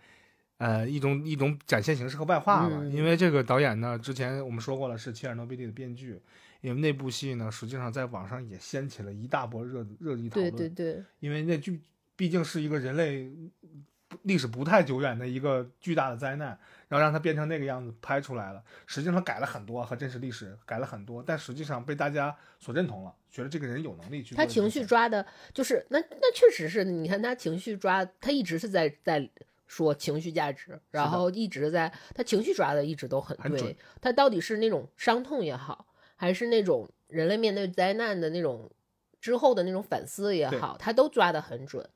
[0.57, 2.83] 呃，一种一种展现形式和外化了。
[2.83, 6.21] 嗯因为这个导演呢，之前我们说过了，是切尔诺贝利的编剧。
[6.61, 10.55] 因为那部戏呢，实际上在网上也掀起了一大波热热议讨对论。
[10.55, 11.81] 对对，因为那剧
[12.15, 13.31] 毕竟是一个人类
[14.23, 16.49] 历史不太久远的一个巨大的灾难，
[16.87, 18.63] 然后让它变成那个样子拍出来了。
[18.85, 29.29] 实际上改了很多和真实历史改了很多，但实际上被大家所认同了，觉得这个人有能力去做他情绪抓的，就是那那确实是，你看他情绪抓，他一直是在在
[29.67, 38.69] 说情绪价值，然后一直在他情绪抓的一直都很对，他到底是那种伤痛也好，还是那种人类面对灾难的那种
[39.21, 41.87] 之后的那种反思也好，他都抓的很准。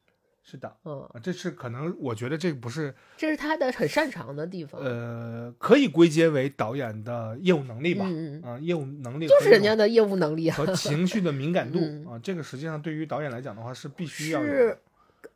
[0.48, 4.80] 是的，嗯，啊这是可能我觉得这个不是这是他的很擅长的地方。
[4.80, 8.06] 呃，可以归结为导演的业务能力吧，
[8.48, 12.06] 啊，业务能力就是人家的业务能力啊，和情绪的敏感度 嗯。
[12.06, 14.78] 啊，这个实际上对于导演来讲的话是必须要有是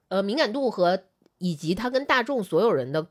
[0.09, 1.01] 呃敏感度和
[1.39, 3.07] 以及他跟大众所有人的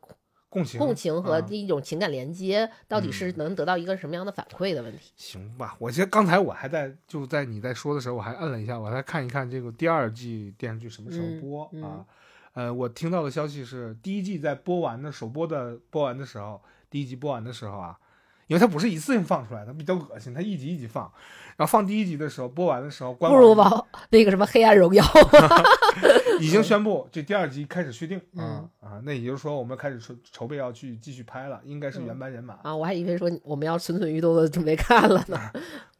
[0.50, 5.12] 共情共情和啊一种情感连接，到底是嗯能得到一个什么样的反馈的问题。
[5.16, 12.04] 行吧，我记得刚才我还在就在你在说的时候，我还摁了一下，我来看一看这个第二季电视剧什么时候嗯播、嗯啊？
[12.54, 16.60] 呃，我听到的消息是第一季在播完的首播的播完的时候，
[16.90, 17.96] 第一集播完的时候啊，
[18.46, 21.04] 因为它不是一次性放出来，它比较恶心，它一集一集放，
[21.56, 25.04] 然后放第一集的时候播完的时候，官不如网往那个什么《黑暗荣耀》
[26.40, 32.54] 已经宣布这第二集开始续订啊、嗯啊，那也就是说我们开始筹筹备要去继续拍了，应该是原班人马。
[32.62, 35.38] 啊，我还以为说我们要蠢蠢欲动的准备看了呢。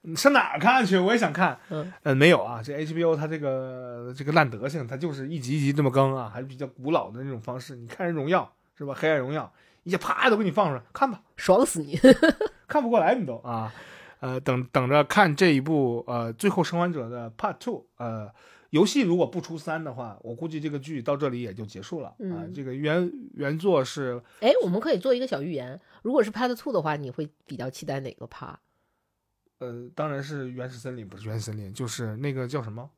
[0.02, 0.96] 你 上哪儿看去？
[0.98, 1.58] 我也想看。
[1.70, 7.76] 嗯，呃，没有啊，这 HBO 它这个这个烂德性，它就是一集一集这么更啊，还是比较古老的那种方式。
[7.76, 8.94] 你看人荣耀是吧？
[8.96, 9.52] 黑暗荣耀
[9.82, 11.98] 一下啪都给你放出来，看吧，爽死你！
[12.68, 13.72] 看不过来你都啊。
[14.20, 17.86] 呃，等等着看这一部呃《最后生还者》的 Part Two。
[17.98, 18.28] 呃，
[18.70, 28.56] 游戏如果不出三的话，我估计这个剧到这里也就结束了啊、嗯这个原原作是哎，我们可以做一个小预言，如果是 Part Two 的话，你会比较期待哪个 Part？
[29.58, 32.90] 呃，当然是原始森林，不是原始森林，就是那个叫什么，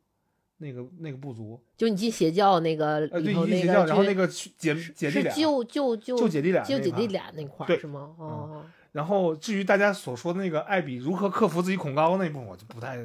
[0.59, 8.15] 那个那个部族，就你进邪教那个呃，对，里头那一邪教，然后那个姐姐弟俩，是救救救救姐弟俩救姐弟俩那块儿是吗？
[8.19, 12.99] 哦，然后至于大家所说的那个艾比如何克服自己恐高那一部分，我就不太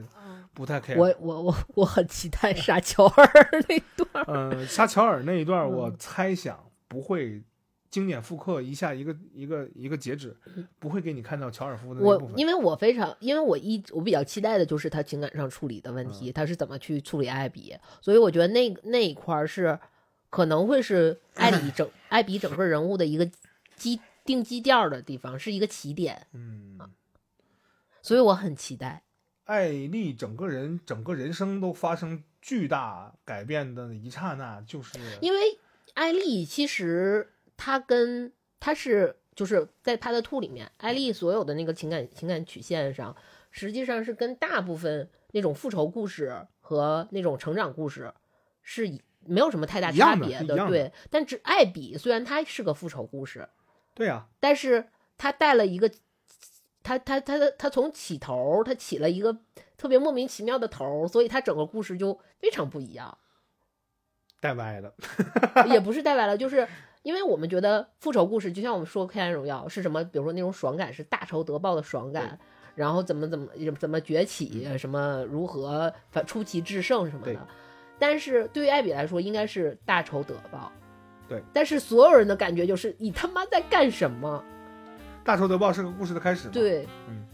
[0.53, 0.97] 不太 care。
[0.97, 4.33] 我我我我很期待杀乔尔那段儿。
[4.33, 7.41] 呃，杀乔尔那一段，我嗯猜想不会
[7.89, 10.35] 经典复刻一下一个一个一个截止，
[10.79, 12.37] 不会给你看到乔尔夫的那我部分。
[12.37, 19.77] 因为我非常，因为我一我比较期待的就是他情感上处理的问嗯题，他是怎么去处理艾比，所以我觉得那那一块儿是
[20.29, 23.29] 可能会是艾比整 艾比整个人物的一个
[23.75, 26.79] 基定基调的地方，是一个起点，嗯，
[28.01, 29.03] 所以我很期待。
[29.45, 35.39] 艾丽整个人整个人生都发生巨大改变的一刹那，就是因为
[35.93, 43.15] 艾丽其实她跟她是就是在《她的兔》里面，艾丽所有的那个情感情感曲线上，
[43.51, 48.11] 实际上是跟大部分那种复仇故事和那种成长故事
[48.63, 53.47] 是没有什么太大差别的对，但只艾比虽然它是个复仇故事，
[53.95, 55.89] 对啊，但是他带了一个。
[56.87, 59.35] 他他他他他从起头，他起了一个
[59.75, 63.17] 特别莫名其妙的头，所以他整个故事就非常不一样。
[64.39, 64.93] 带歪了。
[65.65, 66.67] 也不是带歪了，就是
[67.01, 72.37] 因为我们觉得复仇故事，就像我们说《黑暗荣耀》是什么，比如说那种爽感是大仇得报的爽感，
[72.75, 73.49] 然后怎么怎么
[73.79, 77.47] 怎么崛起，什么如何反出奇制胜什么的。
[77.97, 80.71] 但是对于艾比来说，应该是大仇得报。
[81.27, 84.43] 对，但是所有人的感觉就是你他妈在干什么？
[85.23, 87.25] 大仇得报是个故事的开始对，嗯，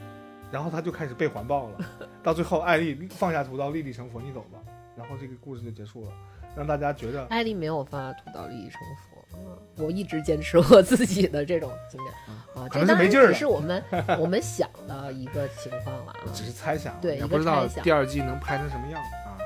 [0.51, 1.77] 然后他就开始被环抱了，
[2.23, 4.59] 到最后艾丽放下屠刀，立地成佛，你走吧，
[4.95, 6.11] 然后这个故事就结束了，
[6.55, 9.17] 让大家觉得艾丽没有发屠刀立地成佛。
[9.33, 12.13] 嗯我一直坚持我自己的这种经验
[12.53, 13.81] 啊，可这当然能是没劲儿只是我们
[14.19, 16.19] 我们想的一个情况了啊。
[16.33, 17.83] 只是猜想，对一个也不知道猜想。
[17.83, 19.39] 第二季能拍成什么样啊。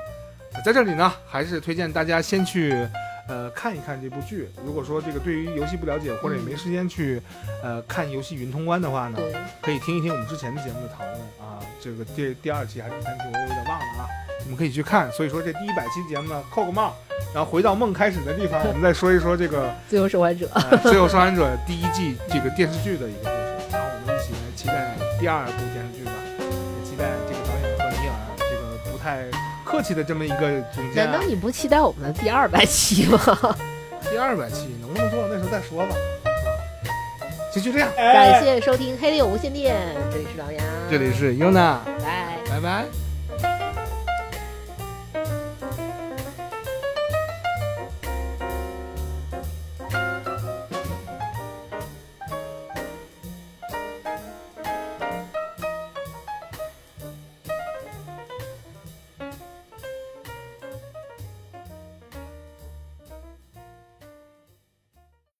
[0.64, 2.72] 在这里呢，还是推荐大家先去
[3.28, 4.48] 呃看一看这部剧。
[4.64, 7.20] 如果说这个对于游戏不了解，或者也没时间去
[7.62, 9.18] 呃看游戏云通关的话呢，
[9.62, 11.58] 可以听一听我们之前的节目的讨论啊。
[11.80, 14.08] 这个第第二期还是第三期，我有点忘了啊。
[14.42, 15.10] 你们可以去看。
[15.12, 16.94] 所以说这第一百期节目呢，扣个帽，
[17.34, 19.74] 然后回到梦开始的地方，我们再说一说这个。
[19.88, 20.48] 最后生还者。
[20.54, 29.26] 呃《最后生还者》第一季这个电视剧的一个故事，然后我们一起来期待第二部电视剧吧，也期待这个导演和尼尔这个不太
[29.66, 31.26] 客气的这么一个总监、啊难道。
[31.26, 33.18] 你不期待我们的第二百期吗？
[34.08, 35.94] 第二百期能不能做到那时候再说吧？
[35.94, 36.30] 啊，
[37.52, 37.88] 行，就这样。
[37.96, 39.74] 感谢收听《黑六无线电》，
[40.12, 42.38] 这里是老杨，这里是 Yuna，拜。
[42.48, 43.05] 拜拜。